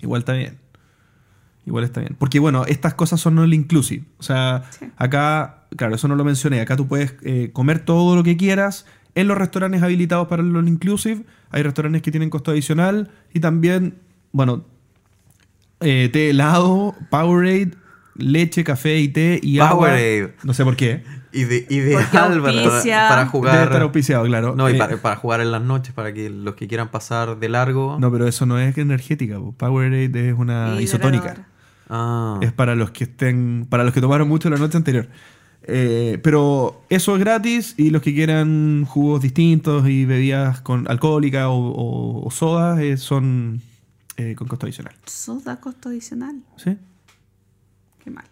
Igual 0.02 0.20
está 0.22 0.34
bien. 0.34 0.58
Igual 1.66 1.84
está 1.84 2.00
bien. 2.00 2.16
Porque 2.18 2.40
bueno, 2.40 2.66
estas 2.66 2.94
cosas 2.94 3.20
son 3.20 3.38
all 3.40 3.54
inclusive. 3.54 4.06
O 4.20 4.24
sea, 4.24 4.64
Sí. 4.72 4.86
acá, 4.96 5.66
claro, 5.76 5.96
eso 5.96 6.08
no 6.08 6.16
lo 6.16 6.24
mencioné. 6.24 6.62
Acá 6.62 6.78
tú 6.78 6.88
puedes 6.88 7.16
eh, 7.24 7.50
comer 7.52 7.80
todo 7.80 8.16
lo 8.16 8.24
que 8.24 8.38
quieras 8.38 8.86
en 9.16 9.28
los 9.28 9.38
restaurantes 9.38 9.82
habilitados 9.84 10.28
para 10.28 10.42
el 10.44 10.56
all 10.56 10.68
inclusive. 10.68 11.24
Hay 11.50 11.64
restaurantes 11.64 12.02
que 12.02 12.12
tienen 12.12 12.30
costo 12.30 12.52
adicional. 12.52 13.12
Y 13.34 13.40
también, 13.42 13.96
bueno, 14.32 14.66
eh, 15.82 16.10
té 16.14 16.30
helado, 16.30 16.96
Powerade, 17.10 17.72
leche, 18.16 18.64
café 18.64 19.00
y 19.00 19.10
té 19.10 19.40
y 19.44 19.60
agua. 19.60 19.88
Powerade. 19.90 20.36
No 20.44 20.54
sé 20.54 20.64
por 20.64 20.76
qué. 20.78 21.04
Ide- 21.40 21.66
ideal 21.70 22.04
para, 22.12 22.42
para 22.42 22.52
Debe 22.54 23.26
jugar. 23.30 23.64
estar 23.64 23.82
auspiciado, 23.82 24.26
claro. 24.26 24.56
No, 24.56 24.70
y 24.70 24.74
Eh, 24.74 24.78
para, 24.78 24.98
para 24.98 25.16
jugar 25.18 25.42
en 25.42 25.52
las 25.52 25.62
noches, 25.62 25.94
para 25.94 26.14
que 26.14 26.30
los 26.30 26.56
que 26.56 26.68
quieran 26.68 26.90
pasar 26.90 27.38
de 27.40 27.50
largo. 27.50 27.98
no, 28.00 28.12
pero 28.12 28.28
eso 28.28 28.46
no 28.46 28.58
es 28.60 28.78
energética. 28.78 29.38
po. 29.40 29.52
Powerade 29.54 30.30
es 30.30 30.36
una 30.38 30.80
isotónica. 30.82 31.46
Ah. 31.90 32.40
Es 32.42 32.52
para 32.52 32.76
los 32.76 32.92
que 32.92 33.06
estén, 33.06 33.66
para 33.70 33.84
los 33.84 33.94
que 33.94 34.02
tomaron 34.02 34.28
mucho 34.28 34.50
la 34.50 34.58
noche 34.58 34.78
anterior. 34.78 35.08
Eh, 35.70 36.20
pero 36.24 36.82
eso 36.90 37.16
es 37.16 37.20
gratis 37.20 37.74
y 37.78 37.90
los 37.90 38.02
que 38.02 38.14
quieran 38.14 38.86
jugos 38.86 39.22
distintos 39.22 39.88
y 39.90 40.06
bebidas 40.06 40.62
con 40.62 40.90
alcohólicas 40.90 41.46
o, 41.46 41.52
o- 41.56 42.26
o 42.26 42.32
sodas 42.32 42.80
eh, 42.80 42.96
son 42.98 43.62
eh, 44.18 44.34
con 44.36 44.48
costo 44.48 44.66
adicional. 44.66 44.96
Soda 45.06 45.60
costo 45.60 45.90
adicional. 45.90 46.38
¿Sí? 46.58 46.78
Qué 48.04 48.12
mal. 48.12 48.26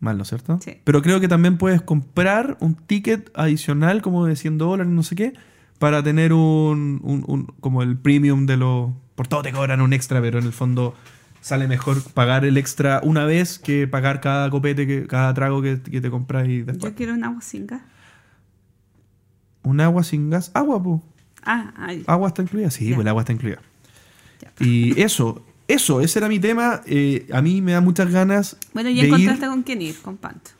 Mal, 0.00 0.16
¿no 0.16 0.22
es 0.24 0.28
cierto? 0.28 0.58
Sí. 0.62 0.78
Pero 0.84 1.00
creo 1.02 1.20
que 1.20 1.28
también 1.28 1.56
puedes 1.58 1.80
comprar 1.82 2.56
un 2.60 2.74
ticket 2.74 3.30
adicional 3.34 4.02
como 4.02 4.26
de 4.26 4.36
100 4.36 4.58
dólares, 4.58 4.92
no 4.92 5.02
sé 5.02 5.16
qué, 5.16 5.32
para 5.78 6.02
tener 6.02 6.32
un, 6.32 7.00
un- 7.02 7.24
un- 7.26 7.46
como 7.60 7.82
el 7.82 7.96
premium 7.96 8.46
de 8.46 8.56
los... 8.58 8.90
Por 9.14 9.26
todo 9.28 9.42
te 9.42 9.52
cobran 9.52 9.80
un 9.80 9.92
extra, 9.94 10.20
pero 10.20 10.38
en 10.38 10.44
el 10.44 10.52
fondo 10.52 10.94
sale 11.40 11.66
mejor 11.68 12.02
pagar 12.12 12.44
el 12.44 12.58
extra 12.58 13.00
una 13.02 13.24
vez 13.24 13.58
que 13.58 13.86
pagar 13.88 14.20
cada 14.20 14.50
copete, 14.50 14.86
que, 14.86 15.06
cada 15.06 15.32
trago 15.32 15.62
que, 15.62 15.80
que 15.80 16.00
te 16.02 16.10
compras 16.10 16.46
y 16.48 16.58
después. 16.62 16.92
Yo 16.92 16.96
quiero 16.96 17.14
un 17.14 17.24
agua 17.24 17.40
sin 17.40 17.66
gas. 17.66 17.80
Un 19.62 19.80
agua 19.80 20.04
sin 20.04 20.28
gas. 20.30 20.50
Agua, 20.54 20.82
pues. 20.82 21.00
Ah, 21.42 21.72
ay. 21.78 22.04
¿Agua 22.06 22.28
está 22.28 22.42
incluida? 22.42 22.70
Sí, 22.70 22.88
Ya. 22.90 22.94
pues 22.96 23.04
el 23.04 23.08
agua 23.08 23.22
está 23.22 23.32
incluida. 23.32 23.58
Ya. 24.42 24.52
Y 24.64 25.00
eso, 25.00 25.45
eso, 25.68 26.00
ese 26.00 26.18
era 26.18 26.28
mi 26.28 26.38
tema. 26.38 26.82
Eh, 26.86 27.26
a 27.32 27.42
mí 27.42 27.60
me 27.62 27.72
da 27.72 27.80
muchas 27.80 28.10
ganas 28.10 28.56
Bueno, 28.72 28.90
ya 28.90 29.02
de 29.02 29.08
ir, 29.08 29.14
encontraste 29.14 29.46
con 29.46 29.62
quién 29.62 29.82
ir, 29.82 29.96
con 30.00 30.16
Panto. 30.16 30.50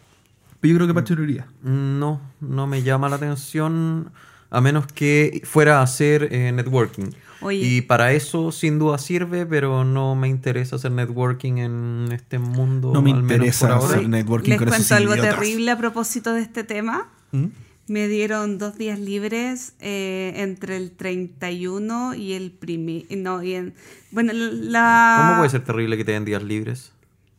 pero 0.61 0.73
yo 0.73 0.77
creo 0.79 0.87
que 0.89 0.95
pachurería. 0.95 1.47
No, 1.63 2.21
no 2.41 2.67
me 2.67 2.83
llama 2.83 3.09
la 3.09 3.17
atención 3.17 4.11
a 4.51 4.61
menos 4.61 4.87
que 4.87 5.43
fuera 5.45 5.81
a 5.81 5.83
hacer 5.83 6.29
eh, 6.33 6.53
networking. 6.53 7.07
Oye. 7.43 7.59
Y 7.59 7.83
para 7.83 8.13
eso 8.13 8.51
sin 8.51 8.79
duda 8.79 8.97
sirve, 8.99 9.45
pero 9.45 9.85
no 9.85 10.15
me 10.15 10.27
interesa 10.29 10.77
hacer 10.77 10.91
networking 10.93 11.59
en 11.59 12.09
este 12.13 12.39
mundo. 12.39 12.93
No 12.95 13.03
me 13.03 13.11
al 13.13 13.23
menos 13.23 13.33
interesa 13.33 13.67
por 13.69 13.77
ahora. 13.77 13.95
hacer 13.97 14.09
networking 14.09 14.51
Les 14.51 14.59
con 14.59 14.69
esos 14.69 14.77
cuento 14.89 14.95
algo 14.97 15.15
idiotas. 15.15 15.35
terrible 15.39 15.71
a 15.71 15.77
propósito 15.79 16.33
de 16.33 16.41
este 16.43 16.65
tema. 16.65 17.09
¿Mm? 17.33 17.45
Me 17.89 18.09
dieron 18.09 18.59
dos 18.59 18.77
días 18.77 18.99
libres 18.99 19.75
eh, 19.81 20.33
entre 20.37 20.77
el 20.77 20.91
31 20.91 22.15
y 22.15 22.33
el 22.33 22.51
primer... 22.51 23.05
No, 23.17 23.43
y 23.43 23.55
en, 23.55 23.75
bueno, 24.11 24.33
la... 24.35 25.17
¿Cómo 25.29 25.37
puede 25.39 25.51
ser 25.51 25.63
terrible 25.65 25.97
que 25.97 26.05
te 26.05 26.11
den 26.13 26.25
días 26.25 26.43
libres 26.43 26.93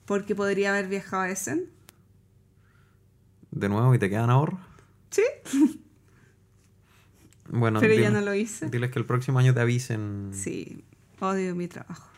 Porque 0.06 0.36
podría 0.36 0.70
haber 0.70 0.88
viajado 0.88 1.24
a 1.24 1.30
Essen. 1.30 1.66
de 3.52 3.68
nuevo 3.70 3.94
y 3.94 4.00
te 4.00 4.10
quedan 4.10 4.30
ahorros? 4.30 4.60
Sí, 5.12 5.24
Bueno, 7.50 7.80
pero 7.80 7.94
ya 7.94 8.10
no 8.10 8.20
lo 8.22 8.34
hice. 8.36 8.70
Diles 8.70 8.92
que 8.92 9.00
el 9.00 9.06
próximo 9.06 9.40
año 9.40 9.54
te 9.54 9.62
avisen. 9.62 10.32
Sí, 10.34 10.84
odio 11.22 11.56
mi 11.56 11.68
trabajo. 11.70 12.10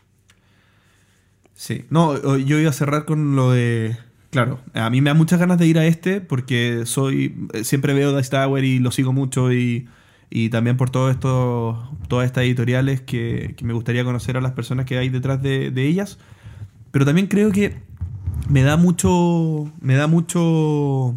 Sí. 1.54 1.86
No, 1.92 2.10
o- 2.10 2.38
yo 2.38 2.58
iba 2.58 2.72
a 2.72 2.74
cerrar 2.74 3.06
con 3.06 3.36
lo 3.36 3.52
de. 3.52 3.96
Claro, 4.32 4.60
a 4.76 4.90
mí 4.92 5.02
me 5.02 5.10
da 5.10 5.16
muchas 5.16 5.40
ganas 5.40 5.58
de 5.58 5.66
ir 5.66 5.80
a 5.80 5.86
este 5.86 6.22
porque 6.22 6.84
soy. 6.86 7.48
eh, 7.54 7.64
Siempre 7.64 7.94
veo 7.94 8.16
Dice 8.16 8.30
Tower 8.30 8.64
y 8.64 8.80
lo 8.80 8.92
sigo 8.92 9.12
mucho 9.12 9.52
y, 9.52 9.88
y 10.30 10.50
también 10.50 10.78
por 10.78 10.92
todo 10.92 11.10
esto, 11.10 11.98
todas 12.08 12.28
estas 12.28 12.44
editoriales 12.44 13.02
que, 13.02 13.56
que 13.58 13.66
me 13.66 13.74
gustaría 13.74 14.04
conocer 14.04 14.38
a 14.38 14.42
las 14.42 14.52
personas 14.52 14.86
que 14.86 14.98
hay 15.00 15.10
detrás 15.10 15.42
de, 15.42 15.72
de 15.72 15.88
ellas. 15.88 16.20
Pero 16.92 17.06
también 17.06 17.28
creo 17.28 17.52
que 17.52 17.76
me 18.50 18.62
da 18.64 18.78
mucho. 18.78 19.72
Me 19.82 19.96
da 19.96 20.08
mucho. 20.08 21.16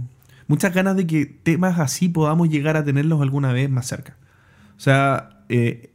Muchas 0.48 0.74
ganas 0.74 0.96
de 0.96 1.06
que 1.06 1.26
temas 1.26 1.78
así 1.78 2.08
podamos 2.08 2.48
llegar 2.48 2.76
a 2.76 2.84
tenerlos 2.84 3.20
alguna 3.22 3.52
vez 3.52 3.70
más 3.70 3.86
cerca. 3.86 4.16
O 4.76 4.80
sea, 4.80 5.44
eh, 5.48 5.91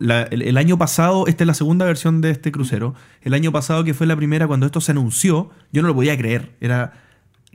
el, 0.00 0.56
año 0.56 0.78
pasado, 0.78 1.26
esta 1.26 1.44
es 1.44 1.46
la 1.48 1.54
segunda 1.54 1.84
versión 1.86 2.20
de 2.20 2.30
este 2.30 2.52
crucero. 2.52 2.94
El 3.22 3.34
año 3.34 3.52
pasado, 3.52 3.84
que 3.84 3.94
fue 3.94 4.06
la 4.06 4.16
primera, 4.16 4.46
cuando 4.46 4.66
esto 4.66 4.80
se 4.80 4.92
anunció, 4.92 5.50
yo 5.72 5.82
no 5.82 5.88
lo 5.88 5.94
podía 5.94 6.16
creer. 6.16 6.52
Era. 6.60 6.92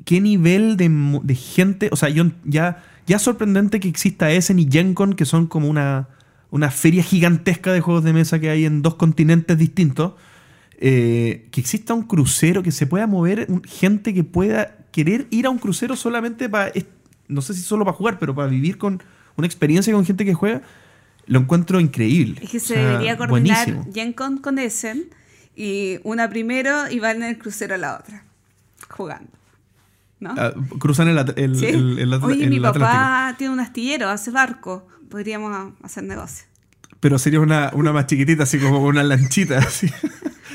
¿Qué 0.06 0.20
nivel 0.22 0.76
de, 0.76 1.36
gente? 1.36 1.90
O 1.92 1.96
sea, 1.96 2.10
yo 2.10 2.26
ya 2.44 2.84
ya 3.06 3.20
sorprendente 3.20 3.80
que 3.80 3.88
exista 3.88 4.32
Essen 4.32 4.60
y 4.60 4.68
GenCon, 4.70 5.14
que 5.14 5.26
son 5.26 5.48
como 5.48 5.68
una, 5.68 6.08
una 6.52 6.72
feria 6.72 7.04
gigantesca 7.04 7.74
de 7.74 7.82
juegos 7.82 8.04
de 8.04 8.14
mesa 8.14 8.40
que 8.40 8.50
hay 8.50 8.66
en 8.66 8.82
dos 8.82 8.96
continentes 8.96 9.58
distintos. 9.58 10.14
eh, 10.80 11.48
que 11.52 11.62
exista 11.62 11.94
un 11.94 12.04
crucero, 12.04 12.64
que 12.64 12.72
se 12.72 12.88
pueda 12.88 13.08
mover 13.08 13.48
gente 13.66 14.14
que 14.14 14.24
pueda 14.24 14.76
querer 14.92 15.28
ir 15.30 15.46
a 15.46 15.50
un 15.50 15.58
crucero 15.58 15.96
solamente 15.96 16.50
para, 16.50 16.72
no 17.28 17.42
sé 17.42 17.54
si 17.54 17.62
solo 17.62 17.86
para 17.86 17.96
jugar, 17.96 18.20
pero 18.20 18.36
para 18.36 18.48
vivir 18.50 18.78
con 18.78 19.02
una 19.38 19.48
experiencia 19.48 19.94
con 19.94 20.06
gente 20.06 20.26
que 20.26 20.34
juega, 20.34 20.62
lo 21.26 21.40
encuentro 21.40 21.80
increíble. 21.80 22.40
Es 22.44 22.50
que 22.52 22.58
O 22.58 22.60
se 22.60 22.74
sea, 22.76 22.88
debería 22.90 23.18
coordinar 23.18 23.66
buenísimo. 23.68 23.94
GenCon 23.94 24.38
con 24.40 24.60
Essen 24.60 25.06
y 25.56 26.00
una 26.04 26.30
primero 26.30 26.90
y 26.90 27.00
van 27.00 27.18
en 27.18 27.24
el 27.30 27.38
crucero 27.38 27.76
a 27.76 27.78
la 27.78 27.98
otra, 27.98 28.24
jugando. 28.90 29.30
¿No? 30.20 30.34
Ah, 30.38 30.54
cruzan 30.80 31.10
el, 31.10 31.18
el, 31.36 31.56
¿Sí? 31.58 31.66
el- 31.66 32.14
Oye, 32.24 32.48
mi 32.48 32.56
Atlántico. 32.58 32.86
papá 32.86 33.36
tiene 33.38 33.54
un 33.54 33.60
astillero, 33.60 34.10
hace 34.10 34.32
barco. 34.32 34.88
Podríamos 35.10 35.74
hacer 35.84 36.04
negocio. 36.06 36.46
Pero 37.02 37.20
sería 37.20 37.42
una, 37.42 37.72
una 37.74 37.92
más 37.92 38.08
chiquitita, 38.08 38.44
así 38.44 38.58
como 38.58 38.82
una 38.84 39.04
lanchita. 39.04 39.58
Así. 39.68 39.90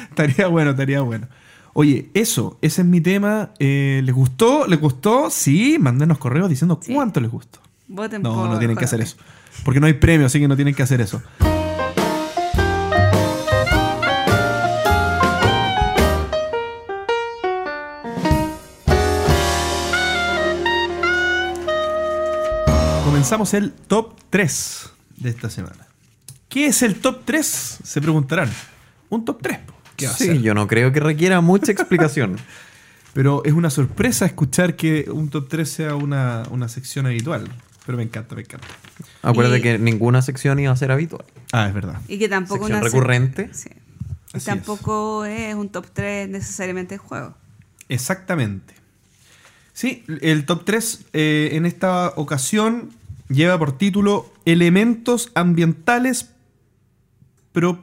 estaría 0.09 0.47
bueno, 0.49 0.71
estaría 0.71 1.03
bueno. 1.03 1.29
Oye, 1.75 2.11
eso, 2.15 2.59
ese 2.63 2.81
es 2.81 2.87
mi 2.89 3.01
tema. 3.03 3.51
Eh, 3.59 4.01
¿Les 4.03 4.15
gustó? 4.15 4.67
¿Les 4.67 4.81
gustó? 4.81 5.29
Sí, 5.31 5.77
mándenos 5.79 6.17
correos 6.19 6.49
diciendo 6.49 6.81
Sí. 6.83 6.95
cuánto 6.95 7.21
les 7.21 7.31
gustó. 7.31 7.61
Voten 7.87 8.23
No, 8.23 8.35
por 8.35 8.49
no 8.51 8.59
tienen 8.59 8.77
que 8.77 8.87
hacer 8.87 9.01
eso. 9.03 9.17
Porque 9.65 9.81
no 9.81 9.87
hay 9.87 9.95
premio, 9.95 10.27
así 10.27 10.41
que 10.41 10.49
no 10.49 10.57
tienen 10.57 10.75
que 10.75 10.83
hacer 10.83 11.01
eso. 11.01 11.23
Comenzamos 23.05 23.53
el 23.53 23.73
top 23.73 24.15
3 24.31 24.91
de 25.17 25.29
esta 25.29 25.51
semana. 25.51 25.87
¿Qué 26.49 26.67
es 26.67 26.83
el 26.83 27.01
top 27.01 27.23
3? 27.25 27.79
Se 27.85 28.01
preguntarán. 28.01 28.51
Un 29.11 29.25
top 29.25 29.43
3. 29.43 29.59
po. 29.59 29.75
¿Qué 29.97 30.07
va 30.07 30.13
Sí, 30.15 30.41
yo 30.41 30.55
no 30.55 30.67
creo 30.67 30.93
que 30.93 31.01
requiera 31.01 31.41
mucha 31.41 31.73
explicación. 31.73 32.37
Pero 33.13 33.43
es 33.45 33.53
una 33.53 33.71
sorpresa 33.71 34.25
escuchar 34.25 34.77
que 34.77 35.11
un 35.11 35.29
top 35.29 35.49
3 35.49 35.69
sea 35.69 35.95
una, 35.95 36.45
una 36.51 36.69
sección 36.69 37.07
habitual. 37.07 37.49
Pero 37.89 37.97
me 37.97 38.05
encanta, 38.05 38.35
me 38.35 38.43
encanta. 38.43 38.67
Acuérdate 39.23 39.61
Y- 39.61 39.63
que 39.63 39.79
ninguna 39.79 40.21
sección 40.21 40.59
iba 40.59 40.71
a 40.71 40.77
ser 40.77 40.91
habitual. 40.93 41.25
Ah, 41.53 41.69
es 41.69 41.73
verdad. 41.73 41.99
Y 42.07 42.19
que 42.19 42.29
tampoco 42.29 42.67
Sección 42.67 42.77
una 42.83 42.85
recurrente. 42.87 43.49
Sí. 43.55 43.71
Y 44.35 44.37
Así 44.37 44.45
tampoco 44.45 45.25
es. 45.25 45.55
un 45.55 45.71
top 45.71 45.87
3 45.95 46.29
necesariamente 46.29 46.97
de 46.97 46.99
juego. 46.99 47.35
Exactamente. 47.89 48.75
Sí, 49.73 50.05
el 50.21 50.45
top 50.45 50.67
3 50.67 51.07
eh, 51.15 51.49
en 51.53 51.65
esta 51.65 52.09
ocasión 52.17 52.91
lleva 53.31 53.59
por 53.59 53.79
título 53.79 54.31
Elementos 54.45 55.31
ambientales 55.35 56.29
pro- 57.53 57.83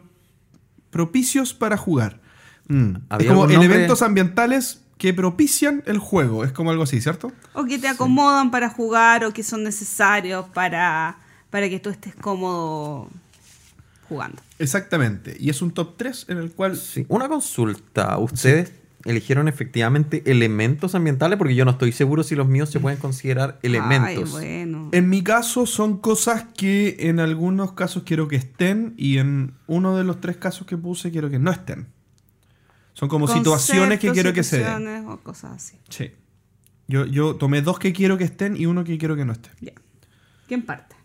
propicios 0.91 1.55
para 1.55 1.77
jugar. 1.77 2.19
Mm. 2.67 2.95
Es 2.97 3.01
¿Había 3.09 3.27
como 3.29 3.47
nombre? 3.47 3.55
elementos 3.57 4.03
ambientales 4.03 4.81
que 5.05 5.13
propician 5.13 5.83
el 5.85 5.99
juego. 5.99 6.43
Es 6.43 6.51
como 6.51 6.71
algo 6.71 6.81
así, 6.81 6.99
¿cierto? 6.99 7.31
O 7.53 7.65
que 7.65 7.77
te 7.77 7.87
acomodan 7.87 8.49
para 8.49 8.71
jugar 8.71 9.23
o 9.23 9.33
que 9.33 9.43
son 9.43 9.61
necesarios 9.61 10.47
para, 10.49 11.19
para 11.51 11.69
que 11.69 11.79
tú 11.79 11.91
estés 11.91 12.15
cómodo 12.15 13.07
jugando. 14.09 14.41
Exactamente. 14.57 15.37
Y 15.39 15.51
es 15.51 15.61
un 15.61 15.69
top 15.69 15.95
3 15.95 16.25
en 16.29 16.39
el 16.39 16.51
cual 16.53 16.75
Sí, 16.75 17.05
Una 17.07 17.27
consulta. 17.27 18.17
¿Ustedes 18.17 18.71
eligieron 19.03 19.47
efectivamente 19.47 20.23
elementos 20.25 20.95
ambientales? 20.95 21.37
Porque 21.37 21.53
yo 21.53 21.65
no 21.65 21.71
estoy 21.71 21.91
seguro 21.91 22.23
si 22.23 22.33
los 22.33 22.47
míos 22.47 22.71
se 22.71 22.79
pueden 22.79 22.97
considerar 22.97 23.59
elementos. 23.61 24.33
Ay, 24.35 24.63
bueno. 24.65 24.89
En 24.91 25.07
mi 25.07 25.21
caso 25.21 25.67
son 25.67 25.99
cosas 25.99 26.45
que 26.57 26.97
en 27.01 27.19
algunos 27.19 27.73
casos 27.73 28.01
quiero 28.07 28.27
que 28.27 28.37
estén 28.37 28.95
y 28.97 29.19
en 29.19 29.53
uno 29.67 29.95
de 29.97 30.03
los 30.03 30.19
tres 30.19 30.37
casos 30.37 30.65
que 30.65 30.77
puse 30.77 31.11
quiero 31.11 31.29
que 31.29 31.37
no 31.37 31.51
estén. 31.51 31.93
Son 32.95 33.07
como 33.07 33.27
situaciones 33.27 33.99
que 33.99 34.11
quiero 34.11 34.33
que 34.33 34.41
se 34.43 34.59
den. 34.63 35.05
O 35.07 35.17
cosas 35.19 35.51
así. 35.53 35.77
Sí. 35.89 36.11
Yo, 36.87 37.05
yo 37.05 37.35
tomé 37.35 37.61
dos 37.61 37.77
que 37.77 37.93
quiero 37.93 38.17
que 38.17 38.23
estén 38.23 38.57
y 38.57 38.65
uno 38.65 38.83
que 38.83 38.97
quiero 38.97 39.15
que 39.15 39.25
no 39.25 39.33
estén. 39.33 39.51
Ya. 39.61 39.73
¿Quién 40.47 40.63
parte? 40.63 40.95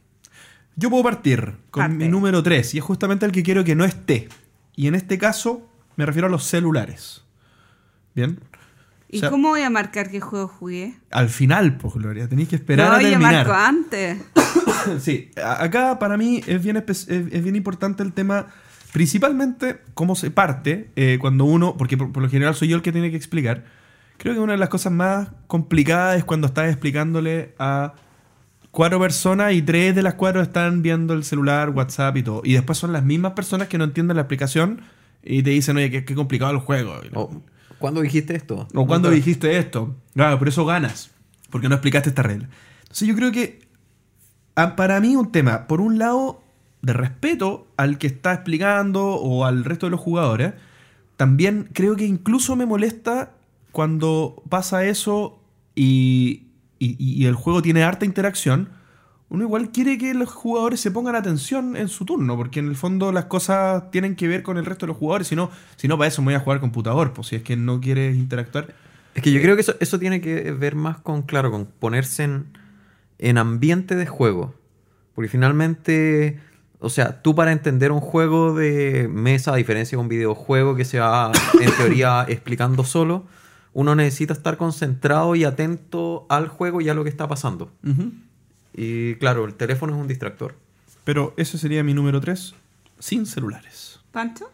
Yo 0.77 0.89
puedo 0.89 1.03
partir 1.03 1.57
con 1.71 1.83
Parte. 1.83 1.95
mi 1.97 2.09
número 2.09 2.43
3 2.43 2.75
y 2.75 2.79
es 2.79 2.85
justamente 2.85 3.27
el 3.27 3.33
que 3.33 3.43
quiero 3.43 3.65
que 3.65 3.75
no 3.75 3.85
esté. 3.85 4.29
Y 4.77 4.87
en 4.87 4.95
este 4.95 5.19
caso 5.19 5.69
me 5.97 6.07
refiero 6.07 6.29
a 6.29 6.31
los 6.31 6.45
celulares. 6.45 7.23
¿Bien? 8.15 8.41
¿Y 9.09 9.17
O 9.19 9.21
sea, 9.21 9.31
cómo 9.31 9.49
voy 9.49 9.63
a 9.63 9.71
marcar 9.71 10.11
qué 10.11 10.21
juego 10.21 10.47
jugué? 10.49 10.95
Al 11.11 11.29
final, 11.29 11.77
pues 11.77 11.95
Gloria, 11.95 12.29
tenéis 12.29 12.49
que 12.49 12.57
esperar 12.57 12.89
no, 12.91 12.95
a 12.97 13.03
yo 13.03 13.09
terminar. 13.11 13.47
marco 13.47 13.53
antes. 13.53 14.19
Sí, 15.01 15.31
acá 15.45 15.99
para 15.99 16.17
mí 16.17 16.41
es 16.47 16.63
bien, 16.63 16.83
es 16.89 17.07
es 17.09 17.43
bien 17.45 17.55
importante 17.55 18.03
el 18.03 18.15
tema, 18.15 18.47
principalmente 18.93 19.81
cómo 19.95 20.15
se 20.17 20.31
parte 20.31 20.91
eh, 20.97 21.19
cuando 21.21 21.45
uno, 21.45 21.77
porque 21.77 21.97
por, 21.97 22.13
por 22.13 22.23
lo 22.23 22.29
general 22.29 22.55
soy 22.55 22.69
yo 22.69 22.77
el 22.77 22.83
que 22.83 22.93
tiene 22.93 23.11
que 23.11 23.17
explicar. 23.17 23.65
Creo 24.19 24.35
que 24.35 24.41
una 24.41 24.53
de 24.53 24.59
las 24.59 24.69
cosas 24.69 24.93
más 24.93 25.29
complicadas 25.47 26.19
es 26.19 26.25
cuando 26.25 26.47
estás 26.47 26.69
explicándole 26.69 27.55
a 27.59 27.95
cuatro 28.71 29.01
personas 29.01 29.53
y 29.55 29.63
tres 29.63 29.95
de 29.95 30.03
las 30.03 30.15
cuatro 30.15 30.43
están 30.43 30.83
viendo 30.83 31.15
el 31.15 31.25
celular, 31.25 31.71
WhatsApp 31.71 32.17
y 32.17 32.23
todo. 32.23 32.43
Y 32.45 32.53
después 32.53 32.79
son 32.79 32.93
las 32.93 33.05
mismas 33.05 33.33
personas 33.33 33.69
que 33.69 33.79
no 33.79 33.85
entienden 33.85 34.17
la 34.17 34.23
explicación 34.23 34.83
y 35.23 35.43
te 35.43 35.51
dicen, 35.51 35.77
oye, 35.77 35.91
qué, 35.91 36.05
qué 36.05 36.15
complicado 36.15 36.53
el 36.53 36.59
juego. 36.59 37.01
O, 37.15 37.43
¿Cuándo 37.79 38.03
dijiste 38.03 38.37
esto? 38.37 38.69
O 38.75 38.87
cuando 38.87 39.11
dijiste 39.11 39.59
esto. 39.59 39.97
Claro, 40.15 40.39
por 40.39 40.49
eso 40.49 40.67
ganas. 40.67 41.11
Porque 41.49 41.69
no 41.69 41.75
explicaste 41.75 42.11
esta 42.11 42.23
regla. 42.23 42.49
Entonces 42.83 43.09
yo 43.09 43.15
creo 43.17 43.33
que 43.33 43.61
ah, 44.55 44.77
para 44.77 45.01
mí 45.01 45.17
un 45.17 45.33
tema, 45.33 45.67
por 45.67 45.81
un 45.81 45.99
lado, 45.99 46.43
de 46.83 46.93
respeto 46.93 47.67
al 47.77 47.99
que 47.99 48.07
está 48.07 48.33
explicando 48.33 49.05
o 49.15 49.45
al 49.45 49.65
resto 49.65 49.87
de 49.87 49.91
los 49.91 50.01
jugadores, 50.01 50.55
también 51.17 51.69
creo 51.73 51.97
que 51.97 52.07
incluso 52.07 52.57
me 52.57 52.67
molesta 52.67 53.33
cuando 53.73 54.43
pasa 54.49 54.85
eso 54.87 55.39
y, 55.75 56.45
y- 56.79 56.97
y 56.99 57.27
el 57.27 57.35
juego 57.35 57.63
tiene 57.63 57.83
harta 57.85 58.05
interacción. 58.07 58.71
Uno 59.29 59.45
igual 59.45 59.71
quiere 59.71 59.97
que 59.97 60.13
los 60.15 60.31
jugadores 60.31 60.81
se 60.81 60.91
pongan 60.91 61.15
atención 61.15 61.77
en 61.77 61.89
su 61.89 62.05
turno, 62.05 62.37
porque 62.37 62.59
en 62.59 62.67
el 62.69 62.75
fondo 62.75 63.13
las 63.13 63.27
cosas 63.27 63.91
tienen 63.93 64.17
que 64.17 64.27
ver 64.27 64.43
con 64.43 64.57
el 64.57 64.65
resto 64.67 64.87
de 64.87 64.89
los 64.89 64.97
jugadores. 64.97 65.29
Si 65.29 65.37
no, 65.37 65.51
si 65.77 65.87
no 65.87 65.97
para 65.99 66.09
eso 66.09 66.21
me 66.23 66.27
voy 66.27 66.35
a 66.35 66.41
jugar 66.41 66.59
computador, 66.61 67.13
pues 67.13 67.29
si 67.29 67.37
es 67.37 67.43
que 67.43 67.57
no 67.57 67.81
quieres 67.81 68.17
interactuar. 68.17 68.75
Es 69.15 69.23
que 69.23 69.31
yo 69.31 69.41
creo 69.41 69.55
que 69.55 69.61
eso, 69.63 69.75
eso 69.79 69.99
tiene 70.01 70.21
que 70.21 70.51
ver 70.53 70.75
más 70.75 70.99
con, 70.99 71.23
claro, 71.23 71.51
con 71.53 71.67
ponerse 71.67 72.25
en, 72.25 72.47
en 73.19 73.39
ambiente 73.39 73.95
de 73.95 74.07
juego. 74.07 74.55
Porque 75.15 75.29
finalmente, 75.29 76.41
o 76.81 76.89
sea, 76.89 77.21
tú 77.21 77.35
para 77.35 77.53
entender 77.53 77.93
un 77.93 78.01
juego 78.01 78.55
de 78.55 79.07
mesa, 79.09 79.53
a 79.53 79.57
diferencia 79.57 79.97
de 79.97 80.03
un 80.03 80.09
videojuego 80.09 80.75
que 80.75 80.87
se 80.87 80.99
va 80.99 81.31
en 81.61 81.77
teoría 81.77 82.25
explicando 82.29 82.85
solo, 82.85 83.27
uno 83.75 83.95
necesita 83.95 84.33
estar 84.33 84.57
concentrado 84.57 85.37
y 85.37 85.45
atento 85.45 86.27
al 86.31 86.49
juego 86.49 86.81
y 86.81 86.89
a 86.89 86.95
lo 86.95 87.05
que 87.05 87.11
está 87.11 87.29
pasando. 87.29 87.71
Y 88.75 89.15
claro, 89.17 89.45
el 89.45 89.55
teléfono 89.55 89.95
es 89.95 90.01
un 90.01 90.09
distractor. 90.09 90.55
Pero 91.05 91.35
ese 91.37 91.59
sería 91.59 91.85
mi 91.85 91.95
número 91.95 92.21
3, 92.21 92.55
sin 92.99 93.27
celulares. 93.27 94.01
¿Pancho? 94.11 94.51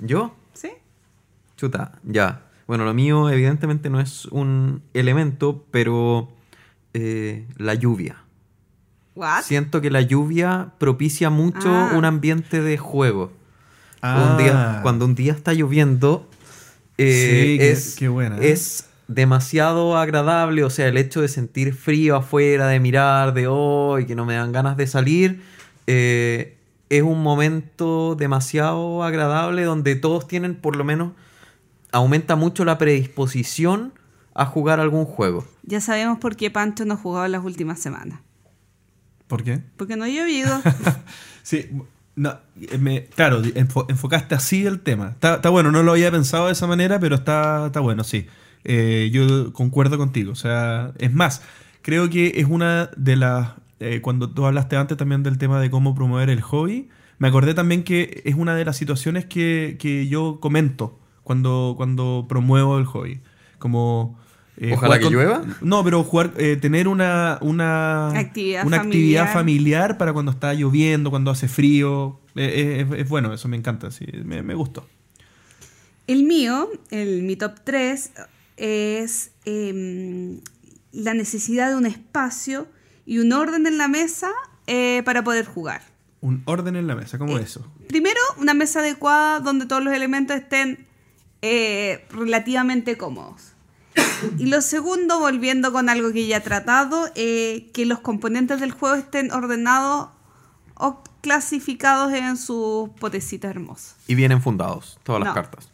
¿Yo? 0.00 0.34
¿Sí? 0.54 0.70
Chuta, 1.56 1.92
ya. 2.02 2.42
Bueno, 2.66 2.84
lo 2.84 2.94
mío 2.94 3.28
evidentemente 3.28 3.90
no 3.90 4.00
es 4.00 4.24
un 4.26 4.82
elemento, 4.94 5.64
pero 5.70 6.30
eh, 6.94 7.46
la 7.56 7.74
lluvia. 7.74 8.24
¿What? 9.14 9.42
Siento 9.42 9.80
que 9.80 9.90
la 9.90 10.00
lluvia 10.02 10.70
propicia 10.78 11.30
mucho 11.30 11.68
Ah. 11.68 11.92
un 11.96 12.04
ambiente 12.04 12.60
de 12.62 12.78
juego. 12.78 13.32
Ah. 14.02 14.30
Un 14.30 14.38
día, 14.42 14.78
cuando 14.82 15.04
un 15.04 15.14
día 15.14 15.32
está 15.32 15.52
lloviendo, 15.52 16.28
eh, 16.96 17.48
Sí, 17.52 17.58
qué- 17.58 17.70
es, 17.72 17.96
qué 17.98 18.08
buena, 18.08 18.38
¿eh? 18.38 18.52
es 18.52 18.86
demasiado 19.08 19.96
agradable. 19.98 20.64
O 20.64 20.70
sea, 20.70 20.86
el 20.88 20.96
hecho 20.96 21.20
de 21.20 21.28
sentir 21.28 21.74
frío 21.74 22.16
afuera, 22.16 22.68
de 22.68 22.78
mirar, 22.80 23.34
de 23.34 23.46
hoy, 23.48 24.06
que 24.06 24.14
no 24.14 24.24
me 24.24 24.34
dan 24.34 24.52
ganas 24.52 24.76
de 24.76 24.86
salir, 24.86 25.42
eh, 25.86 26.56
es 26.88 27.02
un 27.02 27.22
momento 27.22 28.14
demasiado 28.16 29.02
agradable 29.02 29.64
donde 29.64 29.96
todos 29.96 30.26
tienen, 30.28 30.54
por 30.54 30.76
lo 30.76 30.84
menos, 30.84 31.12
aumenta 31.92 32.36
mucho 32.36 32.64
la 32.64 32.78
predisposición 32.78 33.92
a 34.34 34.46
jugar 34.46 34.78
algún 34.80 35.04
juego. 35.04 35.44
Ya 35.64 35.80
sabemos 35.80 36.18
por 36.18 36.36
qué 36.36 36.50
Pancho 36.50 36.84
no 36.84 36.94
ha 36.94 36.96
jugado 36.96 37.26
en 37.26 37.32
las 37.32 37.44
últimas 37.44 37.78
semanas. 37.80 38.20
¿Por 39.30 39.42
qué? 39.44 39.60
Porque 39.78 39.96
no 39.96 40.04
ha 40.04 40.08
llovido. 40.08 40.60
Sí, 41.42 41.70
no, 42.16 42.34
me- 42.78 43.06
claro, 43.06 43.42
enfo- 43.42 43.86
enfocaste 43.88 44.34
así 44.34 44.66
el 44.66 44.80
tema. 44.80 45.08
Está, 45.12 45.36
está 45.36 45.48
bueno, 45.48 45.72
no 45.72 45.82
lo 45.82 45.92
había 45.92 46.10
pensado 46.10 46.46
de 46.46 46.52
esa 46.52 46.66
manera, 46.66 47.00
pero 47.00 47.14
está, 47.14 47.66
está 47.66 47.80
bueno, 47.80 48.04
sí. 48.04 48.26
Eh, 48.64 49.08
yo 49.10 49.54
concuerdo 49.54 49.96
contigo. 49.96 50.32
O 50.32 50.36
sea, 50.36 50.92
es 50.98 51.10
más, 51.14 51.40
creo 51.80 52.10
que 52.10 52.34
es 52.36 52.44
una 52.46 52.90
de 52.96 53.16
las. 53.16 53.52
eh, 53.80 54.00
cuando 54.02 54.28
tú 54.30 54.44
hablaste 54.44 54.76
antes 54.76 54.98
también 54.98 55.22
del 55.22 55.38
tema 55.38 55.58
de 55.62 55.70
cómo 55.70 55.94
promover 55.94 56.28
el 56.28 56.42
hobby, 56.42 56.90
me 57.18 57.28
acordé 57.28 57.54
también 57.54 57.84
que 57.84 58.20
es 58.26 58.34
una 58.34 58.54
de 58.54 58.66
las 58.66 58.76
situaciones 58.76 59.24
que, 59.24 59.76
que 59.80 60.06
yo 60.08 60.40
comento 60.40 60.98
cuando, 61.22 61.72
cuando 61.78 62.26
promuevo 62.28 62.78
el 62.78 62.84
hobby. 62.84 63.22
Como 63.58 64.19
eh, 64.60 64.72
Ojalá 64.74 64.98
que 64.98 65.10
llueva. 65.10 65.42
No, 65.60 65.82
pero 65.82 66.04
jugar, 66.04 66.32
eh, 66.36 66.56
tener 66.56 66.86
una, 66.86 67.38
una, 67.40 68.10
Actividad 68.10 68.66
una 68.66 68.76
actividad 68.76 69.32
familiar. 69.32 69.32
familiar 69.32 69.98
para 69.98 70.12
cuando 70.12 70.30
está 70.30 70.54
lloviendo, 70.54 71.10
cuando 71.10 71.30
hace 71.30 71.48
frío. 71.48 72.20
Eh, 72.36 72.86
es, 72.88 72.98
es 73.00 73.08
bueno, 73.08 73.32
eso 73.34 73.48
me 73.48 73.56
encanta, 73.56 73.90
sí, 73.90 74.06
me, 74.24 74.42
me 74.42 74.54
gustó. 74.54 74.86
El 76.06 76.24
mío, 76.24 76.68
el, 76.90 77.22
mi 77.22 77.36
top 77.36 77.60
3, 77.64 78.10
es 78.56 79.30
em, 79.46 80.40
la 80.92 81.14
necesidad 81.14 81.70
de 81.70 81.76
un 81.76 81.86
espacio 81.86 82.68
y 83.06 83.18
un 83.18 83.32
orden 83.32 83.66
en 83.66 83.78
la 83.78 83.88
mesa 83.88 84.30
eh, 84.66 85.02
para 85.04 85.24
poder 85.24 85.46
jugar. 85.46 85.82
Un 86.20 86.42
orden 86.44 86.76
en 86.76 86.86
la 86.86 86.94
mesa, 86.94 87.18
¿cómo 87.18 87.38
Eh, 87.38 87.42
eso? 87.42 87.66
Primero, 87.88 88.20
una 88.36 88.54
mesa 88.54 88.80
adecuada 88.80 89.40
donde 89.40 89.66
todos 89.66 89.82
los 89.82 89.94
elementos 89.94 90.36
estén 90.36 90.86
eh, 91.42 92.04
relativamente 92.10 92.98
cómodos. 92.98 93.54
Y 94.38 94.46
lo 94.46 94.60
segundo, 94.60 95.18
volviendo 95.18 95.72
con 95.72 95.88
algo 95.88 96.12
que 96.12 96.26
ya 96.26 96.38
he 96.38 96.40
tratado, 96.40 97.08
eh, 97.14 97.70
que 97.72 97.86
los 97.86 98.00
componentes 98.00 98.60
del 98.60 98.72
juego 98.72 98.94
estén 98.96 99.30
ordenados 99.32 100.08
o 100.74 101.02
clasificados 101.20 102.12
en 102.12 102.36
sus 102.36 102.88
potecitas 102.98 103.50
hermosas. 103.50 103.96
Y 104.06 104.14
vienen 104.14 104.40
fundados 104.42 104.98
todas 105.02 105.22
las 105.22 105.34
cartas. 105.34 105.68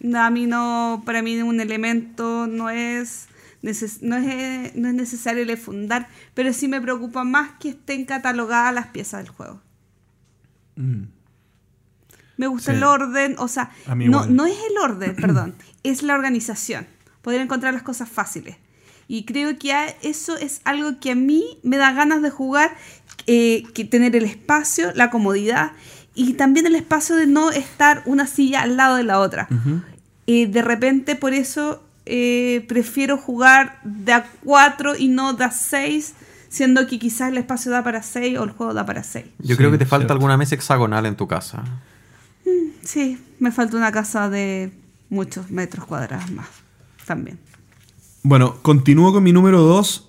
No, 0.00 0.20
a 0.22 0.30
mí 0.30 0.46
no, 0.46 1.02
para 1.06 1.22
mí 1.22 1.40
un 1.42 1.60
elemento 1.60 2.46
no 2.46 2.70
es, 2.70 3.26
neces- 3.62 4.00
no 4.00 4.16
es, 4.16 4.74
no 4.76 4.88
es 4.88 4.94
necesario 4.94 5.44
le 5.44 5.56
fundar, 5.56 6.08
pero 6.34 6.52
sí 6.52 6.68
me 6.68 6.80
preocupa 6.80 7.24
más 7.24 7.50
que 7.58 7.70
estén 7.70 8.04
catalogadas 8.04 8.72
las 8.74 8.86
piezas 8.88 9.22
del 9.24 9.30
juego. 9.30 9.60
Mm. 10.76 11.02
Me 12.36 12.46
gusta 12.46 12.70
Sí. 12.70 12.76
el 12.78 12.84
orden, 12.84 13.34
o 13.38 13.48
sea, 13.48 13.70
no, 13.96 14.26
no 14.26 14.46
es 14.46 14.56
el 14.70 14.78
orden, 14.78 15.16
perdón, 15.20 15.54
es 15.82 16.02
la 16.04 16.14
organización. 16.14 16.86
Poder 17.22 17.40
encontrar 17.40 17.74
las 17.74 17.82
cosas 17.82 18.08
fáciles. 18.08 18.56
Y 19.08 19.24
creo 19.24 19.58
que 19.58 19.72
eso 20.02 20.36
es 20.36 20.60
algo 20.64 21.00
que 21.00 21.12
a 21.12 21.14
mí 21.14 21.58
me 21.62 21.76
da 21.78 21.92
ganas 21.92 22.20
de 22.22 22.30
jugar, 22.30 22.76
eh, 23.26 23.62
que 23.74 23.84
tener 23.84 24.14
el 24.16 24.24
espacio, 24.24 24.92
la 24.94 25.08
comodidad 25.10 25.72
y 26.14 26.34
también 26.34 26.66
el 26.66 26.74
espacio 26.74 27.16
de 27.16 27.26
no 27.26 27.50
estar 27.50 28.02
una 28.06 28.26
silla 28.26 28.62
al 28.62 28.76
lado 28.76 28.96
de 28.96 29.04
la 29.04 29.20
otra. 29.20 29.48
Eh, 30.26 30.46
de 30.46 30.62
repente, 30.62 31.14
por 31.16 31.32
eso 31.32 31.82
eh, 32.04 32.64
prefiero 32.68 33.16
jugar 33.16 33.80
de 33.84 34.12
a 34.12 34.26
4 34.44 34.96
y 34.96 35.08
no 35.08 35.32
de 35.32 35.44
a 35.44 35.50
6, 35.52 36.14
siendo 36.50 36.86
que 36.86 36.98
quizás 36.98 37.30
el 37.30 37.38
espacio 37.38 37.70
da 37.70 37.82
para 37.84 38.02
6 38.02 38.38
o 38.38 38.44
el 38.44 38.50
juego 38.50 38.74
da 38.74 38.84
para 38.84 39.02
6. 39.02 39.24
Yo 39.38 39.54
Sí, 39.54 39.56
creo 39.56 39.70
que 39.70 39.78
te 39.78 39.86
falta 39.86 40.02
cierto. 40.02 40.12
alguna 40.14 40.36
mesa 40.36 40.54
hexagonal 40.54 41.06
en 41.06 41.16
tu 41.16 41.26
casa. 41.26 41.64
Sí, 42.82 43.18
me 43.38 43.52
falta 43.52 43.76
una 43.76 43.92
casa 43.92 44.28
de 44.30 44.72
muchos 45.10 45.50
metros 45.50 45.86
cuadrados 45.86 46.30
más. 46.30 46.48
También. 47.08 47.40
Bueno, 48.22 48.58
continúo 48.62 49.12
con 49.12 49.24
mi 49.24 49.32
número 49.32 49.62
2. 49.62 50.08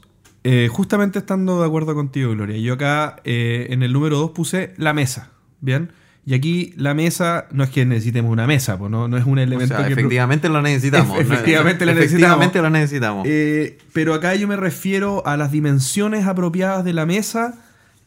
justamente 0.69 1.17
estando 1.17 1.59
de 1.61 1.65
acuerdo 1.65 1.95
contigo, 1.95 2.31
Gloria. 2.31 2.57
Yo 2.57 2.73
acá 2.73 3.15
eh, 3.23 3.67
en 3.71 3.81
el 3.81 3.91
número 3.91 4.19
2 4.19 4.31
puse 4.31 4.73
la 4.77 4.93
mesa. 4.93 5.31
¿Bien? 5.61 5.91
Y 6.29 6.35
aquí 6.35 6.73
la 6.77 6.93
mesa 6.93 7.47
no 7.51 7.63
es 7.63 7.71
que 7.71 7.85
necesitemos 7.85 8.31
una 8.31 8.45
mesa, 8.45 8.77
pues 8.77 8.91
no, 8.91 9.07
no 9.07 9.17
es 9.17 9.25
un 9.25 9.39
O 9.39 9.41
elemento 9.41 9.75
sea, 9.75 9.87
que. 9.87 9.93
efectivamente 9.93 10.47
la 10.47 10.61
necesitamos. 10.61 11.17
Efectivamente 11.19 11.87
la 11.87 11.93
Efectivamente 11.93 12.61
la 12.61 12.69
necesitamos. 12.69 13.25
Eh, 13.27 13.79
pero 13.93 14.13
acá 14.13 14.35
yo 14.35 14.47
me 14.47 14.55
refiero 14.55 15.25
a 15.25 15.37
las 15.37 15.51
dimensiones 15.51 16.27
apropiadas 16.27 16.85
de 16.85 16.93
la 16.93 17.07
mesa 17.07 17.55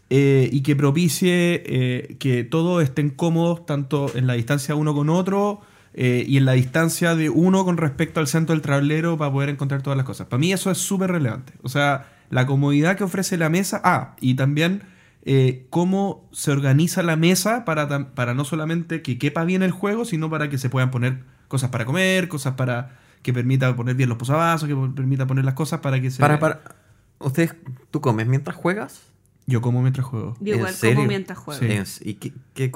eh, 0.08 0.48
y 0.52 0.60
que 0.60 0.76
propicie 0.76 1.64
eh, 1.66 2.16
que 2.20 2.44
todos 2.44 2.84
estén 2.84 3.10
cómodos 3.10 3.66
tanto 3.66 4.12
en 4.14 4.28
la 4.28 4.34
distancia 4.34 4.76
uno 4.76 4.94
con 4.94 5.08
otro 5.08 5.60
eh, 5.94 6.24
y 6.26 6.38
en 6.38 6.44
la 6.44 6.52
distancia 6.52 7.14
de 7.14 7.28
uno 7.28 7.64
con 7.64 7.76
respecto 7.76 8.20
al 8.20 8.26
centro 8.26 8.54
del 8.54 8.62
tablero 8.62 9.18
para 9.18 9.30
poder 9.30 9.50
encontrar 9.50 9.82
todas 9.82 9.96
las 9.96 10.06
cosas. 10.06 10.26
Para 10.26 10.40
mí 10.40 10.52
eso 10.52 10.70
es 10.70 10.78
súper 10.78 11.10
relevante. 11.10 11.52
O 11.62 11.68
sea, 11.68 12.06
la 12.30 12.46
comodidad 12.46 12.96
que 12.96 13.04
ofrece 13.04 13.36
la 13.36 13.50
mesa. 13.50 13.80
Ah, 13.84 14.16
y 14.20 14.34
también 14.34 14.82
eh, 15.24 15.66
cómo 15.70 16.28
se 16.32 16.50
organiza 16.50 17.02
la 17.02 17.16
mesa 17.16 17.64
para, 17.64 18.14
para 18.14 18.34
no 18.34 18.44
solamente 18.44 19.02
que 19.02 19.18
quepa 19.18 19.44
bien 19.44 19.62
el 19.62 19.70
juego, 19.70 20.04
sino 20.04 20.30
para 20.30 20.48
que 20.48 20.58
se 20.58 20.70
puedan 20.70 20.90
poner 20.90 21.24
cosas 21.48 21.70
para 21.70 21.84
comer, 21.84 22.28
cosas 22.28 22.54
para 22.54 22.98
que 23.20 23.32
permita 23.32 23.74
poner 23.76 23.94
bien 23.94 24.08
los 24.08 24.18
posavasos, 24.18 24.68
que 24.68 24.74
permita 24.74 25.26
poner 25.26 25.44
las 25.44 25.54
cosas 25.54 25.80
para 25.80 26.00
que 26.00 26.10
se... 26.10 26.20
Para, 26.20 26.38
para. 26.38 26.60
¿Ustedes, 27.18 27.54
tú 27.90 28.00
comes 28.00 28.26
mientras 28.26 28.56
juegas? 28.56 29.11
Yo 29.52 29.60
como 29.60 29.82
mientras 29.82 30.06
juego. 30.06 30.34
Yo 30.40 30.54
¿En 30.54 30.58
igual 30.60 30.72
serio? 30.74 30.96
como 30.96 31.08
mientras 31.08 31.38
juego. 31.38 31.60
Sí. 31.84 32.08
¿Y 32.10 32.14
qué, 32.14 32.32
qué 32.54 32.72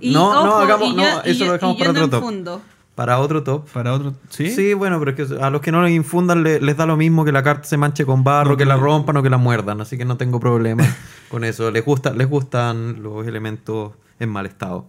Y, 0.00 0.12
no, 0.12 0.44
no, 0.44 0.56
hagamos, 0.58 0.88
y 0.88 0.94
no, 0.94 1.22
eso 1.22 1.32
yo- 1.32 1.46
lo 1.46 1.52
dejamos 1.54 1.76
y 1.76 1.78
yo 1.80 1.84
para 1.86 1.98
no 1.98 2.04
otro 2.06 2.20
top. 2.20 2.60
Para 2.94 3.18
otro 3.18 3.42
top. 3.42 3.68
Para 3.70 3.92
otro... 3.94 4.14
¿Sí? 4.28 4.50
¿Sí? 4.50 4.74
bueno, 4.74 4.98
pero 5.00 5.12
es 5.12 5.16
que 5.30 5.42
a 5.42 5.48
los 5.50 5.60
que 5.62 5.72
no 5.72 5.80
lo 5.80 5.88
infundan 5.88 6.42
le- 6.42 6.60
les 6.60 6.76
da 6.76 6.84
lo 6.86 6.96
mismo 6.96 7.24
que 7.24 7.32
la 7.32 7.42
carta 7.42 7.64
se 7.64 7.76
manche 7.76 8.04
con 8.04 8.22
barro, 8.22 8.56
que 8.56 8.64
la 8.66 8.76
rompan 8.76 9.16
o 9.16 9.22
que 9.22 9.30
la 9.30 9.38
muerdan, 9.38 9.80
así 9.80 9.96
que 9.98 10.04
no 10.04 10.16
tengo 10.16 10.38
problema 10.38 10.84
con 11.30 11.42
eso. 11.44 11.70
Les, 11.70 11.84
gusta, 11.84 12.12
les 12.12 12.28
gustan 12.28 13.02
los 13.02 13.26
elementos 13.26 13.92
en 14.20 14.28
mal 14.28 14.46
estado. 14.46 14.86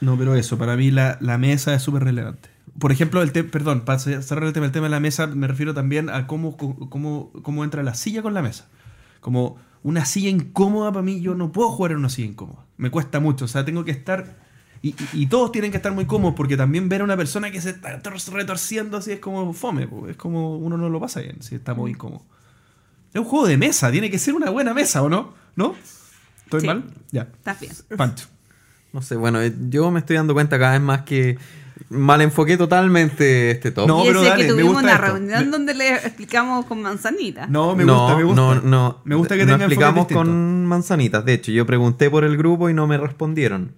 No, 0.00 0.16
pero 0.18 0.34
eso, 0.34 0.58
para 0.58 0.76
mí 0.76 0.90
la, 0.90 1.18
la 1.20 1.38
mesa 1.38 1.74
es 1.74 1.82
súper 1.82 2.02
relevante. 2.04 2.48
Por 2.78 2.90
ejemplo, 2.90 3.20
el 3.22 3.32
te- 3.32 3.44
perdón, 3.44 3.82
para 3.82 3.98
cerrar 3.98 4.44
el 4.44 4.52
tema, 4.54 4.66
el 4.66 4.72
tema 4.72 4.86
de 4.86 4.90
la 4.90 4.98
mesa, 5.00 5.26
me 5.26 5.46
refiero 5.46 5.74
también 5.74 6.08
a 6.10 6.26
cómo, 6.26 6.56
cómo, 6.56 7.30
cómo 7.42 7.64
entra 7.64 7.82
la 7.82 7.94
silla 7.94 8.22
con 8.22 8.32
la 8.34 8.40
mesa. 8.42 8.66
Como 9.20 9.58
una 9.84 10.04
silla 10.04 10.28
incómoda 10.30 10.92
para 10.92 11.02
mí, 11.02 11.20
yo 11.20 11.34
no 11.34 11.50
puedo 11.52 11.70
jugar 11.70 11.92
en 11.92 11.98
una 11.98 12.08
silla 12.08 12.28
incómoda. 12.28 12.64
Me 12.76 12.90
cuesta 12.90 13.20
mucho, 13.20 13.44
o 13.46 13.48
sea, 13.48 13.64
tengo 13.64 13.84
que 13.84 13.90
estar... 13.92 14.36
Y, 14.84 14.88
y- 14.90 14.96
y 15.22 15.26
todos 15.26 15.52
tienen 15.52 15.70
que 15.70 15.76
estar 15.76 15.92
muy 15.92 16.06
cómodos 16.06 16.34
porque 16.36 16.56
también 16.56 16.88
ver 16.88 17.02
a 17.02 17.04
una 17.04 17.16
persona 17.16 17.50
que 17.52 17.60
se 17.60 17.70
está 17.70 18.02
tor- 18.02 18.32
retorciendo 18.32 18.96
así 18.96 19.12
es 19.12 19.20
como 19.20 19.52
fome, 19.52 19.86
po. 19.86 20.08
es 20.08 20.16
como 20.16 20.56
uno 20.56 20.76
no 20.76 20.88
lo 20.88 20.98
pasa 21.00 21.20
bien 21.20 21.40
si 21.40 21.54
está 21.54 21.72
muy 21.74 21.92
incómodo. 21.92 22.22
Es 23.14 23.20
un 23.20 23.26
juego 23.26 23.46
de 23.46 23.56
mesa, 23.56 23.92
tiene 23.92 24.10
que 24.10 24.18
ser 24.18 24.34
una 24.34 24.50
buena 24.50 24.74
mesa, 24.74 25.02
¿o 25.02 25.08
no? 25.08 25.34
¿No? 25.54 25.76
¿Estoy 26.44 26.62
Sí. 26.62 26.66
mal? 26.66 26.84
Ya. 27.12 27.22
Estás 27.22 27.60
bien. 27.60 27.72
Pancho. 27.96 28.26
No 28.92 29.02
sé, 29.02 29.16
bueno, 29.16 29.40
eh, 29.40 29.54
yo 29.70 29.90
me 29.90 30.00
estoy 30.00 30.16
dando 30.16 30.34
cuenta 30.34 30.58
cada 30.58 30.72
vez 30.72 30.80
más 30.82 31.02
que 31.02 31.38
mal 31.90 32.20
enfoqué 32.20 32.56
totalmente 32.56 33.50
este 33.50 33.70
top. 33.70 33.86
No, 33.88 34.04
y 34.04 34.08
pero 34.08 34.20
ese 34.20 34.28
dale, 34.30 34.42
que 34.42 34.48
me 34.48 34.52
tuvimos 34.54 34.72
gusta 34.74 34.84
una 34.84 34.92
esto. 35.06 35.06
reunión 35.16 35.44
Me- 35.46 35.50
donde 35.50 35.74
le 35.74 35.94
explicamos 35.94 36.66
con 36.66 36.82
manzanita. 36.82 37.46
No, 37.46 37.74
me 37.76 37.84
no, 37.84 37.98
gusta, 37.98 38.16
me 38.16 38.24
gusta. 38.24 38.40
No, 38.40 38.54
no. 38.62 38.98
Me 39.04 39.14
gusta 39.14 39.36
que 39.36 39.46
no 39.46 39.54
explicamos 39.56 40.06
con 40.08 40.66
manzanitas. 40.66 41.24
De 41.24 41.34
hecho, 41.34 41.52
yo 41.52 41.66
pregunté 41.66 42.10
por 42.10 42.24
el 42.24 42.36
grupo 42.36 42.68
y 42.70 42.74
no 42.74 42.86
me 42.86 42.98
respondieron. 42.98 43.72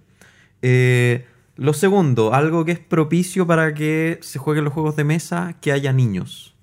Eh, 0.61 1.25
lo 1.57 1.73
segundo, 1.73 2.33
algo 2.33 2.65
que 2.65 2.73
es 2.73 2.79
propicio 2.79 3.47
para 3.47 3.73
que 3.73 4.19
se 4.21 4.39
jueguen 4.39 4.63
los 4.65 4.73
juegos 4.73 4.95
de 4.95 5.03
mesa, 5.03 5.55
que 5.61 5.71
haya 5.71 5.93
niños. 5.93 6.53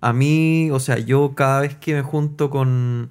A 0.00 0.12
mí, 0.12 0.70
o 0.70 0.78
sea, 0.80 0.98
yo 0.98 1.34
cada 1.34 1.60
vez 1.62 1.74
que 1.76 1.94
me 1.94 2.02
junto 2.02 2.50
con, 2.50 3.10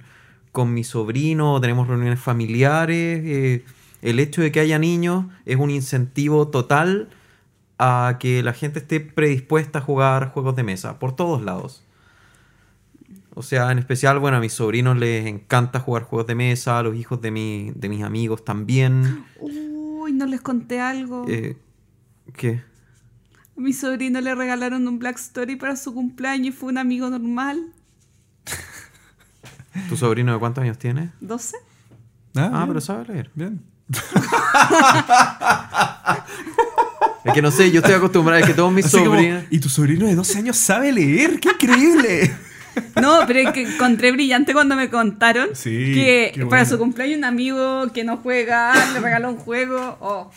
con 0.52 0.72
mi 0.72 0.84
sobrino 0.84 1.52
o 1.54 1.60
tenemos 1.60 1.86
reuniones 1.86 2.18
familiares, 2.18 3.20
eh, 3.24 3.64
el 4.00 4.18
hecho 4.20 4.40
de 4.42 4.50
que 4.50 4.60
haya 4.60 4.78
niños 4.78 5.26
es 5.44 5.56
un 5.56 5.70
incentivo 5.70 6.48
total 6.48 7.08
a 7.78 8.16
que 8.18 8.42
la 8.42 8.52
gente 8.52 8.80
esté 8.80 9.00
predispuesta 9.00 9.78
a 9.78 9.82
jugar 9.82 10.32
juegos 10.32 10.56
de 10.56 10.64
mesa, 10.64 10.98
por 10.98 11.14
todos 11.14 11.42
lados. 11.42 11.84
O 13.34 13.42
sea, 13.42 13.70
en 13.70 13.78
especial, 13.78 14.18
bueno, 14.18 14.38
a 14.38 14.40
mis 14.40 14.52
sobrinos 14.52 14.96
les 14.96 15.26
encanta 15.26 15.78
jugar 15.78 16.02
juegos 16.02 16.26
de 16.26 16.34
mesa, 16.34 16.78
a 16.78 16.82
los 16.82 16.96
hijos 16.96 17.20
de, 17.20 17.30
mi, 17.30 17.70
de 17.76 17.88
mis 17.88 18.02
amigos 18.02 18.44
también. 18.44 19.24
Uy, 19.38 20.12
no 20.12 20.26
les 20.26 20.40
conté 20.40 20.80
algo. 20.80 21.24
Eh, 21.28 21.56
¿Qué? 22.36 22.64
A 23.56 23.60
mi 23.60 23.72
sobrino 23.72 24.20
le 24.20 24.34
regalaron 24.34 24.88
un 24.88 24.98
Black 24.98 25.18
Story 25.18 25.54
para 25.54 25.76
su 25.76 25.94
cumpleaños 25.94 26.48
y 26.48 26.52
fue 26.52 26.70
un 26.70 26.78
amigo 26.78 27.08
normal. 27.08 27.72
¿Tu 29.88 29.96
sobrino 29.96 30.32
de 30.32 30.38
cuántos 30.40 30.64
años 30.64 30.78
tiene? 30.78 31.12
¿12? 31.20 31.54
Ah, 32.34 32.48
bien, 32.48 32.66
pero 32.66 32.80
sabe 32.80 33.04
leer. 33.06 33.30
Bien. 33.34 33.62
Es 37.24 37.32
que 37.34 37.42
no 37.42 37.50
sé, 37.50 37.70
yo 37.70 37.80
estoy 37.80 37.94
acostumbrado, 37.94 38.40
es 38.40 38.46
que 38.46 38.54
todos 38.54 38.72
mis 38.72 38.86
Así 38.86 38.98
como, 38.98 39.12
sobrinos... 39.12 39.44
y 39.50 39.58
tu 39.58 39.68
sobrino 39.68 40.06
de 40.06 40.14
12 40.14 40.38
años 40.38 40.56
sabe 40.56 40.92
leer. 40.92 41.40
¡Qué 41.40 41.50
increíble! 41.50 42.34
No, 43.00 43.22
pero 43.26 43.40
es 43.40 43.52
que 43.52 43.62
encontré 43.62 44.12
brillante 44.12 44.52
cuando 44.52 44.76
me 44.76 44.88
contaron 44.88 45.48
Sí, 45.54 45.94
que 45.94 46.30
para 46.36 46.46
bueno. 46.46 46.66
su 46.66 46.78
cumpleaños 46.78 47.18
un 47.18 47.24
amigo 47.24 47.90
que 47.92 48.04
no 48.04 48.18
juega 48.18 48.72
le 48.92 49.00
regaló 49.00 49.30
un 49.30 49.36
juego. 49.36 49.96
Oh, 50.00 50.30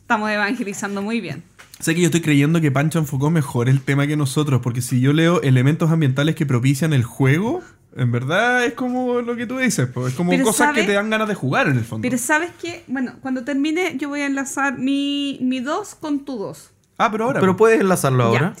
estamos 0.00 0.30
evangelizando 0.30 1.02
muy 1.02 1.20
bien. 1.20 1.42
sé 1.78 1.94
que 1.94 2.00
yo 2.00 2.06
estoy 2.06 2.22
creyendo 2.22 2.62
que 2.62 2.70
Pancho 2.70 2.98
enfocó 2.98 3.30
mejor 3.30 3.68
el 3.68 3.82
tema 3.82 4.06
que 4.06 4.16
nosotros, 4.16 4.62
porque 4.62 4.80
si 4.80 5.00
yo 5.00 5.12
leo 5.12 5.42
elementos 5.42 5.90
ambientales 5.90 6.36
que 6.36 6.46
propician 6.46 6.94
el 6.94 7.04
juego, 7.04 7.62
en 7.98 8.12
verdad 8.12 8.64
es 8.64 8.74
como 8.74 9.20
lo 9.20 9.36
que 9.36 9.46
tú 9.46 9.58
dices, 9.58 9.88
pues, 9.92 10.08
es 10.08 10.14
como 10.14 10.30
Pero 10.30 10.44
cosas 10.44 10.68
¿sabe? 10.68 10.80
que 10.82 10.86
te 10.86 10.92
dan 10.92 11.10
ganas 11.10 11.28
de 11.28 11.34
jugar 11.34 11.68
en 11.68 11.76
el 11.78 11.84
fondo. 11.84 12.02
Pero 12.02 12.16
¿sabes 12.18 12.50
qué? 12.60 12.84
Bueno, 12.86 13.16
cuando 13.20 13.44
termine 13.44 13.96
yo 13.98 14.08
voy 14.08 14.20
a 14.20 14.26
enlazar 14.26 14.78
mi, 14.78 15.38
mi 15.42 15.60
2 15.60 15.94
con 15.96 16.24
tu 16.24 16.36
2. 16.38 16.70
ah, 16.98 17.10
pero 17.10 17.24
ahora. 17.24 17.40
Pero 17.40 17.52
pues. 17.56 17.58
puedes 17.70 17.80
enlazarlo 17.80 18.24
ahora. 18.24 18.54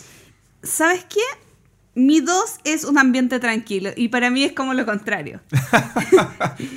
¿Sabes 0.62 1.04
qué? 1.04 1.20
Mi 1.94 2.20
2 2.20 2.34
es 2.64 2.84
un 2.84 2.96
ambiente 2.98 3.40
tranquilo 3.40 3.90
y 3.96 4.08
para 4.08 4.30
mí 4.30 4.44
es 4.44 4.52
como 4.52 4.74
lo 4.74 4.84
contrario. 4.86 5.40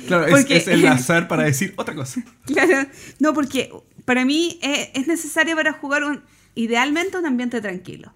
Claro, 0.06 0.26
es, 0.26 0.30
porque- 0.30 0.56
es 0.56 0.68
el 0.68 0.86
azar 0.86 1.28
para 1.28 1.44
decir 1.44 1.74
otra 1.76 1.94
cosa. 1.94 2.22
Claro, 2.46 2.86
no, 3.18 3.32
porque 3.34 3.70
para 4.04 4.24
mí 4.24 4.58
eh, 4.62 4.90
es 4.94 5.06
necesario 5.06 5.56
para 5.56 5.72
jugar 5.72 6.04
un, 6.04 6.22
idealmente 6.54 7.16
un 7.18 7.26
ambiente 7.26 7.60
tranquilo. 7.60 8.12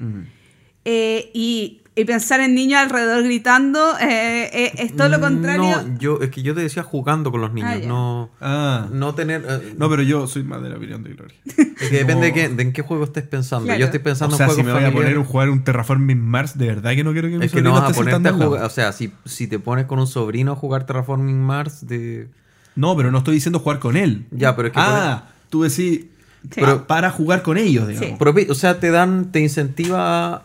Eh, 0.84 1.30
y 1.34 1.80
y 1.98 2.04
pensar 2.04 2.40
en 2.40 2.54
niños 2.54 2.78
alrededor 2.80 3.24
gritando 3.24 3.98
eh, 3.98 4.50
eh, 4.52 4.72
es 4.76 4.94
todo 4.94 5.08
lo 5.08 5.18
contrario. 5.18 5.82
No, 5.82 5.98
yo, 5.98 6.18
es 6.20 6.30
que 6.30 6.42
yo 6.42 6.54
te 6.54 6.60
decía 6.60 6.82
jugando 6.82 7.32
con 7.32 7.40
los 7.40 7.52
niños, 7.54 7.70
Ah, 7.74 7.86
no, 7.86 8.30
Ah. 8.40 8.86
no 8.92 9.14
tener... 9.14 9.44
eh, 9.48 9.74
No, 9.78 9.88
pero 9.88 10.02
yo 10.02 10.26
soy 10.26 10.42
más 10.44 10.62
de 10.62 10.68
la 10.68 10.76
opinión 10.76 11.02
de 11.02 11.14
Gloria. 11.14 11.34
es 11.46 11.88
que 11.88 11.96
depende 11.96 12.26
de, 12.26 12.32
qué- 12.34 12.48
de 12.50 12.62
en 12.62 12.72
qué 12.74 12.82
juego 12.82 13.04
estés 13.04 13.24
pensando. 13.24 13.64
Claro. 13.64 13.80
Yo 13.80 13.86
estoy 13.86 14.00
O 14.00 14.02
pensando 14.04 14.36
sea, 14.36 14.44
en 14.46 14.50
si 14.52 14.54
juegos 14.62 14.74
me 14.74 14.80
voy 14.80 14.90
a 14.90 14.94
poner 14.94 15.16
a 15.18 15.24
jugar 15.24 15.48
un 15.50 15.64
Terraforming 15.64 16.20
Mars, 16.20 16.58
de 16.58 16.66
verdad 16.66 16.90
que 16.94 17.02
no 17.02 17.12
quiero 17.12 17.28
que 17.28 17.38
mi 17.38 17.46
Es 17.46 17.50
que 17.52 17.62
no 17.62 17.72
vas 17.72 17.90
a 17.90 17.94
ponerte 17.94 18.28
a 18.28 18.32
jugar... 18.34 18.62
O 18.64 18.70
sea, 18.70 18.92
si, 18.92 19.12
si 19.24 19.46
te 19.46 19.58
pones 19.58 19.86
con 19.86 19.98
un 19.98 20.06
sobrino 20.06 20.52
a 20.52 20.56
jugar 20.56 20.84
Terraforming 20.86 21.40
Mars, 21.40 21.86
de... 21.86 22.28
No, 22.74 22.94
pero 22.94 23.10
no 23.10 23.18
estoy 23.18 23.34
diciendo 23.34 23.58
jugar 23.58 23.78
con 23.78 23.96
él. 23.96 24.26
Ya, 24.30 24.54
pero 24.54 24.68
es 24.68 24.74
que... 24.74 24.80
Ah, 24.82 25.28
tú 25.50 25.62
decís 25.62 26.04
Sí. 26.48 26.60
pero 26.60 26.86
para 26.86 27.10
jugar 27.10 27.42
con 27.42 27.56
ellos, 27.56 27.88
digamos. 27.88 28.18
Sí. 28.36 28.46
O 28.50 28.54
sea, 28.54 28.78
te 28.78 28.92
dan, 28.92 29.32
te 29.32 29.40
incentiva... 29.40 30.42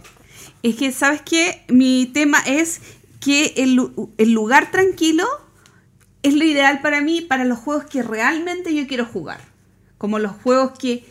Es 0.64 0.76
que, 0.76 0.92
¿sabes 0.92 1.22
qué? 1.22 1.64
Mi 1.70 2.06
tema 2.14 2.40
es 2.46 2.82
que 3.20 3.54
el, 3.58 3.80
el 4.18 4.32
lugar 4.32 4.72
tranquilo 4.72 5.26
es 6.24 6.36
lo 6.36 6.44
ideal 6.44 6.82
para 6.82 7.02
mí, 7.02 7.22
para 7.22 7.46
los 7.46 7.60
juegos 7.60 7.86
que 7.86 8.04
realmente 8.04 8.74
yo 8.76 8.88
quiero 8.88 9.06
jugar. 9.06 9.40
Como 9.98 10.20
los 10.20 10.32
juegos 10.32 10.74
que, 10.78 11.06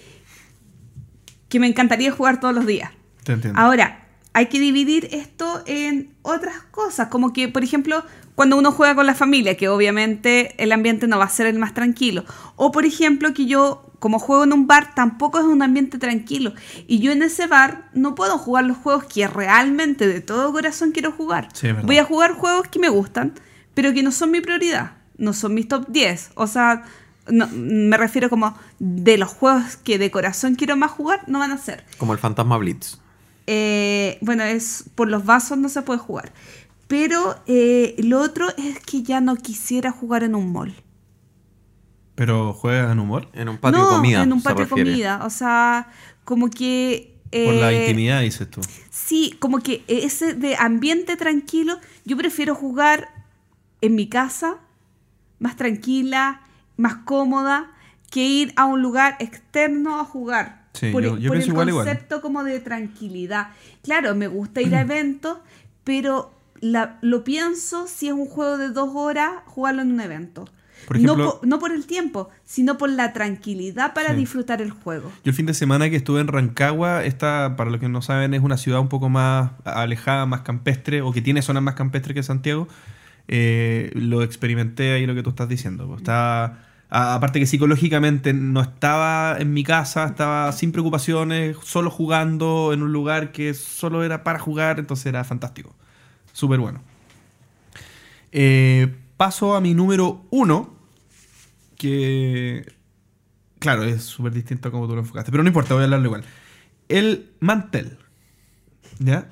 que 1.49 1.61
me 1.61 1.67
encantaría 1.67 2.13
jugar 2.13 2.41
todos 2.41 2.55
los 2.55 2.67
días. 2.67 2.91
Te 3.25 3.33
entiendo. 3.33 3.61
Ahora, 3.61 4.09
hay 4.33 4.47
que 4.47 4.61
dividir 4.61 5.09
esto 5.13 5.63
en 5.67 6.15
otras 6.23 6.63
cosas, 6.71 7.09
como 7.09 7.33
que, 7.33 7.49
por 7.49 7.65
ejemplo, 7.65 8.05
cuando 8.35 8.57
uno 8.57 8.73
juega 8.73 8.95
con 8.95 9.07
la 9.07 9.15
familia, 9.15 9.57
que 9.57 9.69
obviamente 9.69 10.55
el 10.63 10.73
ambiente 10.73 11.09
no 11.09 11.19
va 11.19 11.25
a 11.25 11.29
ser 11.29 11.47
el 11.47 11.59
más 11.59 11.75
tranquilo. 11.75 12.25
O, 12.57 12.71
por 12.71 12.85
ejemplo, 12.85 13.35
que 13.35 13.47
yo, 13.47 13.90
como 14.01 14.19
juego 14.19 14.43
en 14.45 14.53
un 14.53 14.67
bar, 14.67 14.95
tampoco 14.95 15.39
es 15.39 15.45
un 15.45 15.63
ambiente 15.63 15.99
tranquilo. 15.99 16.53
Y 16.89 16.99
yo 16.99 17.13
en 17.13 17.23
ese 17.23 17.47
bar 17.47 17.89
no 17.95 18.17
puedo 18.17 18.37
jugar 18.39 18.65
los 18.65 18.77
juegos 18.79 19.05
que 19.05 19.29
realmente 19.29 20.09
de 20.09 20.21
todo 20.21 20.53
corazón 20.53 20.91
quiero 20.91 21.13
jugar. 21.13 21.49
Sí. 21.53 21.69
Voy 21.85 21.99
a 21.99 22.05
jugar 22.05 22.33
juegos 22.33 22.67
que 22.69 22.79
me 22.81 22.89
gustan, 22.89 23.35
pero 23.75 23.93
que 23.93 24.03
no 24.03 24.11
son 24.11 24.33
mi 24.33 24.41
prioridad, 24.41 24.95
no 25.19 25.33
son 25.33 25.55
mis 25.55 25.69
top 25.69 25.87
10. 25.89 26.31
O 26.35 26.47
sea, 26.49 26.83
no- 27.29 27.47
me 27.53 27.97
refiero 27.97 28.29
como 28.29 28.57
de 28.81 29.17
los 29.19 29.29
juegos 29.29 29.77
que 29.77 29.99
de 29.99 30.11
corazón 30.11 30.57
quiero 30.57 30.77
más 30.77 30.91
jugar, 30.91 31.21
no 31.29 31.39
van 31.39 31.53
a 31.53 31.59
ser. 31.59 31.85
Como 31.99 32.13
el 32.13 32.19
Fantasma 32.19 32.57
Blitz. 32.59 32.99
Eh, 33.47 34.19
bueno, 34.21 34.43
es 34.45 34.85
por 34.95 35.09
los 35.09 35.25
vasos 35.25 35.59
no 35.59 35.69
se 35.69 35.83
puede 35.83 35.99
jugar. 35.99 36.33
Pero 36.89 37.37
eh, 37.47 37.95
lo 37.99 38.21
otro 38.21 38.49
es 38.57 38.81
que 38.81 39.03
ya 39.03 39.21
no 39.21 39.37
quisiera 39.37 39.93
jugar 39.93 40.25
en 40.25 40.35
un 40.35 40.53
mall. 40.53 40.75
Pero 42.21 42.53
juegas 42.53 42.93
en 42.93 42.99
humor. 42.99 43.29
En 43.33 43.49
un 43.49 43.57
patio 43.57 43.79
no, 43.79 43.89
de 43.89 43.97
comida. 43.97 44.23
en 44.23 44.31
un 44.35 44.43
patio 44.43 44.65
de 44.67 44.69
comida. 44.71 45.21
O 45.25 45.31
sea, 45.31 45.89
como 46.25 46.51
que... 46.51 47.17
Por 47.33 47.55
la 47.55 47.73
eh, 47.73 47.81
intimidad, 47.87 48.21
dices 48.21 48.51
tú. 48.51 48.61
Sí, 48.91 49.35
como 49.39 49.61
que 49.61 49.83
ese 49.89 50.35
de 50.35 50.55
ambiente 50.55 51.17
tranquilo, 51.17 51.79
yo 52.05 52.19
prefiero 52.19 52.55
jugar 52.55 53.09
en 53.81 53.95
mi 53.95 54.07
casa, 54.11 54.57
más 55.39 55.57
tranquila, 55.57 56.43
más 56.77 56.97
cómoda, 57.07 57.71
que 58.11 58.23
ir 58.27 58.53
a 58.57 58.67
un 58.67 58.83
lugar 58.83 59.17
externo 59.19 59.99
a 59.99 60.05
jugar. 60.05 60.69
Sí, 60.75 60.91
por 60.93 61.03
yo- 61.03 61.17
yo 61.17 61.29
por 61.29 61.39
pienso 61.39 61.47
el 61.47 61.53
igual, 61.55 61.69
igual. 61.71 61.87
concepto 61.87 62.21
como 62.21 62.45
de 62.45 62.61
tranquilidad. 62.61 63.53
Claro, 63.83 64.15
me 64.15 64.27
gusta 64.29 64.61
ir 64.61 64.75
a 64.77 64.81
eventos, 64.83 65.39
pero 65.85 66.35
la- 66.61 66.99
lo 67.01 67.25
pienso 67.25 67.87
si 67.87 68.09
es 68.09 68.13
un 68.13 68.27
juego 68.27 68.59
de 68.59 68.69
dos 68.69 68.91
horas, 68.93 69.31
jugarlo 69.47 69.81
en 69.81 69.93
un 69.93 70.01
evento. 70.03 70.45
Por 70.87 70.97
ejemplo- 70.97 71.17
no, 71.25 71.31
po- 71.33 71.41
no 71.47 71.59
por 71.59 71.73
el 71.73 71.87
tiempo, 71.87 72.31
sino 72.45 72.77
por 72.79 72.91
la 72.91 73.13
tranquilidad 73.13 73.95
para 73.95 74.11
Sí. 74.11 74.17
disfrutar 74.17 74.61
el 74.61 74.71
juego. 74.71 75.11
Yo 75.25 75.31
el 75.31 75.35
fin 75.35 75.47
de 75.47 75.55
semana 75.55 75.89
que 75.91 75.97
estuve 75.97 76.21
en 76.21 76.27
Rancagua, 76.29 77.05
esta, 77.05 77.55
para 77.57 77.71
los 77.71 77.79
que 77.81 77.89
no 77.89 78.03
saben, 78.03 78.35
es 78.35 78.43
una 78.43 78.57
ciudad 78.57 78.81
un 78.81 78.89
poco 78.89 79.09
más 79.09 79.53
alejada, 79.65 80.27
más 80.27 80.41
campestre, 80.41 81.03
o 81.03 81.13
que 81.13 81.23
tiene 81.23 81.43
zonas 81.43 81.63
más 81.63 81.75
campestres 81.75 82.15
que 82.15 82.23
Santiago. 82.23 82.67
Eh, 83.29 83.93
lo 83.95 84.23
experimenté 84.25 84.93
ahí 84.93 85.07
lo 85.07 85.15
que 85.15 85.23
tú 85.23 85.31
estás 85.31 85.49
diciendo. 85.49 85.97
a- 86.09 87.15
aparte 87.15 87.39
que 87.39 87.47
psicológicamente 87.47 88.33
no 88.33 88.61
estaba 88.61 89.37
en 89.39 89.53
mi 89.53 89.63
casa, 89.63 90.07
estaba 90.07 90.51
sin 90.51 90.73
preocupaciones, 90.73 91.57
solo 91.63 91.89
jugando 91.89 92.73
en 92.73 92.83
un 92.83 92.93
lugar 92.93 93.31
que 93.31 93.55
solo 93.55 94.03
era 94.03 94.25
para 94.25 94.41
jugar, 94.41 94.81
entonces 94.81 95.07
era 95.07 95.23
fantástico. 95.23 95.73
Súper 96.33 96.59
bueno. 96.59 96.81
Eh, 98.33 98.95
paso 99.21 99.55
a 99.55 99.61
mi 99.61 99.75
número 99.75 100.25
uno, 100.31 100.73
que 101.77 102.65
Claro, 103.59 103.85
es 103.85 104.03
súper 104.03 104.33
distinto 104.33 104.69
a 104.69 104.71
como 104.73 104.89
tú 104.89 104.95
lo 104.95 105.01
enfocaste. 105.01 105.31
Pero 105.31 105.43
no 105.43 105.49
importa, 105.51 105.75
voy 105.75 105.83
a 105.83 105.85
hablarlo 105.85 106.07
igual. 106.07 106.25
El 106.89 107.31
mantel. 107.39 107.99
¿Ya? 108.99 109.31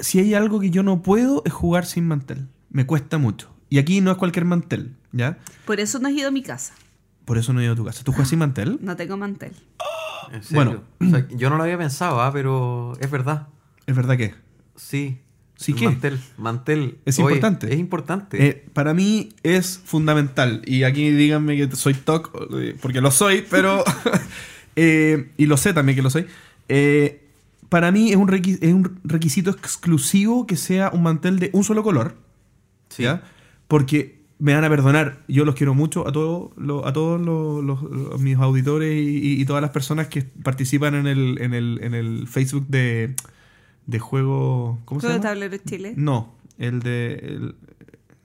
Si 0.00 0.18
hay 0.18 0.34
algo 0.34 0.58
que 0.58 0.70
yo 0.70 0.82
no 0.82 1.00
puedo 1.00 1.44
es 1.46 1.52
jugar 1.52 1.86
sin 1.86 2.08
mantel. 2.08 2.48
Me 2.70 2.86
cuesta 2.86 3.18
mucho. 3.18 3.54
Y 3.70 3.78
aquí 3.78 4.00
no 4.00 4.10
es 4.10 4.16
cualquier 4.16 4.44
mantel, 4.44 4.96
¿ya? 5.12 5.38
Por 5.64 5.78
eso 5.78 6.00
no 6.00 6.08
he 6.08 6.12
ido 6.14 6.26
a 6.26 6.32
mi 6.32 6.42
casa. 6.42 6.74
Por 7.24 7.38
eso 7.38 7.52
no 7.52 7.60
he 7.60 7.64
ido 7.64 7.74
a 7.74 7.76
tu 7.76 7.84
casa. 7.84 8.02
¿Tú 8.02 8.10
juegas 8.10 8.30
sin 8.30 8.40
mantel? 8.40 8.80
No 8.82 8.96
tengo 8.96 9.16
mantel. 9.16 9.52
¿En 10.32 10.42
serio? 10.42 10.82
Bueno. 10.98 11.14
O 11.14 11.16
sea, 11.16 11.28
yo 11.28 11.50
no 11.50 11.56
lo 11.56 11.62
había 11.62 11.78
pensado, 11.78 12.20
ah, 12.20 12.32
pero 12.32 12.94
es 12.98 13.08
verdad. 13.12 13.46
Es 13.86 13.94
verdad 13.94 14.16
que. 14.16 14.34
Sí. 14.74 15.20
¿Sí 15.60 15.72
qué? 15.72 15.86
Mantel. 15.86 16.20
Mantel. 16.38 16.98
Es 17.04 17.18
Oye, 17.18 17.24
importante. 17.34 17.72
Es 17.74 17.78
importante. 17.80 18.46
Eh, 18.46 18.64
para 18.72 18.94
mí 18.94 19.30
es 19.42 19.80
fundamental. 19.84 20.62
Y 20.64 20.84
aquí 20.84 21.10
díganme 21.10 21.56
que 21.56 21.74
soy 21.74 21.94
TOC, 21.94 22.30
eh, 22.54 22.76
porque 22.80 23.00
lo 23.00 23.10
soy, 23.10 23.44
pero. 23.50 23.82
eh, 24.76 25.30
y 25.36 25.46
lo 25.46 25.56
sé 25.56 25.72
también 25.74 25.96
que 25.96 26.02
lo 26.02 26.10
soy. 26.10 26.26
Eh, 26.68 27.24
para 27.68 27.90
mí 27.90 28.10
es 28.10 28.16
un, 28.16 28.32
es 28.32 28.72
un 28.72 29.00
requisito 29.04 29.50
exclusivo 29.50 30.46
que 30.46 30.56
sea 30.56 30.90
un 30.92 31.02
mantel 31.02 31.38
de 31.40 31.50
un 31.52 31.64
solo 31.64 31.82
color. 31.82 32.14
Sí. 32.88 33.02
¿ya? 33.02 33.22
Porque 33.66 34.16
me 34.38 34.54
van 34.54 34.62
a 34.64 34.68
perdonar, 34.70 35.24
yo 35.26 35.44
los 35.44 35.56
quiero 35.56 35.74
mucho 35.74 36.06
a 36.06 36.12
todos 36.12 36.52
los, 36.56 36.86
a 36.86 36.92
todos 36.92 37.20
los, 37.20 37.64
los- 37.64 37.82
los- 37.82 38.20
mis 38.20 38.36
auditores 38.38 38.94
y, 38.96 39.18
y- 39.18 39.40
y 39.40 39.44
todas 39.44 39.60
las 39.60 39.72
personas 39.72 40.06
que 40.06 40.22
participan 40.22 40.94
en 40.94 41.08
el, 41.08 41.38
en 41.42 41.52
el, 41.52 41.80
en 41.82 41.94
el 41.94 42.28
Facebook 42.28 42.66
de, 42.68 43.14
de 43.88 43.98
juego. 43.98 44.78
¿Cómo 44.84 45.00
se 45.00 45.08
Juego 45.08 45.18
de 45.20 45.24
llama? 45.28 45.40
tablero 45.40 45.56
Chile. 45.66 45.94
No, 45.96 46.34
el 46.58 46.78
de. 46.80 47.14
El, 47.14 47.54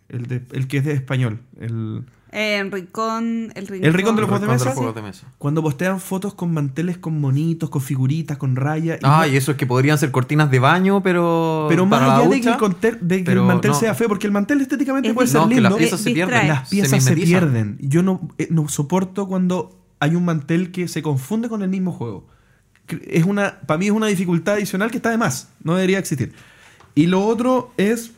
el 0.10 0.28
de, 0.28 0.42
el 0.52 0.68
que 0.68 0.78
es 0.78 0.86
de 0.86 0.94
español. 0.94 1.40
El, 1.60 2.04
Eh, 2.32 2.58
en 2.58 2.72
Rincón, 2.72 3.52
el 3.56 3.68
Rincón. 3.68 3.88
¿El 3.88 3.94
Rincón 3.94 4.16
de 4.16 4.22
los 4.22 4.30
juegos 4.30 4.48
de 4.48 4.54
mesa? 4.54 4.66
los 4.66 4.74
juegos 4.76 4.96
de 4.96 5.02
mesa. 5.04 5.28
cuando 5.38 5.62
postean 5.62 6.00
fotos 6.00 6.34
con 6.34 6.52
manteles 6.54 6.98
con 6.98 7.20
monitos, 7.22 7.70
con 7.70 7.82
figuritas, 7.82 8.38
con 8.38 8.56
rayas. 8.56 8.98
y 9.02 9.06
Ah, 9.06 9.24
no- 9.26 9.32
y 9.34 9.38
eso 9.38 9.52
es 9.52 9.58
que 9.58 9.66
podrían 9.68 9.98
ser 9.98 10.12
cortinas 10.12 10.50
de 10.52 10.60
baño, 10.60 11.02
pero. 11.04 11.68
Pero 11.70 11.86
más 11.86 12.02
allá 12.02 12.28
de 12.28 12.42
que, 12.42 12.50
el, 12.50 12.98
de 13.08 13.18
que 13.20 13.24
pero 13.24 13.42
el 13.42 13.48
mantel 13.48 13.72
no. 13.72 13.78
sea 13.80 13.94
feo, 13.96 14.08
porque 14.10 14.28
el 14.28 14.34
mantel 14.34 14.62
estéticamente 14.62 15.10
Es 15.10 15.14
puede 15.16 15.28
ser 15.28 15.42
No, 15.42 15.48
que 15.48 15.56
lindo. 15.56 15.70
las 15.70 15.78
piezas 15.80 16.00
se 16.02 16.12
pierden. 16.12 16.48
las 16.48 16.70
piezas 16.70 17.04
se, 17.04 17.16
pierden. 17.16 17.78
Yo 17.82 18.02
no, 18.04 18.28
eh, 18.40 18.48
no 18.52 18.68
soporto 18.68 19.28
cuando 19.28 19.80
hay 20.00 20.16
un 20.16 20.26
mantel 20.26 20.72
que 20.72 20.88
se 20.88 21.02
confunde 21.02 21.48
con 21.50 21.62
el 21.64 21.70
mismo 21.70 21.92
juego. 21.92 22.28
Es 23.08 23.24
una, 23.26 23.60
para 23.62 23.78
mí 23.78 23.86
es 23.88 23.92
una 23.92 24.08
dificultad 24.08 24.56
adicional 24.56 24.92
que 24.92 24.98
está 24.98 25.10
de 25.10 25.18
más. 25.18 25.50
No 25.64 25.76
debería 25.76 26.00
existir. 26.00 26.34
Y 26.96 27.08
lo 27.08 27.26
otro 27.26 27.74
es. 27.78 28.12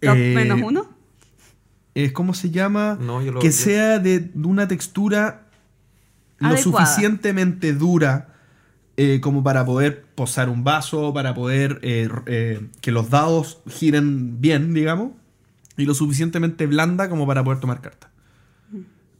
Top 0.00 0.16
eh, 0.16 0.32
menos 0.34 0.60
uno. 0.62 0.88
es 1.94 2.12
¿Cómo 2.12 2.34
se 2.34 2.50
llama? 2.50 2.98
No, 3.00 3.22
yo 3.22 3.32
lo- 3.32 3.40
que 3.40 3.46
yo- 3.48 3.52
sea 3.52 3.98
de 3.98 4.30
una 4.34 4.68
textura 4.68 5.46
lo 6.38 6.50
suficientemente 6.56 7.72
dura 7.72 8.34
eh, 8.96 9.20
como 9.20 9.42
para 9.42 9.64
poder 9.64 10.02
posar 10.14 10.48
un 10.48 10.64
vaso, 10.64 11.12
para 11.14 11.34
poder 11.34 11.78
eh, 11.82 12.08
eh, 12.26 12.60
que 12.80 12.90
los 12.92 13.10
dados 13.10 13.60
giren 13.68 14.40
bien, 14.40 14.74
digamos, 14.74 15.12
y 15.76 15.84
lo 15.84 15.94
suficientemente 15.94 16.66
blanda 16.66 17.08
como 17.08 17.26
para 17.26 17.42
poder 17.44 17.60
tomar 17.60 17.80
cartas. 17.80 18.10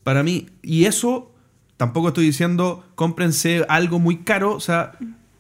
Para 0.03 0.23
mí, 0.23 0.49
y 0.63 0.85
eso 0.87 1.33
tampoco 1.79 2.09
estoy 2.09 2.27
diciendo 2.27 2.85
cómprense 2.95 3.65
algo 3.71 3.99
muy 3.99 4.19
caro, 4.19 4.55
o 4.55 4.61
sea, 4.61 4.93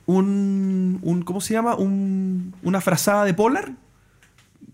un, 0.06 0.98
un 1.02 1.22
¿cómo 1.22 1.42
se 1.42 1.52
llama? 1.52 1.74
Un- 1.74 2.54
una 2.62 2.80
frazada 2.80 3.26
de 3.26 3.34
polar 3.34 3.72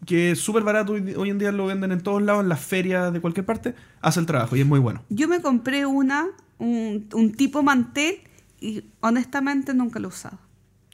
que 0.06 0.32
es 0.32 0.38
súper 0.38 0.62
barato 0.62 0.92
hoy, 0.92 1.14
hoy 1.16 1.30
en 1.30 1.38
día 1.38 1.50
lo 1.50 1.66
venden 1.66 1.90
en 1.90 2.00
todos 2.02 2.22
lados, 2.22 2.42
en 2.42 2.48
las 2.50 2.60
ferias 2.60 3.12
de 3.12 3.20
cualquier 3.20 3.46
parte, 3.46 3.74
hace 4.02 4.20
el 4.20 4.26
trabajo 4.26 4.54
y 4.54 4.60
es 4.60 4.66
muy 4.66 4.78
bueno. 4.78 5.02
Yo 5.08 5.26
me 5.28 5.40
compré 5.40 5.86
una, 5.86 6.26
un, 6.58 7.08
un 7.14 7.32
tipo 7.32 7.62
mantel, 7.62 8.18
y 8.60 8.84
honestamente 9.00 9.74
nunca 9.74 9.98
lo 9.98 10.08
he 10.08 10.10
usado. 10.10 10.38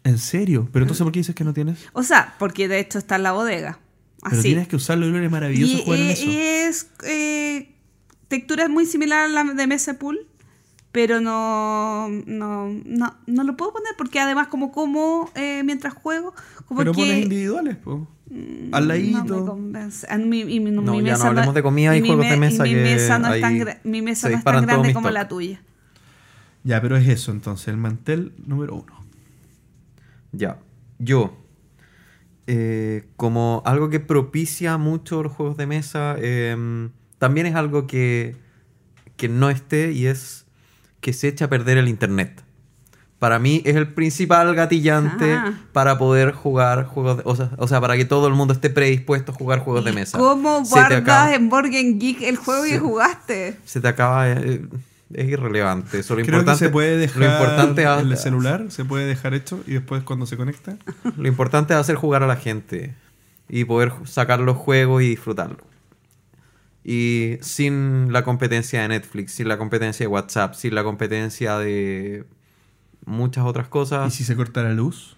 ¿En 0.04 0.18
serio? 0.18 0.68
¿Pero 0.72 0.84
entonces 0.84 1.04
por 1.04 1.12
qué 1.12 1.20
dices 1.20 1.34
que 1.34 1.44
no 1.44 1.52
tienes? 1.52 1.86
O 1.92 2.02
sea, 2.02 2.34
porque 2.38 2.68
de 2.68 2.78
hecho 2.80 2.98
está 2.98 3.16
en 3.16 3.22
la 3.24 3.32
bodega. 3.32 3.78
Pero 4.22 4.36
Así. 4.36 4.42
tienes 4.48 4.66
que 4.68 4.76
usarlo 4.76 5.06
y 5.06 5.24
es 5.24 5.30
maravilloso 5.30 5.72
y, 5.76 5.82
jugar 5.82 5.98
en 6.00 6.10
eso. 6.10 6.24
y 6.26 6.36
es 6.36 6.90
eh, 7.04 7.74
textura 8.28 8.68
muy 8.68 8.86
similar 8.86 9.24
a 9.24 9.28
la 9.28 9.44
de 9.44 9.66
mesa 9.66 9.98
pool, 9.98 10.26
pero 10.92 11.20
no, 11.20 12.08
no, 12.26 12.68
no, 12.84 13.14
no 13.26 13.44
lo 13.44 13.56
puedo 13.56 13.72
poner 13.72 13.92
porque 13.96 14.20
además 14.20 14.48
como 14.48 14.72
como 14.72 15.30
eh, 15.34 15.62
mientras 15.64 15.94
juego, 15.94 16.34
como 16.66 16.80
Pero 16.80 16.92
que 16.92 17.00
pones 17.02 17.22
individuales, 17.22 17.76
po. 17.76 18.08
Al 18.30 18.36
Mm, 18.36 18.70
No 18.70 18.78
me 18.80 18.86
ladito. 18.88 19.44
convence. 19.44 20.06
Mi, 20.18 20.44
No, 20.60 20.82
mi 20.82 21.02
ya 21.02 21.02
no 21.02 21.02
mesa 21.02 21.28
hablemos 21.28 21.54
de 21.54 21.62
comida 21.62 21.96
y 21.96 22.00
mi 22.02 22.08
juegos 22.08 22.26
de 22.28 22.36
me- 22.36 22.50
mesa 22.50 22.62
mi 22.64 22.70
que 22.70 22.76
mesa 22.76 23.18
no 23.18 23.32
es 23.34 23.40
tan, 23.40 23.54
mi 23.84 24.02
mesa 24.02 24.28
no 24.28 24.36
es 24.38 24.44
tan 24.44 24.66
grande 24.66 24.92
como 24.94 25.10
la 25.10 25.26
tuya. 25.28 25.60
ya, 26.62 26.80
pero 26.80 26.96
es 26.96 27.08
eso 27.08 27.32
entonces, 27.32 27.68
el 27.68 27.76
mantel 27.76 28.32
número 28.46 28.74
uno. 28.76 28.94
Ya. 30.32 30.58
Yo. 30.98 31.36
eh, 32.46 33.08
como 33.16 33.62
algo 33.64 33.90
que 33.90 34.00
propicia 34.00 34.76
mucho 34.76 35.22
los 35.22 35.32
juegos 35.32 35.56
de 35.56 35.66
mesa, 35.66 36.16
eh, 36.18 36.88
también 37.18 37.46
es 37.46 37.54
algo 37.54 37.86
que, 37.86 38.36
que 39.16 39.28
no 39.28 39.50
esté 39.50 39.92
y 39.92 40.06
es 40.06 40.46
que 41.00 41.12
se 41.12 41.28
echa 41.28 41.46
a 41.46 41.48
perder 41.48 41.78
el 41.78 41.88
internet. 41.88 42.42
Para 43.18 43.38
mí 43.38 43.60
es 43.66 43.76
el 43.76 43.92
principal 43.92 44.54
gatillante 44.54 45.34
Ah. 45.34 45.52
para 45.72 45.98
poder 45.98 46.32
jugar 46.32 46.84
juegos 46.86 47.18
de, 47.18 47.22
o, 47.26 47.36
sea, 47.36 47.50
o 47.58 47.68
sea, 47.68 47.78
para 47.80 47.96
que 47.96 48.06
todo 48.06 48.26
el 48.28 48.34
mundo 48.34 48.54
esté 48.54 48.70
predispuesto 48.70 49.32
a 49.32 49.34
jugar 49.34 49.58
juegos 49.58 49.84
de 49.84 49.92
mesa. 49.92 50.16
¿Cómo 50.18 50.64
Se 50.64 50.70
guardas 50.70 51.02
acaba- 51.02 51.34
en 51.34 51.50
Game 51.50 51.92
Geek 51.98 52.22
el 52.22 52.36
juego 52.36 52.64
Sí. 52.64 52.70
que 52.70 52.78
jugaste? 52.78 53.58
Se 53.66 53.80
te 53.80 53.88
acaba... 53.88 54.30
eh, 54.30 54.62
es 55.12 55.28
irrelevante. 55.28 55.98
Eso, 55.98 56.14
lo 56.14 56.22
Creo 56.22 56.26
que 56.26 56.30
importante, 56.38 56.64
se 56.66 56.70
puede 56.70 56.96
dejar 56.96 57.18
lo 57.18 57.26
importante 57.26 57.82
es- 57.82 57.88
el 58.00 58.16
celular, 58.16 58.66
se 58.68 58.84
puede 58.84 59.06
dejar 59.06 59.34
hecho 59.34 59.60
y 59.66 59.72
después 59.72 60.02
cuando 60.04 60.24
se 60.24 60.36
conecta. 60.36 60.76
Lo 61.16 61.26
importante 61.28 61.74
es 61.74 61.80
hacer 61.80 61.96
jugar 61.96 62.22
a 62.22 62.26
la 62.28 62.36
gente 62.36 62.94
y 63.48 63.64
poder 63.64 63.92
sacar 64.04 64.38
los 64.40 64.56
juegos 64.56 65.02
y 65.02 65.08
disfrutarlo. 65.08 65.58
Y 66.92 67.38
sin 67.40 68.12
la 68.12 68.24
competencia 68.24 68.82
de 68.82 68.88
Netflix, 68.88 69.32
sin 69.32 69.46
la 69.48 69.58
competencia 69.58 70.02
de 70.04 70.08
WhatsApp, 70.08 70.54
sin 70.54 70.74
la 70.74 70.82
competencia 70.82 71.56
de 71.58 72.24
muchas 73.06 73.44
otras 73.44 73.68
¿Y 73.68 73.70
cosas. 73.70 74.12
si 74.14 74.24
se 74.24 74.34
corta 74.34 74.62
la 74.64 74.72
luz? 74.72 75.16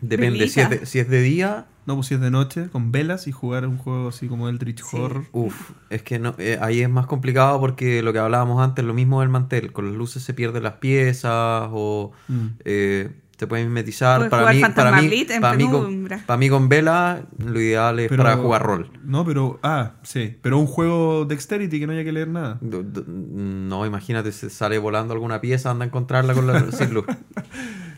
Depende, 0.00 0.46
si 0.48 0.60
es, 0.60 0.70
de, 0.70 0.86
si 0.86 0.98
es 0.98 1.08
de 1.08 1.22
día, 1.22 1.66
No, 1.86 1.94
pues 1.94 2.08
si 2.08 2.14
es 2.14 2.20
de 2.20 2.30
noche, 2.30 2.68
con 2.70 2.92
velas 2.92 3.26
y 3.28 3.32
jugar 3.32 3.66
un 3.66 3.78
juego 3.78 4.08
así 4.08 4.28
como 4.28 4.48
Eldritch 4.48 4.82
Sí. 4.82 4.96
Horror. 4.96 5.24
uff, 5.32 5.70
es 5.88 6.02
que 6.02 6.18
no, 6.18 6.34
eh, 6.38 6.58
ahí 6.60 6.82
es 6.82 6.90
más 6.90 7.06
complicado 7.06 7.58
porque 7.60 8.02
lo 8.02 8.12
que 8.12 8.18
hablábamos 8.18 8.62
antes, 8.62 8.84
lo 8.84 8.92
mismo 8.92 9.20
del 9.20 9.30
mantel, 9.30 9.72
con 9.72 9.86
las 9.86 9.94
luces 9.96 10.22
se 10.22 10.34
pierden 10.34 10.62
las 10.64 10.74
piezas 10.74 11.68
o 11.72 12.12
Mm. 12.28 12.46
eh, 12.64 13.10
te 13.36 13.46
pueden 13.46 13.68
mimetizar. 13.68 14.16
Puedes 14.18 14.30
Para 14.30 14.42
jugar 14.42 14.54
mí, 14.54 14.60
para, 14.62 14.90
mí, 15.02 15.26
para, 15.40 15.56
mí 15.56 15.64
con, 15.70 15.84
penumbra. 15.84 16.22
para 16.26 16.36
mí 16.38 16.48
con 16.48 16.68
vela, 16.68 17.22
lo 17.38 17.60
ideal 17.60 17.98
es 18.00 18.08
Pero- 18.08 18.22
para 18.22 18.36
jugar 18.36 18.62
rol. 18.62 18.90
No, 19.04 19.24
pero. 19.24 19.58
Ah, 19.62 19.92
sí. 20.02 20.36
Pero 20.42 20.58
un 20.58 20.66
juego 20.66 21.24
Dexterity 21.26 21.78
que 21.78 21.86
no 21.86 21.92
haya 21.92 22.04
que 22.04 22.12
leer 22.12 22.28
nada. 22.28 22.58
No, 22.62 23.84
imagínate, 23.86 24.32
se 24.32 24.48
sale 24.50 24.78
volando 24.78 25.12
alguna 25.14 25.40
pieza, 25.40 25.70
anda 25.70 25.84
a 25.84 25.88
encontrarla 25.88 26.34
con 26.34 26.46
la, 26.46 26.70
sin 26.72 26.94
luz. 26.94 27.04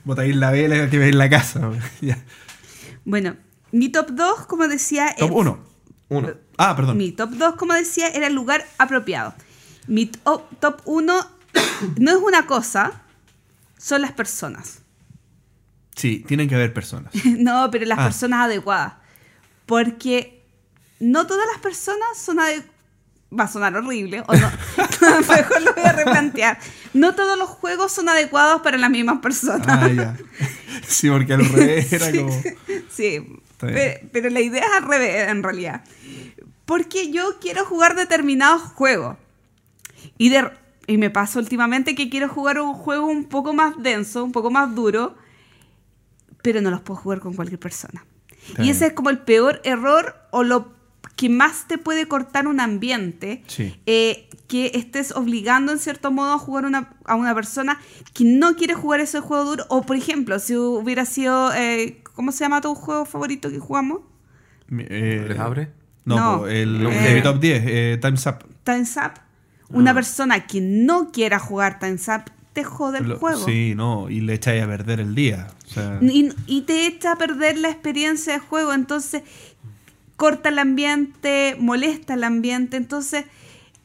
Botáis 0.05 0.34
la 0.36 0.51
vela 0.51 0.89
que 0.91 0.99
veis 0.99 1.12
en 1.12 1.18
la 1.18 1.28
casa. 1.30 1.70
ya. 2.01 2.18
Bueno, 3.05 3.36
mi 3.72 3.91
top 3.91 4.11
2, 4.11 4.47
como 4.47 4.66
decía, 4.68 5.14
Top 5.18 5.30
es- 5.30 5.36
1. 5.36 5.59
Uno. 6.11 6.28
Ah, 6.57 6.74
perdón. 6.74 6.97
Mi 6.97 7.12
top 7.12 7.30
2, 7.30 7.55
como 7.57 7.74
decía, 7.74 8.09
era 8.09 8.26
el 8.26 8.34
lugar 8.34 8.64
apropiado. 8.78 9.34
Mi 9.86 10.07
top, 10.07 10.43
top 10.59 10.80
1 10.86 11.14
no 11.99 12.11
es 12.11 12.16
una 12.16 12.47
cosa, 12.47 13.03
son 13.76 14.01
las 14.03 14.12
personas. 14.12 14.82
Sí, 15.99 16.24
tienen 16.26 16.49
que 16.49 16.55
haber 16.55 16.72
personas. 16.72 17.12
no, 17.24 17.68
pero 17.70 17.84
las 17.84 17.99
Ah. 17.99 18.05
personas 18.05 18.46
adecuadas. 18.46 18.94
Porque 19.66 20.42
no 21.01 21.26
todas 21.26 21.46
las 21.53 21.61
personas 21.61 22.09
son 22.16 22.40
adecuadas. 22.40 22.72
Va 23.38 23.44
a 23.44 23.49
sonar 23.49 23.76
horrible, 23.76 24.22
o 24.26 24.34
no. 24.34 24.51
Mejor 25.28 25.61
lo 25.62 25.74
voy 25.74 25.84
a 25.84 25.92
replantear. 25.92 26.59
No 26.94 27.14
todos 27.14 27.36
los 27.38 27.51
juegos 27.51 27.92
son 27.92 28.09
adecuados 28.09 28.62
para 28.62 28.78
las 28.78 28.88
mismas 28.88 29.18
personas. 29.18 29.66
Ah, 29.68 29.88
ya. 29.88 30.16
Sí, 30.86 31.11
porque 31.11 31.34
al 31.34 31.44
revés 31.46 31.92
era 31.92 32.07
Sí, 32.11 32.18
como. 32.18 32.42
sí. 32.88 33.26
Pero 34.12 34.30
la 34.30 34.40
idea 34.40 34.64
es 34.64 34.72
al 34.72 34.88
revés, 34.88 35.28
en 35.28 35.42
realidad. 35.42 35.84
Porque 36.64 37.11
yo 37.11 37.38
quiero 37.40 37.66
jugar 37.66 37.96
determinados 37.96 38.62
juegos. 38.62 39.16
Y, 40.16 40.30
de, 40.30 40.51
y 40.86 40.96
me 40.96 41.11
pasa 41.11 41.38
últimamente 41.38 41.94
que 41.94 42.09
quiero 42.09 42.28
jugar 42.30 42.59
un 42.61 42.72
juego 42.72 43.07
un 43.07 43.24
poco 43.24 43.53
más 43.53 43.74
denso, 43.78 44.24
un 44.24 44.32
poco 44.32 44.51
más 44.51 44.74
duro, 44.74 45.16
pero 46.43 46.61
no 46.61 46.70
los 46.70 46.80
puedo 46.80 47.01
jugar 47.01 47.20
con 47.20 47.34
cualquier 47.34 47.61
persona. 47.61 48.05
Y 48.59 48.70
ese 48.70 48.86
es 48.86 48.93
como 48.95 49.11
el 49.11 49.18
peor 49.18 49.61
error 49.64 50.14
o 50.30 50.43
lo 50.43 50.72
que 51.16 51.28
más 51.28 51.66
te 51.66 51.78
puede 51.78 52.07
cortar 52.07 52.47
un 52.47 52.61
ambiente, 52.61 53.43
Sí. 53.49 53.78
eh, 53.86 54.28
que 54.47 54.70
estés 54.74 55.12
obligando 55.12 55.72
en 55.72 55.78
cierto 55.78 56.11
modo 56.12 56.32
a 56.32 56.39
jugar 56.39 56.64
una- 56.64 56.95
a 57.05 57.16
una 57.16 57.34
persona 57.34 57.78
que 58.14 58.24
no 58.24 58.55
quiere 58.57 58.74
jugar 58.74 59.01
ese 59.01 59.20
juego 59.20 59.45
duro. 59.45 59.64
O 59.68 59.82
por 59.82 59.97
ejemplo, 59.97 60.39
si 60.39 60.57
hubiera 60.57 61.05
sido, 61.05 61.53
eh, 61.55 62.03
¿cómo 62.14 62.30
se 62.32 62.45
llama 62.45 62.61
tu 62.61 62.74
juego 62.74 63.05
favorito 63.05 63.51
que 63.51 63.59
jugamos? 63.59 64.01
Eh, 64.70 65.24
¿Les 65.28 65.39
abre? 65.39 65.72
No, 66.05 66.16
No. 66.16 66.39
po, 66.41 66.47
el, 66.47 66.86
Eh. 66.86 67.20
top 67.22 67.41
10, 67.41 67.62
eh, 67.66 67.99
Time's 68.01 68.26
Up. 68.26 68.45
Time's 68.64 68.97
Up. 68.97 69.20
Una 69.70 69.91
Ah. 69.91 69.95
persona 69.95 70.47
que 70.47 70.61
no 70.62 71.11
quiera 71.12 71.39
jugar 71.39 71.78
Time's 71.78 72.09
Up 72.09 72.30
te 72.53 72.64
jode 72.64 72.99
el 72.99 73.09
Lo- 73.09 73.18
juego. 73.18 73.44
Sí, 73.44 73.74
no, 73.76 74.11
y 74.11 74.20
le 74.20 74.34
echáis 74.34 74.62
a 74.62 74.66
perder 74.66 75.01
el 75.01 75.14
día. 75.14 75.49
O 75.66 75.70
sea, 75.70 75.99
Y, 76.03 76.30
y 76.46 76.62
te 76.62 76.86
echa 76.86 77.12
a 77.12 77.16
perder 77.16 77.59
la 77.59 77.68
experiencia 77.70 78.32
de 78.34 78.38
juego. 78.40 78.72
Entonces, 78.72 79.22
corta 80.16 80.49
el 80.49 80.59
ambiente, 80.59 81.57
molesta 81.61 82.14
el 82.14 82.24
ambiente. 82.24 82.76
Entonces, 82.76 83.24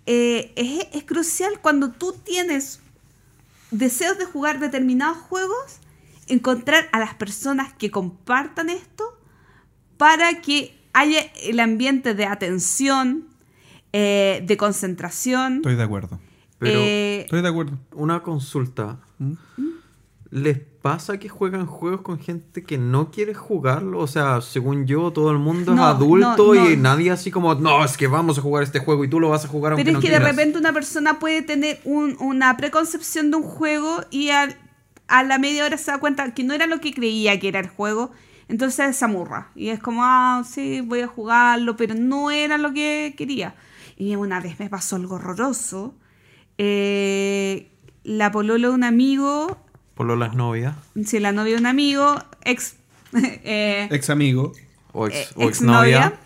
eh, 0.05 0.51
es, 0.55 0.87
es 0.93 1.03
crucial 1.03 1.59
cuando 1.61 1.91
tú 1.91 2.13
tienes 2.23 2.79
deseos 3.71 4.17
de 4.17 4.25
jugar 4.25 4.59
determinados 4.59 5.17
juegos, 5.17 5.77
encontrar 6.27 6.87
a 6.91 6.99
las 6.99 7.13
personas 7.15 7.73
que 7.73 7.91
compartan 7.91 8.69
esto 8.69 9.03
para 9.97 10.41
que 10.41 10.75
haya 10.93 11.19
el 11.43 11.59
ambiente 11.59 12.13
de 12.13 12.25
atención, 12.25 13.25
eh, 13.93 14.43
de 14.45 14.57
concentración. 14.57 15.57
estoy 15.57 15.75
de 15.75 15.83
acuerdo. 15.83 16.19
Pero 16.63 16.79
Eh, 16.81 17.21
Estoy 17.21 17.41
de 17.41 17.47
acuerdo. 17.49 17.77
una 17.93 18.21
consulta. 18.21 18.97
¿Mm? 19.19 19.33
¿Les 20.31 20.57
pasa 20.57 21.19
que 21.19 21.29
juegan 21.29 21.67
juegos 21.67 22.01
con 22.01 22.17
gente 22.19 22.63
que 22.63 22.79
no 22.79 23.11
quiere 23.11 23.35
jugarlo? 23.35 23.99
O 23.99 24.07
sea, 24.07 24.41
según 24.41 24.87
yo, 24.87 25.11
todo 25.11 25.29
el 25.29 25.37
mundo 25.37 25.75
No, 25.75 25.83
es 25.87 25.95
adulto 25.95 26.55
no, 26.55 26.69
y 26.71 26.75
nadie 26.75 27.11
así 27.11 27.29
como, 27.29 27.53
no, 27.53 27.85
es 27.85 27.97
que 27.97 28.07
vamos 28.07 28.39
a 28.39 28.41
jugar 28.41 28.63
este 28.63 28.79
juego 28.79 29.03
y 29.03 29.07
tú 29.09 29.19
lo 29.19 29.29
vas 29.29 29.45
a 29.45 29.47
jugar 29.47 29.73
aunque 29.73 29.85
Pero 29.85 29.99
es 29.99 30.01
que 30.03 30.09
de 30.09 30.17
quieras". 30.17 30.35
repente 30.35 30.57
una 30.57 30.73
persona 30.73 31.19
puede 31.19 31.43
tener 31.43 31.79
un- 31.83 32.17
una 32.19 32.57
preconcepción 32.57 33.29
de 33.29 33.37
un 33.37 33.43
juego 33.43 34.01
y 34.09 34.29
al- 34.31 34.57
a 35.07 35.21
la 35.21 35.37
media 35.37 35.65
hora 35.65 35.77
se 35.77 35.91
da 35.91 35.99
cuenta 35.99 36.33
que 36.33 36.43
no 36.43 36.55
era 36.55 36.65
lo 36.65 36.79
que 36.81 36.95
creía 36.95 37.39
que 37.39 37.49
era 37.49 37.59
el 37.59 37.67
juego, 37.69 38.11
entonces 38.47 38.95
se 38.95 39.05
amurra. 39.05 39.51
Y 39.53 39.69
es 39.69 39.79
como, 39.79 40.01
ah, 40.03 40.43
sí, 40.49 40.81
voy 40.81 41.01
a 41.01 41.07
jugarlo, 41.07 41.75
pero 41.77 41.93
no 41.93 42.31
era 42.31 42.57
lo 42.57 42.73
que 42.73 43.13
quería. 43.15 43.53
Y 43.97 44.15
una 44.15 44.39
vez 44.39 44.59
me 44.59 44.67
pasó 44.67 44.95
algo 44.95 45.15
horroroso. 45.15 45.93
Eh, 46.57 47.69
la 48.03 48.31
polola 48.31 48.67
de 48.69 48.73
un 48.73 48.83
amigo, 48.83 49.57
Por 49.95 50.05
lo 50.07 50.15
las 50.15 50.35
novias 50.35 50.75
si 51.05 51.19
la 51.19 51.31
novia 51.31 51.53
de 51.55 51.59
un 51.59 51.65
amigo, 51.65 52.15
ex... 52.43 52.75
eh, 53.13 53.87
Ex 53.91 54.09
amigo. 54.09 54.53
o 54.91 55.07
Eh, 55.07 55.21
ex, 55.21 55.33
o 55.35 55.41
exnovia. 55.49 55.97
exnovia. 56.07 56.19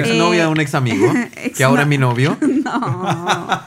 Exnovia 0.00 0.42
Eh, 0.42 0.46
de 0.46 0.52
un 0.52 0.60
ex 0.60 0.74
amigo, 0.74 1.12
ex 1.36 1.56
que 1.56 1.64
ahora 1.64 1.82
no- 1.82 1.82
es 1.82 1.88
mi 1.88 1.98
novio. 1.98 2.36
No. 2.64 3.60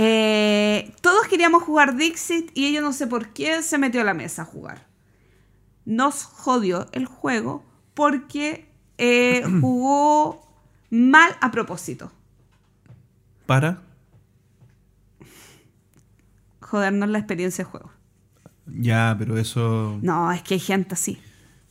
Eh, 0.00 0.92
todos 1.00 1.26
queríamos 1.26 1.62
jugar 1.64 1.96
Dixit 1.96 2.50
y 2.56 2.66
ella 2.66 2.80
no 2.80 2.92
sé 2.92 3.06
por 3.08 3.28
qué 3.30 3.62
se 3.62 3.78
metió 3.78 4.00
a 4.00 4.04
la 4.04 4.14
mesa 4.14 4.42
a 4.42 4.44
jugar. 4.44 4.86
Nos 5.84 6.22
jodió 6.24 6.86
el 6.92 7.06
juego 7.06 7.64
porque 7.94 8.68
eh, 8.98 9.42
jugó 9.60 10.46
mal 10.90 11.34
a 11.40 11.50
propósito. 11.50 12.12
Para. 13.46 13.82
Jodernos 16.68 17.08
la 17.08 17.18
experiencia 17.18 17.64
de 17.64 17.70
juego. 17.70 17.90
Ya, 18.66 19.14
pero 19.18 19.38
eso. 19.38 19.98
No, 20.02 20.30
es 20.32 20.42
que 20.42 20.54
hay 20.54 20.60
gente 20.60 20.94
así. 20.94 21.18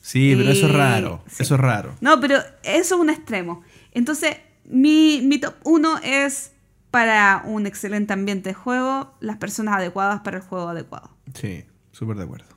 Sí, 0.01 0.33
pero 0.37 0.49
eso 0.51 0.67
es 0.67 0.73
raro. 0.73 1.21
sí. 1.27 1.43
Eso 1.43 1.55
es 1.55 1.61
raro. 1.61 1.93
No, 2.01 2.19
pero 2.19 2.37
eso 2.63 2.95
es 2.95 3.01
un 3.01 3.09
extremo. 3.09 3.61
Entonces, 3.91 4.37
mi, 4.65 5.21
mi 5.23 5.37
top 5.37 5.53
1 5.65 5.99
es 6.03 6.53
para 6.91 7.43
un 7.45 7.67
excelente 7.67 8.13
ambiente 8.13 8.49
de 8.49 8.53
juego, 8.55 9.13
las 9.19 9.37
personas 9.37 9.75
adecuadas 9.75 10.21
para 10.21 10.37
el 10.37 10.43
juego 10.43 10.69
adecuado. 10.69 11.09
Sí, 11.33 11.63
súper 11.91 12.17
de 12.17 12.23
acuerdo. 12.23 12.47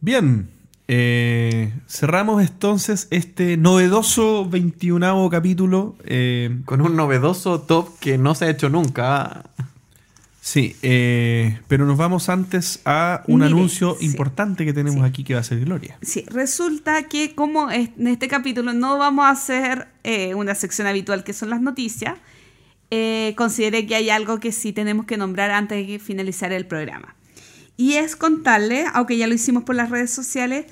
Bien, 0.00 0.50
eh, 0.88 1.72
cerramos 1.86 2.42
entonces 2.42 3.06
este 3.10 3.56
novedoso 3.56 4.48
21 4.48 5.28
capítulo. 5.30 5.94
eh, 6.04 6.60
Con 6.64 6.80
un 6.80 6.96
novedoso 6.96 7.60
top 7.60 7.98
que 8.00 8.18
no 8.18 8.34
se 8.34 8.46
ha 8.46 8.50
hecho 8.50 8.68
nunca. 8.68 9.44
Sí, 10.44 10.74
eh, 10.82 11.60
pero 11.68 11.86
nos 11.86 11.96
vamos 11.96 12.28
antes 12.28 12.80
a 12.84 13.22
un 13.28 13.36
Mire, 13.40 13.52
anuncio 13.52 13.96
sí. 13.98 14.06
importante 14.06 14.64
que 14.64 14.72
tenemos 14.72 15.00
Sí. 15.00 15.06
aquí 15.06 15.22
que 15.24 15.34
va 15.34 15.40
a 15.40 15.44
ser 15.44 15.60
Gloria. 15.60 15.96
Sí, 16.02 16.24
resulta 16.28 17.04
que 17.04 17.34
como 17.36 17.70
en 17.70 18.06
este 18.08 18.26
capítulo 18.26 18.72
no 18.72 18.98
vamos 18.98 19.24
a 19.24 19.30
hacer 19.30 19.86
eh, 20.02 20.34
una 20.34 20.54
sección 20.56 20.88
habitual 20.88 21.22
que 21.22 21.32
son 21.32 21.48
las 21.50 21.60
noticias, 21.60 22.16
eh, 22.90 23.34
consideré 23.36 23.86
que 23.86 23.94
hay 23.94 24.10
algo 24.10 24.40
que 24.40 24.50
sí 24.52 24.72
tenemos 24.72 25.06
que 25.06 25.16
nombrar 25.16 25.52
antes 25.52 25.86
de 25.86 25.98
finalizar 26.00 26.52
el 26.52 26.66
programa. 26.66 27.14
Y 27.76 27.94
es 27.94 28.16
contarle, 28.16 28.84
aunque 28.92 29.16
ya 29.16 29.26
lo 29.28 29.34
hicimos 29.34 29.62
por 29.62 29.76
las 29.76 29.90
redes 29.90 30.10
sociales, 30.10 30.66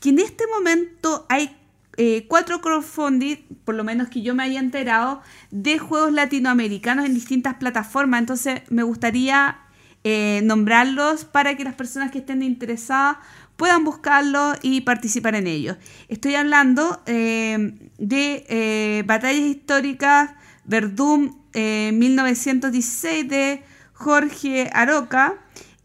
que 0.00 0.10
en 0.10 0.18
este 0.18 0.44
momento 0.48 1.26
hay 1.28 1.56
eh, 1.96 2.26
cuatro 2.28 2.60
crowdfunding, 2.60 3.36
por 3.64 3.74
lo 3.74 3.84
menos 3.84 4.08
que 4.08 4.22
yo 4.22 4.34
me 4.34 4.42
haya 4.42 4.60
enterado, 4.60 5.22
de 5.50 5.78
juegos 5.78 6.12
latinoamericanos 6.12 7.06
en 7.06 7.14
distintas 7.14 7.54
plataformas. 7.54 8.20
Entonces 8.20 8.62
me 8.70 8.82
gustaría 8.82 9.58
eh, 10.04 10.40
nombrarlos 10.42 11.24
para 11.24 11.56
que 11.56 11.62
las 11.62 11.74
personas 11.74 12.10
que 12.10 12.18
estén 12.18 12.42
interesadas 12.42 13.18
puedan 13.56 13.84
buscarlo 13.84 14.54
y 14.60 14.80
participar 14.80 15.36
en 15.36 15.46
ellos. 15.46 15.76
Estoy 16.08 16.34
hablando 16.34 17.00
eh, 17.06 17.90
de 17.98 19.04
Batallas 19.06 19.44
Históricas 19.44 20.30
Verdum 20.64 21.36
eh, 21.54 21.92
1916 21.94 23.28
de 23.28 23.62
Jorge 23.92 24.70
Aroca, 24.72 25.34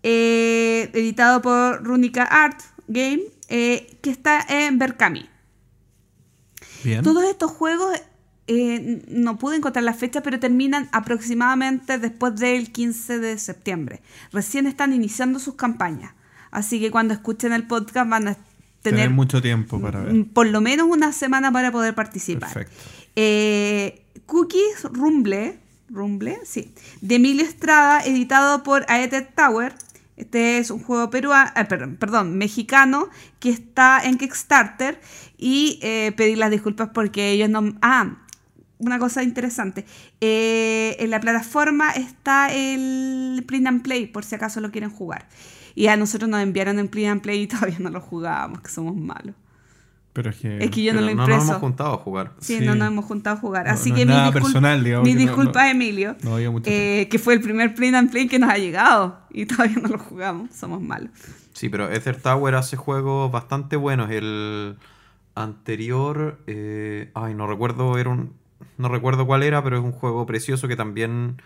editado 0.01 1.41
por 1.43 1.84
Runica 1.84 2.24
Art 2.24 2.60
Game, 2.88 3.22
que 3.47 3.99
está 4.03 4.43
en 4.49 4.80
Berkami. 4.80 5.37
Bien. 6.84 7.04
Todos 7.04 7.24
estos 7.24 7.52
juegos, 7.52 7.98
eh, 8.48 9.04
no 9.10 9.38
pude 9.38 9.58
encontrar 9.58 9.84
la 9.84 9.94
fecha, 9.94 10.22
pero 10.24 10.40
terminan 10.40 10.88
aproximadamente 10.92 11.98
después 11.98 12.36
del 12.38 12.72
15 12.72 13.20
de 13.20 13.38
septiembre. 13.38 14.02
Recién 14.32 14.68
están 14.68 14.94
iniciando 14.94 15.40
sus 15.40 15.56
campañas. 15.56 16.14
Así 16.52 16.80
que 16.80 16.92
cuando 16.92 17.14
escuchen 17.14 17.52
el 17.54 17.68
podcast 17.68 18.10
van 18.10 18.28
a 18.30 18.38
Tener 18.82 19.00
tener 19.02 19.10
mucho 19.10 19.42
tiempo 19.42 19.82
para 19.82 20.02
ver. 20.02 20.26
por 20.34 20.48
lo 20.48 20.62
menos 20.62 20.88
una 20.90 21.12
semana 21.12 21.52
para 21.52 21.72
poder 21.72 21.94
participar. 21.94 22.54
Perfecto. 22.54 22.76
Eh, 23.16 24.04
Cookies 24.28 24.84
Rumble, 24.94 25.60
Rumble, 25.90 26.40
sí, 26.46 26.74
de 27.02 27.16
Emilio 27.16 27.44
Estrada, 27.44 28.02
editado 28.06 28.64
por 28.64 28.86
Aeted 28.88 29.28
Tower. 29.36 29.74
Este 30.18 30.57
es 30.57 30.72
un 30.72 30.80
juego 30.80 31.09
peruano, 31.09 31.51
perdón, 31.70 31.95
perdón, 31.95 32.38
mexicano 32.38 33.09
que 33.39 33.49
está 33.49 34.01
en 34.03 34.18
Kickstarter 34.18 34.99
y 35.38 35.80
eh, 35.84 36.11
pedir 36.18 36.38
las 36.39 36.51
disculpas 36.51 36.89
porque 36.93 37.32
ellos 37.32 37.49
no... 37.49 37.76
Ah, 37.82 38.18
una 38.80 38.99
cosa 38.99 39.24
interesante. 39.24 39.86
eh, 40.22 40.95
en 40.99 41.09
la 41.09 41.20
plataforma 41.20 41.91
está 41.91 42.53
el 42.53 43.43
Print 43.47 43.68
and 43.68 43.82
Play, 43.82 44.07
por 44.07 44.24
si 44.24 44.36
acaso 44.36 44.59
lo 44.59 44.72
quieren 44.72 44.89
jugar. 44.89 45.28
Y 45.76 45.88
a 45.88 45.97
nosotros 45.97 46.30
nos 46.30 46.41
enviaron 46.41 46.80
en 46.80 46.88
Print 46.88 47.09
and 47.09 47.22
Play 47.22 47.43
y 47.43 47.47
todavía 47.47 47.78
no 47.80 47.89
lo 47.89 48.01
jugábamos, 48.01 48.61
que 48.61 48.70
somos 48.70 48.95
malos. 48.95 49.36
Pero 50.18 50.30
es 50.32 50.36
que. 50.38 50.57
Es 50.63 50.72
que 50.72 50.84
yo 50.84 50.93
no 50.93 50.99
lo 51.01 51.05
no 51.07 51.11
impreso. 51.11 51.38
nos 51.38 51.47
hemos 51.49 51.57
juntado 51.61 51.93
a 51.93 51.97
jugar. 51.97 52.32
Sí, 52.39 52.57
Sí. 52.59 52.65
no 52.65 52.76
nos 52.76 52.88
hemos 52.88 53.05
juntado 53.05 53.38
a 53.38 53.39
jugar. 53.39 53.65
No, 53.68 53.72
Así 53.74 53.89
no 53.91 53.95
que 53.95 54.01
es 54.01 54.07
mi, 54.07 54.13
nada 54.13 54.30
discul- 54.30 54.34
personal, 54.34 54.84
digamos, 54.84 55.07
mi 55.07 55.13
que 55.13 55.20
disculpa 55.20 55.70
Emilio, 55.70 56.15
no 56.24 56.34
había 56.36 56.49
mucho 56.51 56.70
eh, 56.70 57.07
que 57.09 57.20
fue 57.20 57.36
el 57.36 57.41
primer 57.41 57.76
print 57.76 57.95
and 57.95 58.09
play 58.11 58.28
que 58.28 58.39
nos 58.39 58.49
ha 58.49 58.57
llegado 58.57 59.20
y 59.32 59.45
todavía 59.47 59.78
no 59.82 59.89
lo 59.89 59.99
jugamos. 59.99 60.49
Somos 60.55 60.82
malos. 60.82 61.11
Sí, 61.53 61.70
pero 61.70 61.91
Ether 61.91 62.15
Tower 62.22 62.55
hace 62.55 62.78
juegos 62.78 63.32
bastante 63.32 63.76
buenos. 63.78 64.09
El 64.11 64.78
anterior, 65.36 66.39
eh, 66.47 67.11
ay, 67.13 67.34
no 67.36 67.47
recuerdo, 67.47 67.97
era 67.97 68.09
un, 68.09 68.34
no 68.78 68.89
recuerdo 68.89 69.26
cuál 69.28 69.43
era, 69.43 69.63
pero 69.63 69.78
es 69.78 69.84
un 69.84 69.91
juego 69.91 70.26
precioso 70.26 70.68
que 70.68 70.76
también 70.76 71.41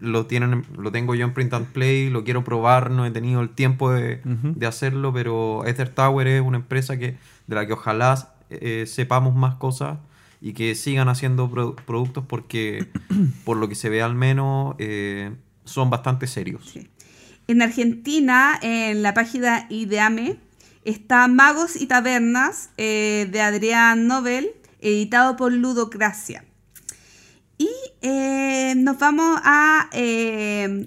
lo 0.00 0.26
tienen, 0.26 0.64
lo 0.76 0.90
tengo 0.90 1.14
yo 1.14 1.24
en 1.24 1.32
print 1.32 1.54
and 1.54 1.66
play, 1.68 2.10
lo 2.10 2.24
quiero 2.24 2.42
probar, 2.44 2.90
no 2.90 3.06
he 3.06 3.10
tenido 3.12 3.40
el 3.40 3.50
tiempo 3.50 3.90
de, 3.92 4.20
de 4.24 4.66
hacerlo, 4.66 5.12
pero 5.12 5.64
Ether 5.64 5.88
Tower 5.90 6.26
es 6.26 6.42
una 6.42 6.56
empresa 6.58 6.96
que 6.98 7.16
de 7.46 7.54
la 7.56 7.66
que 7.66 7.72
ojalá 7.72 8.34
eh, 8.50 8.84
sepamos 8.86 9.34
más 9.34 9.56
cosas 9.56 9.98
y 10.40 10.52
que 10.52 10.74
sigan 10.74 11.08
haciendo 11.08 11.50
pro- 11.50 11.74
productos 11.76 12.24
porque 12.26 12.88
por 13.44 13.56
lo 13.56 13.68
que 13.68 13.74
se 13.74 13.88
ve 13.88 14.02
al 14.02 14.14
menos 14.14 14.74
eh, 14.78 15.32
son 15.64 15.90
bastante 15.90 16.26
serios. 16.26 16.70
Sí. 16.72 16.88
En 17.48 17.62
Argentina, 17.62 18.58
en 18.60 19.02
la 19.02 19.14
página 19.14 19.66
Ideame, 19.70 20.38
está 20.84 21.26
Magos 21.28 21.76
y 21.80 21.86
Tabernas 21.86 22.70
eh, 22.76 23.28
de 23.30 23.40
Adrián 23.40 24.06
Nobel, 24.08 24.50
editado 24.80 25.36
por 25.36 25.52
Ludocracia. 25.52 26.44
Y 27.58 27.68
eh, 28.02 28.74
nos 28.76 28.98
vamos 28.98 29.40
a 29.42 29.88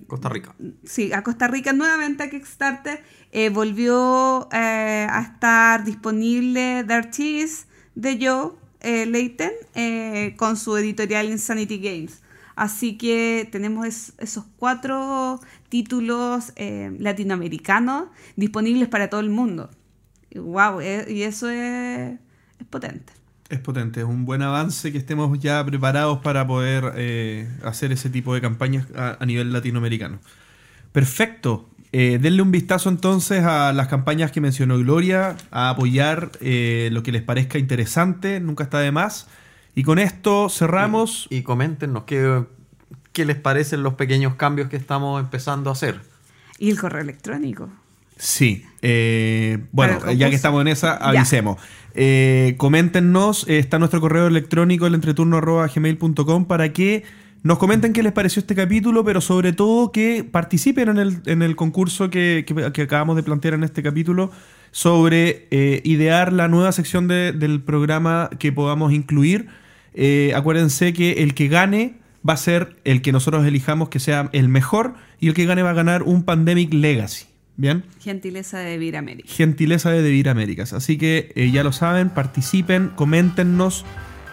Costa 0.08 0.30
Rica. 0.30 0.54
sí, 0.84 1.12
a 1.14 1.24
Costa 1.24 1.48
Rica 1.48 1.74
nuevamente 1.74 2.24
a 2.24 2.30
Kickstarter. 2.30 3.04
Eh, 3.32 3.50
volvió 3.50 4.48
eh, 4.52 5.08
a 5.10 5.22
estar 5.22 5.84
disponible 5.84 6.84
The 6.88 6.94
Artist 6.94 7.70
de 7.96 8.18
Joe 8.22 8.52
eh, 8.82 9.06
Leighton 9.06 9.52
eh, 9.76 10.36
con 10.38 10.58
su 10.58 10.76
editorial 10.78 11.30
Insanity 11.30 11.78
Games. 11.80 12.22
Así 12.56 12.98
que 12.98 13.48
tenemos 13.52 13.88
es- 13.88 14.14
esos 14.18 14.46
cuatro 14.58 15.40
títulos 15.70 16.52
latinoamericanos 17.00 18.06
disponibles 18.36 18.88
para 18.90 19.10
todo 19.10 19.22
el 19.22 19.30
mundo. 19.30 19.70
Y 20.30 20.40
wow, 20.40 20.82
y 20.82 21.24
eso 21.24 21.50
es, 21.50 22.20
es 22.60 22.68
potente. 22.70 23.14
Es 23.50 23.60
potente, 23.60 24.02
es 24.02 24.06
un 24.06 24.26
buen 24.26 24.42
avance 24.42 24.92
que 24.92 24.98
estemos 24.98 25.40
ya 25.40 25.66
preparados 25.66 26.20
para 26.20 26.46
poder 26.46 27.48
hacer 27.64 27.92
ese 27.92 28.10
tipo 28.10 28.34
de 28.34 28.42
campañas 28.42 28.86
a 28.96 29.26
nivel 29.26 29.52
latinoamericano. 29.54 30.20
Perfecto. 30.92 31.70
Eh, 31.92 32.20
denle 32.22 32.42
un 32.42 32.52
vistazo 32.52 32.90
entonces 32.90 33.44
a 33.44 33.74
las 33.74 33.88
campañas 33.88 34.32
que 34.32 34.42
mencionó 34.42 34.78
Gloria, 34.78 35.36
a 35.52 35.70
apoyar 35.70 36.32
eh, 36.40 36.90
lo 36.92 37.02
que 37.02 37.12
les 37.12 37.24
parezca 37.24 37.58
interesante, 37.58 38.40
nunca 38.40 38.64
está 38.64 38.80
de 38.80 38.92
más. 38.92 39.28
Y 39.76 39.84
con 39.84 40.00
esto 40.00 40.50
cerramos. 40.50 41.28
Y 41.30 41.42
coméntenos 41.42 42.04
qué, 42.04 42.44
qué 43.12 43.26
les 43.26 43.38
parecen 43.38 43.84
los 43.84 43.96
pequeños 43.96 44.36
cambios 44.36 44.70
que 44.70 44.78
estamos 44.78 45.20
empezando 45.20 45.70
a 45.70 45.74
hacer. 45.74 46.02
Y 46.60 46.70
el 46.70 46.80
correo 46.80 47.02
electrónico. 47.02 47.70
Sí, 48.20 48.66
eh, 48.82 49.60
bueno, 49.72 50.12
ya 50.12 50.30
que 50.30 50.36
estamos 50.36 50.60
en 50.60 50.68
esa, 50.68 50.94
avisemos. 50.96 51.58
Eh, 51.96 52.56
coméntenos, 52.58 53.48
eh, 53.48 53.60
está 53.60 53.80
nuestro 53.80 54.02
correo 54.02 54.28
electrónico, 54.28 54.86
el 54.86 54.96
entreturno.gmail.com, 54.96 56.46
para 56.46 56.74
que 56.74 57.06
nos 57.44 57.58
comenten 57.58 57.94
qué 57.94 58.04
les 58.04 58.12
pareció 58.12 58.40
este 58.42 58.56
capítulo, 58.56 59.04
pero 59.04 59.22
sobre 59.22 59.54
todo 59.54 59.92
que 59.92 60.24
participen 60.30 60.90
en 60.90 60.98
el, 60.98 61.22
en 61.26 61.42
el 61.42 61.56
concurso 61.56 62.10
que, 62.10 62.44
que- 62.46 62.72
que 62.74 62.82
acabamos 62.82 63.16
de 63.16 63.24
plantear 63.24 63.54
en 63.54 63.64
este 63.64 63.82
capítulo 63.84 64.32
sobre 64.72 65.48
eh, 65.52 65.82
idear 65.86 66.32
la 66.34 66.48
nueva 66.48 66.72
sección 66.72 67.08
de- 67.08 67.32
del 67.32 67.62
programa 67.62 68.30
que 68.40 68.52
podamos 68.52 68.94
incluir. 68.94 69.48
Eh, 69.94 70.32
acuérdense 70.36 70.94
que 70.94 71.24
el 71.24 71.34
que 71.34 71.48
gane 71.48 71.96
va 72.28 72.34
a 72.34 72.38
ser 72.38 72.76
el 72.84 73.02
que 73.02 73.12
nosotros 73.12 73.46
elijamos 73.46 73.90
que 73.90 74.00
sea 74.00 74.30
el 74.34 74.50
mejor 74.50 74.94
y 75.20 75.30
el 75.30 75.34
que 75.34 75.46
gane 75.46 75.64
va 75.64 75.72
a 75.72 75.74
ganar 75.74 76.04
un 76.04 76.24
Pandemic 76.24 76.74
Legacy. 76.74 77.26
¿Bien? 77.58 77.84
Gentileza 78.00 78.60
de 78.60 78.78
Vir 78.78 78.96
América. 78.96 79.28
gentileza 79.30 79.90
de 79.92 80.30
Américas. 80.30 80.72
Así 80.72 80.98
que 80.98 81.34
eh, 81.36 81.52
ya 81.52 81.62
lo 81.64 81.74
saben, 81.74 82.10
participen, 82.10 82.90
coméntenos. 82.96 83.86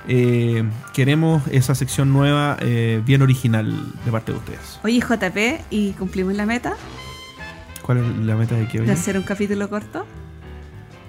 Eh, 0.09 0.65
queremos 0.95 1.43
esa 1.51 1.75
sección 1.75 2.13
nueva, 2.13 2.57
eh, 2.61 3.03
bien 3.05 3.23
original 3.23 3.75
de 4.05 4.11
parte 4.13 4.33
de 4.33 4.39
ustedes. 4.39 4.79
Oye, 4.85 5.01
JP, 5.01 5.65
¿y 5.71 5.93
cumplimos 5.93 6.35
la 6.35 6.47
meta 6.47 6.75
¿Cuál 7.83 7.99
es 7.99 8.17
la 8.25 8.37
meta 8.37 8.55
de 8.55 8.67
que 8.69 8.81
hoy? 8.81 8.87
de 8.87 8.93
hacer 8.93 9.17
un 9.17 9.25
capítulo 9.25 9.69
corto? 9.69 10.07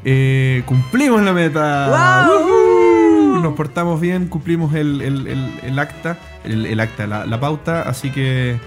Eh, 0.03 0.63
cumplimos 0.65 1.21
la 1.23 1.33
meta. 1.33 2.27
¡Woohoo! 2.27 3.39
Nos 3.41 3.53
portamos 3.55 3.99
bien, 3.99 4.27
cumplimos 4.27 4.73
el, 4.73 5.01
el- 5.01 5.27
el- 5.27 5.59
el 5.63 5.79
acta, 5.79 6.17
el, 6.43 6.79
acta, 6.79 7.07
la, 7.07 7.25
la 7.25 7.39
pauta. 7.39 7.81
Así 7.83 8.11
que 8.11 8.59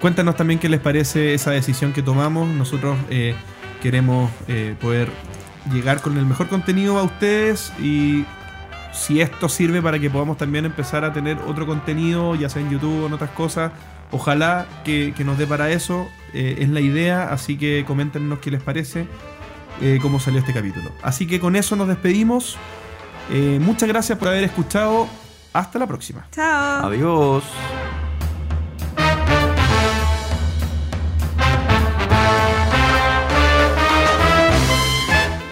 cuéntanos 0.00 0.36
también 0.36 0.58
qué 0.60 0.68
les 0.68 0.80
parece 0.80 1.34
esa 1.34 1.50
decisión 1.50 1.92
que 1.92 2.02
tomamos. 2.02 2.48
Nosotros 2.48 2.96
eh, 3.10 3.34
queremos 3.82 4.30
poder 4.80 5.08
llegar 5.72 6.00
con 6.00 6.16
el 6.18 6.26
mejor 6.26 6.48
contenido 6.48 6.98
a 6.98 7.02
ustedes 7.02 7.72
y 7.82 8.24
si 8.96 9.20
esto 9.20 9.48
sirve 9.48 9.82
para 9.82 9.98
que 9.98 10.10
podamos 10.10 10.38
también 10.38 10.64
empezar 10.64 11.04
a 11.04 11.12
tener 11.12 11.38
otro 11.46 11.66
contenido, 11.66 12.34
ya 12.34 12.48
sea 12.48 12.62
en 12.62 12.70
YouTube 12.70 13.04
o 13.04 13.06
en 13.06 13.12
otras 13.12 13.30
cosas, 13.30 13.72
ojalá 14.10 14.66
que, 14.84 15.12
que 15.16 15.24
nos 15.24 15.38
dé 15.38 15.46
para 15.46 15.70
eso. 15.70 16.08
eh, 16.32 16.56
es 16.60 16.68
la 16.68 16.80
idea, 16.80 17.32
así 17.32 17.56
que 17.56 17.84
coméntenos 17.86 18.38
qué 18.40 18.50
les 18.50 18.62
parece 18.62 19.06
eh, 19.80 19.98
cómo 20.02 20.20
salió 20.20 20.40
este 20.40 20.52
capítulo. 20.52 20.90
Así 21.02 21.26
que 21.26 21.40
con 21.40 21.56
eso 21.56 21.76
nos 21.76 21.88
despedimos. 21.88 22.56
Eh, 23.30 23.58
muchas 23.60 23.88
gracias 23.88 24.18
por 24.18 24.28
haber 24.28 24.44
escuchado. 24.44 25.06
Hasta 25.52 25.78
la 25.78 25.86
próxima. 25.86 26.26
Chao. 26.32 26.86
Adiós. 26.86 27.44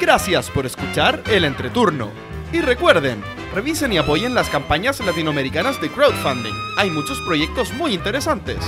Gracias 0.00 0.50
por 0.50 0.66
escuchar 0.66 1.22
El 1.26 1.44
Entreturno. 1.44 2.34
Y 2.55 2.60
recuerden, 2.60 3.20
revisen 3.52 3.93
y 3.93 3.98
apoyen 3.98 4.32
las 4.32 4.48
campañas 4.48 5.01
latinoamericanas 5.01 5.81
de 5.81 5.90
crowdfunding. 5.90 6.55
Hay 6.76 6.89
muchos 6.89 7.20
proyectos 7.22 7.72
muy 7.72 7.94
interesantes. 7.94 8.59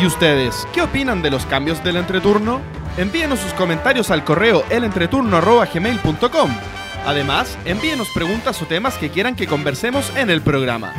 ¿Y 0.00 0.06
ustedes 0.06 0.66
qué 0.72 0.82
opinan 0.82 1.22
de 1.22 1.30
los 1.30 1.46
cambios 1.46 1.84
del 1.84 1.94
entreturno? 1.94 2.60
Envíenos 2.96 3.38
sus 3.38 3.52
comentarios 3.52 4.10
al 4.10 4.24
correo 4.24 4.64
elentreturno.gmail.com. 4.68 6.50
Además, 7.06 7.56
envíenos 7.64 8.08
preguntas 8.12 8.60
o 8.60 8.66
temas 8.66 8.98
que 8.98 9.10
quieran 9.10 9.36
que 9.36 9.46
conversemos 9.46 10.10
en 10.16 10.28
el 10.28 10.42
programa. 10.42 10.92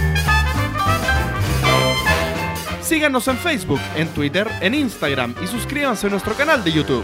Síganos 2.81 3.27
en 3.27 3.35
Facebook, 3.35 3.81
en 3.97 4.07
Twitter, 4.07 4.47
en 4.61 4.73
Instagram 4.73 5.35
y 5.43 5.47
suscríbanse 5.47 6.07
a 6.07 6.11
nuestro 6.11 6.33
canal 6.35 6.63
de 6.63 6.71
YouTube. 6.71 7.03